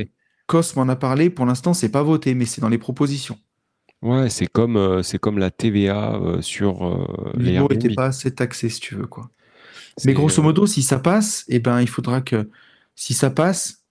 Cos 0.46 0.76
m'en 0.76 0.86
a 0.90 0.96
parlé, 0.96 1.30
pour 1.30 1.46
l'instant, 1.46 1.72
c'est 1.72 1.88
pas 1.88 2.02
voté, 2.02 2.34
mais 2.34 2.44
c'est 2.44 2.60
dans 2.60 2.68
les 2.68 2.76
propositions. 2.76 3.38
Ouais, 4.02 4.28
c'est 4.28 4.46
comme, 4.46 4.76
euh, 4.76 5.02
c'est 5.02 5.18
comme 5.18 5.38
la 5.38 5.50
TVA 5.50 6.16
euh, 6.16 6.42
sur 6.42 6.84
les 7.38 7.52
L'IMO 7.52 7.68
n'était 7.68 7.94
pas 7.94 8.06
assez 8.06 8.34
taxé, 8.34 8.68
si 8.68 8.78
tu 8.78 8.94
veux, 8.94 9.06
quoi. 9.06 9.30
Mais 10.04 10.12
grosso 10.12 10.42
modo, 10.42 10.66
si 10.66 10.82
ça 10.82 10.98
passe, 10.98 11.44
eh 11.48 11.60
ben, 11.60 11.80
il 11.80 11.88
faudra 11.88 12.20
que, 12.20 12.50
si 12.94 13.14
ça 13.14 13.30
passe, 13.30 13.83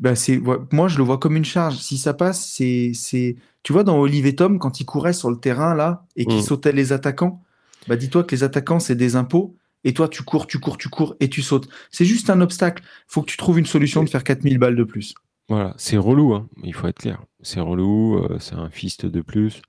ben, 0.00 0.14
c'est, 0.14 0.40
moi, 0.72 0.88
je 0.88 0.98
le 0.98 1.04
vois 1.04 1.18
comme 1.18 1.36
une 1.36 1.44
charge. 1.44 1.76
Si 1.76 1.98
ça 1.98 2.14
passe, 2.14 2.46
c'est, 2.46 2.92
c'est, 2.94 3.36
tu 3.62 3.72
vois, 3.72 3.84
dans 3.84 3.98
Olive 3.98 4.26
et 4.26 4.34
Tom, 4.34 4.58
quand 4.58 4.80
ils 4.80 4.84
couraient 4.86 5.12
sur 5.12 5.30
le 5.30 5.36
terrain, 5.38 5.74
là, 5.74 6.04
et 6.16 6.24
qu'ils 6.26 6.38
Mm. 6.38 6.42
sautaient 6.42 6.72
les 6.72 6.92
attaquants, 6.92 7.42
bah, 7.88 7.96
dis-toi 7.96 8.24
que 8.24 8.34
les 8.34 8.42
attaquants, 8.44 8.80
c'est 8.80 8.94
des 8.96 9.16
impôts, 9.16 9.56
et 9.84 9.92
toi, 9.92 10.08
tu 10.08 10.22
cours, 10.22 10.46
tu 10.46 10.58
cours, 10.58 10.78
tu 10.78 10.88
cours, 10.88 11.14
et 11.20 11.28
tu 11.28 11.42
sautes. 11.42 11.68
C'est 11.90 12.06
juste 12.06 12.30
un 12.30 12.40
obstacle. 12.40 12.82
Faut 13.06 13.20
que 13.20 13.30
tu 13.30 13.36
trouves 13.36 13.58
une 13.58 13.66
solution 13.66 14.02
de 14.02 14.08
faire 14.08 14.24
4000 14.24 14.58
balles 14.58 14.76
de 14.76 14.84
plus. 14.84 15.14
Voilà, 15.50 15.74
c'est 15.76 15.98
relou, 15.98 16.32
hein, 16.34 16.48
il 16.62 16.72
faut 16.72 16.86
être 16.86 17.00
clair. 17.00 17.22
C'est 17.42 17.60
relou, 17.60 18.16
euh, 18.16 18.38
c'est 18.40 18.54
un 18.54 18.70
fist 18.70 19.04
de 19.04 19.20
plus. 19.20 19.60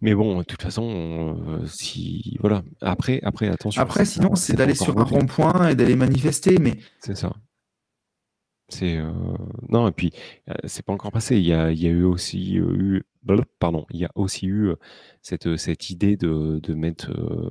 Mais 0.00 0.14
bon, 0.14 0.38
de 0.38 0.42
toute 0.44 0.62
façon, 0.62 1.36
euh, 1.48 1.66
si 1.66 2.36
voilà. 2.40 2.62
Après, 2.80 3.20
après, 3.24 3.48
attention. 3.48 3.80
Après, 3.82 4.04
sinon, 4.04 4.34
c'est 4.36 4.54
d'aller 4.54 4.74
sur 4.74 4.96
un 4.98 5.02
rond-point 5.04 5.68
et 5.68 5.74
d'aller 5.74 5.96
manifester, 5.96 6.58
mais 6.58 6.78
C'est 7.00 7.16
ça. 7.16 7.32
C'est 8.70 8.98
euh, 8.98 9.10
non 9.70 9.88
et 9.88 9.92
puis 9.92 10.12
euh, 10.50 10.54
c'est 10.66 10.84
pas 10.84 10.92
encore 10.92 11.10
passé. 11.12 11.36
Il 11.38 11.44
y 11.46 11.54
a, 11.54 11.70
il 11.72 11.80
y 11.80 11.86
a 11.86 11.90
eu 11.90 12.04
aussi 12.04 12.58
euh, 12.58 12.74
eu 12.76 13.02
pardon, 13.58 13.86
il 13.90 14.00
y 14.00 14.04
a 14.04 14.10
aussi 14.14 14.46
eu 14.46 14.68
euh, 14.68 14.76
cette 15.22 15.56
cette 15.56 15.88
idée 15.90 16.16
de, 16.16 16.58
de 16.62 16.74
mettre 16.74 17.10
euh, 17.10 17.50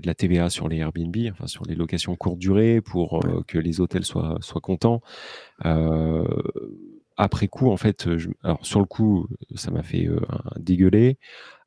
de 0.00 0.06
la 0.06 0.14
TVA 0.14 0.50
sur 0.50 0.68
les 0.68 0.78
Airbnb, 0.78 1.16
enfin 1.32 1.46
sur 1.46 1.64
les 1.66 1.74
locations 1.74 2.16
courte 2.16 2.38
durée 2.38 2.80
pour 2.82 3.22
que 3.48 3.58
les 3.58 3.80
hôtels 3.80 4.04
soient 4.04 4.38
soient 4.42 4.60
contents. 4.60 5.02
Après 7.16 7.48
coup, 7.48 7.70
en 7.70 7.76
fait, 7.76 8.16
je- 8.16 8.30
alors 8.44 8.64
sur 8.64 8.78
le 8.80 8.86
coup, 8.86 9.26
ça 9.56 9.70
m'a 9.72 9.82
fait 9.82 10.06
un 10.06 10.60
dégueuler. 10.60 11.18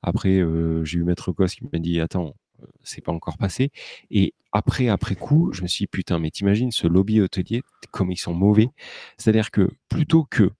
Après, 0.03 0.41
j'ai 0.83 0.99
eu 0.99 1.03
Maître 1.03 1.31
Cos 1.33 1.47
qui 1.47 1.63
m'a 1.73 1.79
dit 1.79 1.99
attends, 2.01 2.35
c'est 2.83 3.01
pas 3.01 3.11
encore 3.11 3.37
passé. 3.37 3.71
Et 4.09 4.33
après, 4.51 4.87
après 4.89 5.15
coup, 5.15 5.51
je 5.53 5.61
me 5.61 5.67
suis 5.67 5.83
dit, 5.83 5.87
putain, 5.87 6.19
mais 6.19 6.29
t'imagines 6.31 6.71
ce 6.71 6.87
lobby 6.87 7.21
hôtelier, 7.21 7.61
comme 7.91 8.11
ils 8.11 8.17
sont 8.17 8.33
mauvais. 8.33 8.69
C'est-à-dire 9.17 9.51
que 9.51 9.69
plutôt 9.89 10.23
que, 10.25 10.51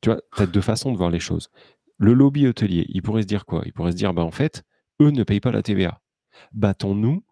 tu 0.00 0.10
vois, 0.10 0.20
tu 0.34 0.42
as 0.42 0.46
deux 0.46 0.60
façons 0.60 0.92
de 0.92 0.96
voir 0.96 1.10
les 1.10 1.20
choses. 1.20 1.50
Le 1.96 2.12
lobby 2.12 2.46
hôtelier, 2.46 2.86
il 2.88 3.02
pourrait 3.02 3.22
se 3.22 3.26
dire 3.26 3.44
quoi? 3.46 3.62
Il 3.66 3.72
pourrait 3.72 3.92
se 3.92 3.96
dire, 3.96 4.14
bah 4.14 4.22
en 4.22 4.30
fait, 4.30 4.62
eux 5.00 5.10
ne 5.10 5.24
payent 5.24 5.40
pas 5.40 5.50
la 5.52 5.62
TVA. 5.62 6.00
Battons-nous 6.52 7.24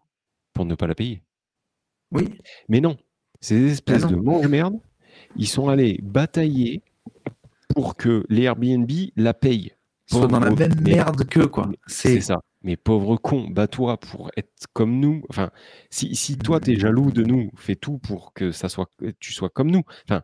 pour 0.53 0.65
ne 0.65 0.75
pas 0.75 0.87
la 0.87 0.95
payer. 0.95 1.23
oui, 2.11 2.37
Mais 2.67 2.81
non, 2.81 2.97
ces 3.39 3.71
espèces 3.71 4.03
Ah 4.05 4.07
de 4.07 4.15
mange-merde, 4.15 4.79
ils 5.35 5.47
sont 5.47 5.69
allés 5.69 5.99
batailler 6.01 6.81
pour 7.69 7.95
que 7.95 8.25
les 8.29 8.43
Airbnb 8.43 8.91
la 9.15 9.33
payent. 9.33 9.71
soit 10.07 10.27
dans 10.27 10.39
la 10.39 10.49
même 10.51 10.81
merde 10.81 11.25
que 11.25 11.45
quoi. 11.45 11.69
C'est 11.85 12.21
ça. 12.21 12.41
Mais 12.63 12.75
pauvre 12.75 13.17
con, 13.17 13.47
bats-toi 13.49 13.99
pour 13.99 14.31
être 14.35 14.65
comme 14.73 14.99
nous. 14.99 15.23
Enfin, 15.29 15.51
si, 15.89 16.15
si 16.15 16.37
toi 16.37 16.59
t'es 16.59 16.75
jaloux 16.75 17.11
de 17.11 17.23
nous, 17.23 17.51
fais 17.55 17.75
tout 17.75 17.99
pour 17.99 18.33
que 18.33 18.51
ça 18.51 18.67
soit, 18.67 18.89
que 18.97 19.13
tu 19.19 19.31
sois 19.31 19.49
comme 19.49 19.69
nous. 19.69 19.83
Enfin, 20.09 20.23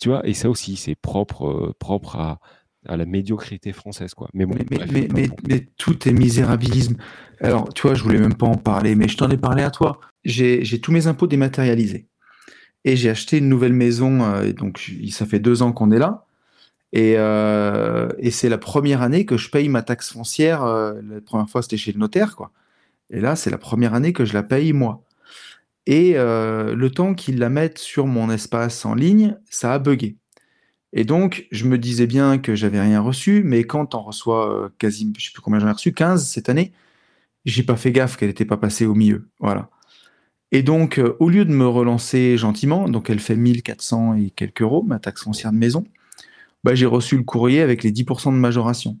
tu 0.00 0.08
vois, 0.08 0.26
et 0.26 0.34
ça 0.34 0.50
aussi, 0.50 0.76
c'est 0.76 0.94
propre, 0.94 1.46
euh, 1.46 1.74
propre 1.78 2.16
à, 2.16 2.40
à 2.86 2.96
la 2.96 3.06
médiocrité 3.06 3.72
française, 3.72 4.14
quoi. 4.14 4.28
Mais 4.34 4.46
bon, 4.46 4.54
mais, 4.54 4.66
mais, 4.70 4.76
bref, 4.76 4.90
mais, 4.92 5.08
mais, 5.12 5.28
mais 5.48 5.68
tout 5.76 6.08
est 6.08 6.12
misérabilisme. 6.12 6.96
Alors, 7.40 7.72
tu 7.72 7.82
vois, 7.82 7.94
je 7.94 8.02
voulais 8.02 8.18
même 8.18 8.34
pas 8.34 8.46
en 8.46 8.56
parler, 8.56 8.94
mais 8.94 9.08
je 9.08 9.16
t'en 9.16 9.30
ai 9.30 9.36
parlé 9.36 9.62
à 9.62 9.70
toi. 9.70 10.00
J'ai 10.24 10.80
tous 10.80 10.92
mes 10.92 11.06
impôts 11.06 11.26
dématérialisés. 11.26 12.08
Et 12.84 12.96
j'ai 12.96 13.10
acheté 13.10 13.38
une 13.38 13.48
nouvelle 13.48 13.72
maison, 13.72 14.22
euh, 14.22 14.44
et 14.44 14.52
donc 14.52 14.92
ça 15.10 15.26
fait 15.26 15.40
deux 15.40 15.62
ans 15.62 15.72
qu'on 15.72 15.90
est 15.90 15.98
là. 15.98 16.26
Et, 16.92 17.14
euh, 17.18 18.08
et 18.18 18.30
c'est 18.30 18.48
la 18.48 18.58
première 18.58 19.02
année 19.02 19.26
que 19.26 19.36
je 19.36 19.50
paye 19.50 19.68
ma 19.68 19.82
taxe 19.82 20.12
foncière. 20.12 20.64
euh, 20.64 20.94
la 21.08 21.20
première 21.20 21.48
fois, 21.48 21.62
c'était 21.62 21.76
chez 21.76 21.92
le 21.92 21.98
notaire, 21.98 22.36
quoi. 22.36 22.52
Et 23.10 23.20
là, 23.20 23.36
c'est 23.36 23.50
la 23.50 23.58
première 23.58 23.94
année 23.94 24.12
que 24.12 24.24
je 24.24 24.34
la 24.34 24.42
paye 24.42 24.72
moi. 24.72 25.02
Et 25.86 26.14
euh, 26.16 26.74
le 26.74 26.90
temps 26.90 27.14
qu'ils 27.14 27.38
la 27.38 27.48
mettent 27.50 27.78
sur 27.78 28.06
mon 28.06 28.30
espace 28.30 28.84
en 28.84 28.94
ligne, 28.94 29.36
ça 29.50 29.74
a 29.74 29.78
bugué. 29.78 30.16
Et 30.92 31.04
donc, 31.04 31.46
je 31.50 31.66
me 31.66 31.78
disais 31.78 32.06
bien 32.06 32.38
que 32.38 32.54
j'avais 32.54 32.80
rien 32.80 33.00
reçu, 33.00 33.42
mais 33.44 33.64
quand 33.64 33.94
on 33.94 34.02
reçoit 34.02 34.70
quasi, 34.78 35.12
je 35.18 35.26
sais 35.26 35.32
plus 35.32 35.42
combien 35.42 35.60
j'en 35.60 35.68
ai 35.68 35.72
reçu, 35.72 35.92
15 35.92 36.26
cette 36.26 36.48
année, 36.48 36.72
j'ai 37.44 37.62
pas 37.62 37.76
fait 37.76 37.92
gaffe 37.92 38.16
qu'elle 38.16 38.28
n'était 38.28 38.44
pas 38.46 38.56
passée 38.56 38.86
au 38.86 38.94
milieu. 38.94 39.28
Voilà. 39.40 39.70
Et 40.52 40.62
donc, 40.62 41.00
au 41.20 41.28
lieu 41.28 41.44
de 41.44 41.52
me 41.52 41.66
relancer 41.66 42.38
gentiment, 42.38 42.88
donc 42.88 43.10
elle 43.10 43.20
fait 43.20 43.36
1400 43.36 44.14
et 44.14 44.30
quelques 44.30 44.62
euros, 44.62 44.82
ma 44.82 44.98
taxe 44.98 45.24
foncière 45.24 45.52
de 45.52 45.58
maison, 45.58 45.84
bah, 46.64 46.74
j'ai 46.74 46.86
reçu 46.86 47.16
le 47.16 47.22
courrier 47.22 47.60
avec 47.60 47.82
les 47.82 47.92
10% 47.92 48.32
de 48.32 48.38
majoration. 48.38 48.98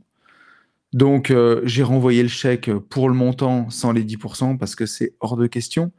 Donc, 0.92 1.30
euh, 1.30 1.60
j'ai 1.64 1.82
renvoyé 1.82 2.22
le 2.22 2.28
chèque 2.28 2.70
pour 2.72 3.08
le 3.08 3.14
montant 3.14 3.68
sans 3.70 3.92
les 3.92 4.04
10% 4.04 4.56
parce 4.56 4.74
que 4.74 4.86
c'est 4.86 5.14
hors 5.20 5.36
de 5.36 5.46
question. 5.46 5.92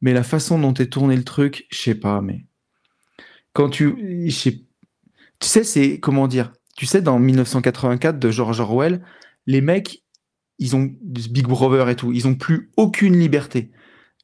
Mais 0.00 0.12
la 0.12 0.22
façon 0.22 0.58
dont 0.58 0.74
est 0.74 0.92
tourné 0.92 1.14
le 1.16 1.24
truc, 1.24 1.66
je 1.70 1.78
sais 1.78 1.94
pas, 1.94 2.20
mais 2.20 2.46
quand 3.52 3.68
tu, 3.68 3.94
tu 5.40 5.48
sais, 5.48 5.64
c'est 5.64 6.00
comment 6.00 6.26
dire, 6.26 6.52
tu 6.76 6.86
sais, 6.86 7.02
dans 7.02 7.18
1984 7.18 8.18
de 8.18 8.30
George 8.30 8.60
Orwell, 8.60 9.02
les 9.46 9.60
mecs, 9.60 10.02
ils 10.58 10.76
ont 10.76 10.90
Big 11.02 11.46
Brother 11.46 11.88
et 11.88 11.96
tout, 11.96 12.12
ils 12.12 12.26
ont 12.26 12.34
plus 12.34 12.70
aucune 12.76 13.18
liberté. 13.18 13.70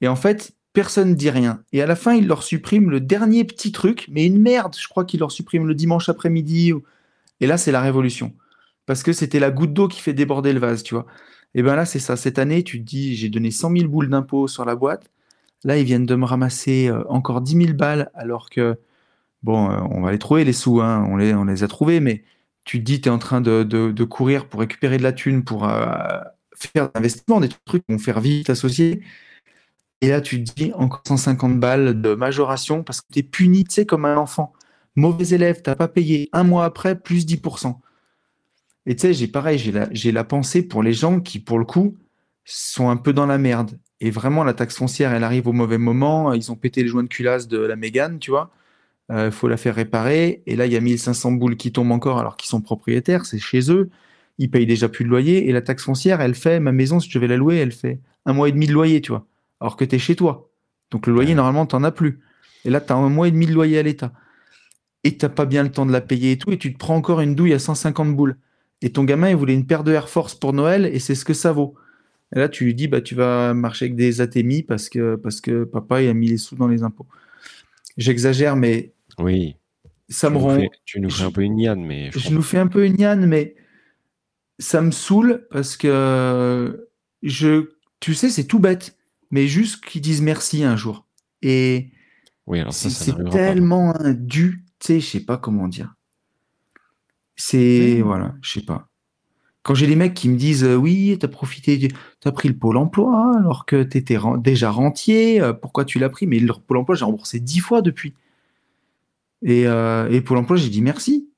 Et 0.00 0.09
en 0.09 0.16
fait, 0.16 0.55
personne 0.77 1.14
dit 1.14 1.31
rien. 1.31 1.62
Et 1.72 1.81
à 1.81 1.87
la 1.87 1.97
fin, 1.97 2.12
ils 2.12 2.27
leur 2.27 2.43
suppriment 2.43 2.91
le 2.91 3.01
dernier 3.01 3.45
petit 3.45 3.72
truc, 3.72 4.07
mais 4.11 4.27
une 4.27 4.39
merde, 4.39 4.77
je 4.79 4.87
crois 4.89 5.07
qu'ils 5.07 5.20
leur 5.20 5.33
suppriment 5.33 5.66
le 5.66 5.74
dimanche 5.74 6.11
après-midi. 6.11 6.74
Et 7.41 7.47
là, 7.47 7.57
c'est 7.57 7.72
la 7.72 7.81
révolution. 7.81 8.35
Parce 8.85 9.03
que 9.03 9.14
c'était 9.14 9.41
la 9.41 9.51
goutte 9.51 9.72
d'eau 9.72 9.89
qui 9.89 10.03
fait 10.03 10.12
déborder 10.12 10.53
le 10.53 10.61
vase, 10.61 10.83
tu 10.83 10.93
vois. 10.93 11.07
Et 11.55 11.62
ben 11.62 11.77
là, 11.77 11.87
c'est 11.87 11.99
ça. 11.99 12.14
Cette 12.14 12.39
année, 12.39 12.62
tu 12.62 12.79
te 12.79 12.85
dis, 12.85 13.16
j'ai 13.16 13.31
donné 13.31 13.51
100 13.51 13.74
000 13.74 13.89
boules 13.89 14.11
d'impôts 14.11 14.49
sur 14.49 14.66
la 14.66 14.74
boîte. 14.74 15.11
Là, 15.64 15.79
ils 15.79 15.85
viennent 15.87 16.05
de 16.05 16.14
me 16.14 16.27
ramasser 16.27 16.89
euh, 16.89 17.03
encore 17.09 17.41
10 17.41 17.57
000 17.68 17.72
balles, 17.72 18.11
alors 18.12 18.51
que, 18.51 18.79
bon, 19.43 19.70
euh, 19.70 19.79
on 19.91 20.03
va 20.03 20.12
les 20.12 20.18
trouver, 20.18 20.45
les 20.45 20.53
sous, 20.53 20.83
hein, 20.83 21.07
on, 21.09 21.16
les, 21.16 21.62
a 21.62 21.68
trouvés, 21.68 22.01
mais 22.01 22.22
tu 22.64 22.81
te 22.81 22.85
dis, 22.85 23.01
tu 23.01 23.09
es 23.09 23.12
en 23.12 23.18
train 23.18 23.41
de, 23.41 24.05
courir 24.05 24.47
pour 24.47 24.61
récupérer 24.61 24.99
de 24.99 25.03
la 25.03 25.14
thune, 25.14 25.43
pour 25.43 25.66
euh, 25.66 25.87
faire 26.55 26.91
des 26.91 26.99
investissements, 26.99 27.41
des 27.41 27.49
trucs 27.64 27.87
qui 27.87 27.93
vont 27.95 27.99
faire 27.99 28.20
vivre 28.20 28.45
ta 28.45 28.55
société. 28.55 29.03
Et 30.07 30.11
là, 30.11 30.20
tu 30.20 30.44
te 30.44 30.54
dis, 30.54 30.72
encore 30.74 31.02
150 31.04 31.59
balles 31.59 32.00
de 32.00 32.14
majoration 32.14 32.84
parce 32.84 33.00
que 33.00 33.07
tu 33.12 33.18
es 33.18 33.22
puni, 33.24 33.64
tu 33.64 33.74
sais, 33.74 33.86
comme 33.86 34.04
un 34.04 34.16
enfant. 34.16 34.52
Mauvais 34.94 35.34
élève, 35.34 35.62
t'as 35.62 35.74
pas 35.74 35.88
payé. 35.88 36.28
Un 36.32 36.44
mois 36.44 36.64
après, 36.64 36.96
plus 36.96 37.26
10%. 37.26 37.74
Et 38.86 38.94
tu 38.94 39.00
sais, 39.00 39.14
j'ai 39.14 39.26
pareil, 39.26 39.59
j'ai 39.59 40.12
la, 40.12 40.22
pensée 40.22 40.62
pour 40.62 40.84
les 40.84 40.92
gens 40.92 41.18
qui, 41.18 41.40
pour 41.40 41.59
le 41.59 41.64
coup, 41.64 41.96
sont 42.44 42.88
un 42.88 42.96
peu 42.96 43.12
dans 43.12 43.26
la 43.26 43.36
merde. 43.36 43.80
Et 43.98 44.12
vraiment, 44.12 44.44
la 44.44 44.54
taxe 44.54 44.76
foncière, 44.76 45.12
elle 45.12 45.24
arrive 45.24 45.48
au 45.48 45.52
mauvais 45.52 45.76
moment. 45.76 46.32
Ils 46.34 46.52
ont 46.52 46.57
pété 46.57 46.84
les 46.84 46.88
joints 46.88 47.02
de 47.02 47.09
culasse 47.09 47.48
de 47.48 47.59
la 47.59 47.74
Mégane, 47.74 48.20
tu 48.20 48.30
vois. 48.30 48.52
Il 49.11 49.32
faut 49.32 49.48
la 49.48 49.57
faire 49.57 49.74
réparer. 49.74 50.44
Et 50.46 50.54
là, 50.54 50.66
il 50.66 50.72
y 50.72 50.76
a 50.76 50.80
1500 50.80 51.32
boules 51.32 51.57
qui 51.57 51.72
tombent 51.72 51.90
encore 51.90 52.20
alors 52.20 52.36
qu'ils 52.36 52.48
sont 52.48 52.61
propriétaires. 52.61 53.26
C'est 53.26 53.40
chez 53.40 53.72
eux. 53.72 53.90
Ils 54.38 54.52
payent 54.52 54.66
déjà 54.66 54.88
plus 54.88 55.04
de 55.04 55.11
loyer. 55.11 55.48
Et 55.48 55.52
la 55.52 55.62
taxe 55.62 55.82
foncière, 55.82 56.20
elle 56.20 56.36
fait, 56.36 56.61
ma 56.61 56.70
maison, 56.70 57.00
si 57.00 57.11
je 57.11 57.18
vais 57.18 57.26
la 57.26 57.36
louer, 57.36 57.57
elle 57.57 57.72
fait 57.72 57.98
un 58.24 58.34
mois 58.34 58.48
et 58.48 58.52
demi 58.52 58.68
de 58.68 58.72
loyer, 58.72 59.00
tu 59.00 59.11
vois. 59.11 59.26
Alors 59.61 59.76
que 59.76 59.84
tu 59.84 59.96
es 59.96 59.98
chez 59.98 60.16
toi. 60.16 60.50
Donc 60.90 61.07
le 61.07 61.12
loyer, 61.12 61.30
Ouais. 61.30 61.34
normalement, 61.36 61.66
tu 61.66 61.76
n'en 61.76 61.84
as 61.84 61.92
plus. 61.92 62.20
Et 62.64 62.70
là, 62.70 62.80
tu 62.80 62.92
as 62.92 62.96
un 62.96 63.09
mois 63.09 63.28
et 63.28 63.30
demi 63.30 63.46
de 63.46 63.52
loyer 63.52 63.78
à 63.78 63.82
l'État. 63.82 64.12
Et 65.04 65.16
tu 65.16 65.28
pas 65.28 65.46
bien 65.46 65.62
le 65.62 65.70
temps 65.70 65.86
de 65.86 65.92
la 65.92 66.00
payer 66.00 66.32
et 66.32 66.38
tout. 66.38 66.50
Et 66.52 66.59
tu 66.59 66.72
te 66.72 66.78
prends 66.78 66.96
encore 66.96 67.20
une 67.20 67.34
douille 67.34 67.54
à 67.54 67.59
150 67.59 68.14
boules. 68.16 68.36
Et 68.82 68.90
ton 68.90 69.04
gamin, 69.04 69.30
il 69.30 69.36
voulait 69.36 69.54
une 69.54 69.66
paire 69.66 69.84
de 69.84 69.92
Air 69.92 70.09
Force 70.09 70.34
pour 70.34 70.52
Noël 70.52 70.84
et 70.86 70.98
c'est 70.98 71.14
ce 71.14 71.24
que 71.24 71.32
ça 71.34 71.52
vaut. 71.52 71.74
Et 72.34 72.38
là, 72.40 72.48
tu 72.48 72.64
lui 72.64 72.74
dis, 72.74 72.88
bah, 72.88 73.00
tu 73.00 73.14
vas 73.14 73.54
marcher 73.54 73.86
avec 73.86 73.96
des 73.96 74.20
ATMI 74.20 74.62
parce 74.64 74.88
que, 74.88 75.14
parce 75.16 75.40
que 75.40 75.64
papa 75.64 76.02
il 76.02 76.09
a 76.09 76.14
mis 76.14 76.26
les 76.28 76.36
sous 76.38 76.57
dans 76.57 76.66
les 76.68 76.82
impôts. 76.82 77.07
J'exagère, 77.96 78.57
mais 78.57 78.92
Oui. 79.18 79.57
ça 80.09 80.28
Tu 80.28 80.34
me 80.34 80.38
nous 80.38 80.44
rend. 80.44 80.57
fais, 80.57 80.70
tu 80.84 81.00
nous 81.00 81.09
fais 81.11 81.22
un 81.24 81.30
peu 81.30 81.42
une 81.42 81.59
yann, 81.59 81.82
mais 81.84 82.11
je 82.12 82.18
Je 82.18 82.30
nous 82.30 82.42
fais 82.42 82.59
un 82.59 82.66
peu 82.66 82.84
une 82.84 82.98
yann, 83.00 83.24
mais 83.26 83.54
ça 84.59 84.82
me 84.82 84.90
saoule 84.90 85.46
parce 85.50 85.76
que 85.76 86.88
je, 87.22 87.70
tu 88.00 88.12
sais, 88.14 88.28
c'est 88.28 88.44
tout 88.44 88.59
bête, 88.59 88.96
mais 89.31 89.47
juste 89.49 89.85
qu'ils 89.85 90.01
disent 90.03 90.22
merci 90.22 90.64
un 90.64 90.77
jour. 90.77 91.07
Et 91.43 91.91
Oui, 92.47 92.61
alors 92.61 92.72
ça, 92.72 92.91
c'est 92.91 93.12
pas. 93.12 93.31
tellement 93.31 93.95
un 93.99 94.12
dû, 94.14 94.64
tu 94.79 94.87
sais, 94.87 95.01
je 95.01 95.07
sais 95.07 95.20
pas 95.24 95.37
comment 95.39 95.68
dire. 95.68 95.95
C'est, 97.37 98.01
voilà, 98.01 98.35
je 98.41 98.53
sais 98.53 98.64
pas. 98.64 98.89
Quand 99.62 99.74
j'ai 99.74 99.87
des 99.89 99.97
mecs 99.97 100.14
qui 100.14 100.29
me 100.29 100.37
disent 100.37 100.64
euh, 100.64 100.77
oui, 100.77 101.16
t'as 101.20 101.29
profité, 101.29 101.77
du- 101.77 101.89
t'as 102.20 102.31
pris 102.33 102.49
le 102.49 102.57
pôle 102.57 102.77
emploi 102.77 103.33
alors 103.37 103.66
que 103.66 103.83
t'étais 103.83 104.16
ren- 104.16 104.39
déjà 104.39 104.70
rentier, 104.70 105.41
euh, 105.41 105.53
pourquoi 105.53 105.85
tu 105.85 105.99
l'as 105.99 106.09
pris? 106.09 106.27
Mais 106.27 106.39
le 106.39 106.53
pôle 106.53 106.77
emploi, 106.79 106.95
j'ai 106.95 107.05
remboursé 107.05 107.41
dix 107.41 107.59
fois 107.59 107.83
depuis. 107.83 108.14
Et, 109.43 109.66
euh, 109.66 110.09
et 110.11 110.20
pôle 110.20 110.39
emploi, 110.39 110.57
j'ai 110.57 110.68
dit 110.70 110.83
merci. 110.83 111.29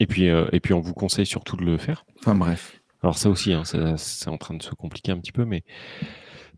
Et 0.00 0.06
puis, 0.06 0.28
euh, 0.28 0.46
et 0.52 0.58
puis, 0.60 0.74
on 0.74 0.80
vous 0.80 0.92
conseille 0.92 1.26
surtout 1.26 1.56
de 1.56 1.64
le 1.64 1.78
faire. 1.78 2.04
Enfin 2.18 2.34
bref. 2.34 2.80
Alors 3.02 3.16
ça 3.16 3.30
aussi, 3.30 3.52
hein, 3.52 3.64
ça- 3.64 3.96
c'est 3.96 4.28
en 4.28 4.38
train 4.38 4.54
de 4.54 4.62
se 4.62 4.70
compliquer 4.74 5.12
un 5.12 5.18
petit 5.18 5.32
peu, 5.32 5.44
mais, 5.44 5.62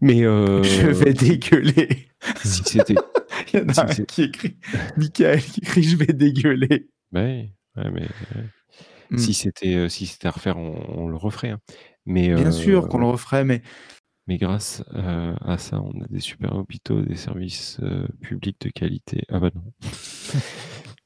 mais 0.04 0.22
euh, 0.24 0.62
Je 0.62 0.86
vais 0.88 1.12
dégueuler. 1.14 2.08
si 2.44 2.62
c'était, 2.64 2.94
Il 3.52 3.60
y 3.60 3.62
en 3.62 3.68
a 3.68 3.74
Si, 3.74 3.80
un 3.80 4.04
qui 4.04 4.22
écrit, 4.22 4.56
Michael 4.96 5.40
qui 5.42 5.60
écrit 5.60 5.82
je 5.82 5.96
vais 5.96 6.12
dégueuler. 6.12 6.88
ouais, 7.12 7.50
mais 7.76 8.02
ouais. 8.34 8.44
Mm. 9.10 9.18
si 9.18 9.34
c'était, 9.34 9.74
euh, 9.76 9.88
si 9.88 10.06
c'était 10.06 10.28
à 10.28 10.30
refaire, 10.30 10.56
on, 10.58 11.02
on 11.04 11.08
le 11.08 11.16
referait. 11.16 11.50
hein. 11.50 11.60
Mais 12.06 12.34
Bien 12.34 12.46
euh, 12.48 12.50
sûr 12.52 12.88
qu'on 12.88 12.98
le 12.98 13.06
referait, 13.06 13.44
mais 13.44 13.62
Mais 14.26 14.38
grâce 14.38 14.82
euh, 14.94 15.34
à 15.40 15.58
ça, 15.58 15.80
on 15.80 16.00
a 16.02 16.06
des 16.08 16.20
super 16.20 16.54
hôpitaux, 16.56 17.02
des 17.02 17.16
services 17.16 17.78
euh, 17.82 18.06
publics 18.22 18.60
de 18.60 18.70
qualité. 18.70 19.24
Ah 19.30 19.40
bah 19.40 19.50
non. 19.54 19.64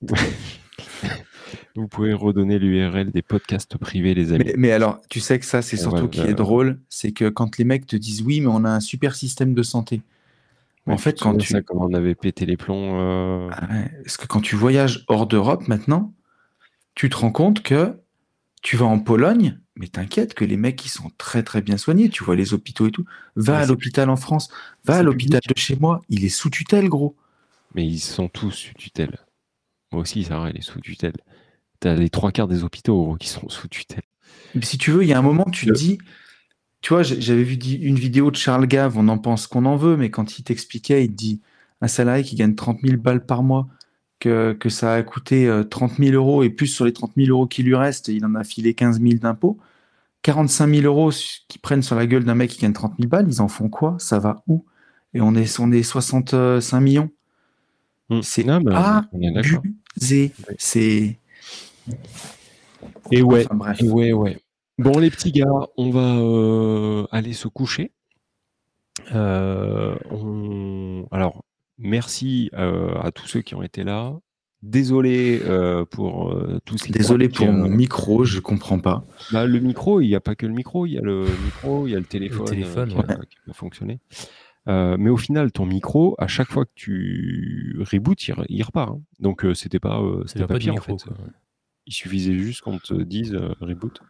Vous 1.77 1.87
pouvez 1.89 2.13
redonner 2.13 2.59
l'URL 2.59 3.11
des 3.11 3.23
podcasts 3.23 3.77
privés, 3.79 4.15
les 4.15 4.33
amis. 4.33 4.45
Mais, 4.47 4.55
mais 4.57 4.73
alors, 4.73 5.01
tu 5.09 5.21
sais 5.21 5.39
que 5.39 5.45
ça, 5.45 5.63
c'est 5.63 5.77
surtout 5.77 6.05
va- 6.05 6.09
qui 6.09 6.21
est 6.21 6.35
drôle, 6.35 6.81
c'est 6.89 7.13
que 7.13 7.29
quand 7.29 7.59
les 7.59 7.65
mecs 7.65 7.87
te 7.87 7.97
disent 7.97 8.23
oui, 8.23 8.41
mais 8.41 8.49
on 8.49 8.65
a 8.65 8.71
un 8.71 8.81
super 8.81 9.15
système 9.15 9.55
de 9.55 9.63
santé. 9.63 10.03
Ouais, 10.87 10.95
en 10.95 10.99
fait, 10.99 11.21
quand 11.21 11.37
tu, 11.37 11.53
ça, 11.53 11.61
on 11.71 11.93
avait 11.95 12.15
pété 12.15 12.47
les 12.47 12.57
plombs. 12.57 12.99
euh, 13.01 13.51
Ah 13.53 13.69
ouais, 13.71 13.91
parce 14.05 14.17
que 14.17 14.27
quand 14.27 14.41
tu 14.41 14.57
voyages 14.57 15.05
hors 15.09 15.27
d'Europe 15.27 15.69
maintenant, 15.69 16.13
tu 16.95 17.09
te 17.11 17.17
rends 17.17 17.33
compte 17.33 17.63
que 17.63 17.95
tu 18.63 18.77
vas 18.77 18.87
en 18.87 18.99
Pologne, 18.99 19.61
mais 19.77 19.87
t'inquiète 19.87 20.35
que 20.35 20.45
les 20.45 20.57
mecs 20.57 20.85
ils 20.85 20.89
sont 20.91 21.11
très 21.17 21.43
très 21.43 21.63
bien 21.63 21.77
soignés. 21.77 22.09
Tu 22.09 22.25
vois 22.25 22.35
les 22.37 22.55
hôpitaux 22.55 22.89
et 22.89 22.91
tout. 22.91 23.05
Va 23.37 23.59
Ouais, 23.59 23.63
à 23.63 23.67
l'hôpital 23.67 24.11
en 24.11 24.17
France, 24.17 24.49
va 24.85 24.97
à 24.97 25.03
l'hôpital 25.03 25.41
de 25.47 25.55
chez 25.57 25.77
moi, 25.77 26.03
il 26.09 26.25
est 26.25 26.29
sous 26.31 26.51
tutelle, 26.51 26.89
gros. 26.89 27.15
Mais 27.75 27.87
ils 27.87 28.01
sont 28.01 28.29
tous 28.29 28.51
sous 28.51 28.75
tutelle. 28.75 29.19
Moi 29.93 30.03
aussi, 30.03 30.25
Sarah, 30.25 30.51
elle 30.51 30.57
est 30.59 30.63
sous 30.63 30.81
tutelle. 30.81 31.17
T'as 31.81 31.95
les 31.95 32.11
trois 32.11 32.33
quarts 32.33 32.49
des 32.49 32.65
hôpitaux 32.65 33.03
gros, 33.03 33.17
qui 33.17 33.29
sont 33.29 33.49
sous 33.49 33.69
tutelle. 33.69 34.03
Mais 34.55 34.65
si 34.65 34.79
tu 34.79 34.91
veux, 34.91 35.03
il 35.03 35.09
y 35.09 35.13
a 35.13 35.19
un 35.19 35.23
moment, 35.23 35.45
tu 35.45 35.67
te 35.67 35.71
dis, 35.73 35.99
tu 36.81 36.95
vois, 36.95 37.03
j'avais 37.03 37.43
vu 37.45 37.55
une 37.57 37.97
vidéo 37.99 38.31
de 38.31 38.37
Charles 38.37 38.67
Gave, 38.67 38.99
on 38.99 39.09
en 39.09 39.19
pense 39.19 39.47
qu'on 39.47 39.65
en 39.65 39.77
veut, 39.77 39.97
mais 39.97 40.11
quand 40.11 40.39
il 40.39 40.45
t'expliquait, 40.45 41.05
il 41.05 41.09
te 41.11 41.15
dit, 41.17 41.41
un 41.81 41.89
salarié 41.89 42.25
qui 42.25 42.37
gagne 42.37 42.55
30 42.55 42.79
000 42.83 42.97
balles 42.99 43.25
par 43.25 43.43
mois, 43.43 43.69
que, 44.21 44.57
ça 44.69 44.95
a 44.95 45.03
coûté 45.03 45.47
euh, 45.49 45.65
30 45.65 45.97
000 45.99 46.13
euros, 46.15 46.43
et 46.43 46.51
plus 46.51 46.67
sur 46.67 46.85
les 46.85 46.93
30 46.93 47.13
000 47.17 47.29
euros 47.31 47.47
qui 47.47 47.63
lui 47.63 47.75
restent, 47.77 48.09
il 48.09 48.25
en 48.25 48.35
a 48.35 48.45
filé 48.45 48.75
15 48.75 49.01
000 49.01 49.15
d'impôts. 49.15 49.59
45 50.23 50.69
000 50.69 50.83
euros 50.87 51.11
su- 51.13 51.41
qui 51.49 51.59
prennent 51.59 51.83
sur 51.83 51.97
la 51.97 52.07
gueule 52.07 52.25
d'un 52.25 52.35
mec 52.35 52.51
qui 52.51 52.61
gagne 52.61 52.73
30 52.73 52.95
000 52.99 53.09
balles, 53.09 53.27
ils 53.29 53.41
en 53.41 53.49
font 53.49 53.69
quoi? 53.69 53.97
Ça 54.01 54.19
va 54.19 54.43
où? 54.49 54.65
Et 55.15 55.21
on 55.21 55.35
est, 55.35 55.61
on 55.61 55.73
est 55.73 55.83
65 55.83 56.81
millions. 56.81 57.11
Hmm. 58.11 58.21
C'est 58.23 58.45
d'accord. 58.45 59.63
abusé. 59.97 60.33
C'est. 60.59 61.19
Et 63.11 63.23
ouais, 63.23 63.45
Enfin, 63.47 63.55
bref. 63.55 63.83
Et 63.83 63.89
ouais, 63.89 64.13
ouais. 64.13 64.39
Bon, 64.79 64.99
les 64.99 65.11
petits 65.11 65.33
gars, 65.33 65.67
on 65.77 65.91
va 65.91 66.17
euh, 66.19 67.07
aller 67.11 67.33
se 67.33 67.49
coucher. 67.49 67.93
Euh, 69.15 69.97
on- 70.11 71.07
Alors, 71.11 71.45
merci 71.79 72.51
euh, 72.55 72.95
à 73.01 73.11
tous 73.11 73.27
ceux 73.27 73.41
qui 73.43 73.55
ont 73.55 73.63
été 73.63 73.85
là. 73.85 74.15
Désolé 74.63 75.41
euh, 75.45 75.85
pour 75.85 76.33
euh, 76.33 76.59
tous 76.65 76.85
les 76.87 76.93
Désolé 76.93 77.29
pour 77.29 77.47
mon 77.47 77.69
micro, 77.69 78.25
je 78.25 78.41
comprends 78.41 78.81
pas. 78.81 79.05
bah, 79.33 79.47
le 79.47 79.61
micro, 79.61 80.01
il 80.01 80.09
n'y 80.09 80.17
a 80.17 80.21
pas 80.21 80.35
que 80.35 80.47
le 80.47 80.53
micro, 80.53 80.85
il 80.85 80.95
y 80.95 80.99
a 80.99 81.01
le 81.01 81.27
micro, 81.45 81.87
il 81.87 81.93
y 81.93 81.95
a 81.95 81.99
le 82.01 82.05
téléphone, 82.05 82.47
téléphone, 82.47 82.89
qui, 82.89 82.97
ouais. 82.97 83.05
qui 83.31 83.37
peut 83.47 83.53
fonctionner. 83.53 84.01
Euh, 84.69 84.97
mais 84.99 85.09
au 85.11 85.17
final, 85.17 85.51
ton 85.53 85.65
micro, 85.67 86.15
à 86.19 86.27
chaque 86.27 86.49
fois 86.51 86.65
que 86.67 86.71
tu 86.75 87.77
reboots, 87.81 88.29
il, 88.29 88.35
re- 88.35 88.45
il 88.49 88.63
repart. 88.63 88.91
hein. 88.91 89.01
Donc, 89.19 89.45
euh, 89.45 89.55
c'était 89.55 89.81
pas, 89.81 90.01
euh, 90.03 90.25
c'était 90.27 90.47
pas 90.47 90.59
pire 90.59 90.75
en 90.75 90.81
fait. 90.81 90.97
quoi. 91.03 91.17
Il 91.87 91.93
suffisait 91.95 92.37
juste 92.37 92.61
qu'on 92.61 92.79
te 92.79 92.93
dise 92.95 93.35
euh, 93.35 93.55
reboot. 93.61 94.01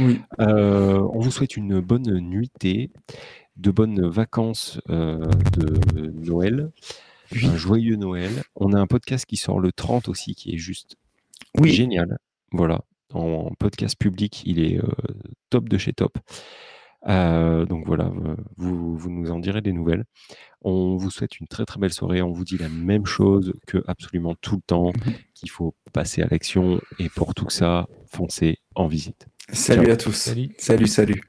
Oui. 0.00 0.20
Euh, 0.40 0.98
on 1.12 1.18
vous 1.20 1.30
souhaite 1.30 1.56
une 1.58 1.80
bonne 1.80 2.20
nuitée, 2.20 2.90
de 3.56 3.70
bonnes 3.70 4.08
vacances 4.08 4.80
euh, 4.88 5.26
de 5.58 6.10
Noël, 6.10 6.70
un 7.42 7.56
joyeux 7.56 7.96
Noël. 7.96 8.30
On 8.56 8.72
a 8.72 8.78
un 8.80 8.86
podcast 8.86 9.26
qui 9.26 9.36
sort 9.36 9.60
le 9.60 9.72
30 9.72 10.08
aussi, 10.08 10.34
qui 10.34 10.54
est 10.54 10.58
juste 10.58 10.96
Oui. 11.58 11.70
génial. 11.70 12.16
Voilà, 12.52 12.80
en 13.12 13.50
podcast 13.58 13.98
public, 13.98 14.42
il 14.46 14.58
est 14.58 14.78
euh, 14.78 14.88
top 15.50 15.68
de 15.68 15.76
chez 15.76 15.92
top. 15.92 16.16
Euh, 17.06 17.64
donc 17.64 17.86
voilà, 17.86 18.06
euh, 18.06 18.36
vous, 18.56 18.96
vous 18.96 19.10
nous 19.10 19.30
en 19.30 19.38
direz 19.38 19.60
des 19.60 19.72
nouvelles. 19.72 20.04
On 20.62 20.96
vous 20.96 21.10
souhaite 21.10 21.38
une 21.38 21.46
très 21.46 21.64
très 21.64 21.78
belle 21.78 21.92
soirée. 21.92 22.22
On 22.22 22.32
vous 22.32 22.44
dit 22.44 22.58
la 22.58 22.68
même 22.68 23.06
chose 23.06 23.52
que 23.66 23.82
absolument 23.86 24.34
tout 24.40 24.56
le 24.56 24.62
temps, 24.62 24.92
qu'il 25.34 25.50
faut 25.50 25.74
passer 25.92 26.22
à 26.22 26.26
l'action. 26.28 26.80
Et 26.98 27.08
pour 27.08 27.34
tout 27.34 27.50
ça, 27.50 27.86
foncez 28.06 28.58
en 28.74 28.86
visite. 28.88 29.26
Salut 29.52 29.84
Ciao. 29.84 29.92
à 29.92 29.96
tous. 29.96 30.12
Salut. 30.12 30.54
Salut, 30.58 30.86
salut. 30.86 31.22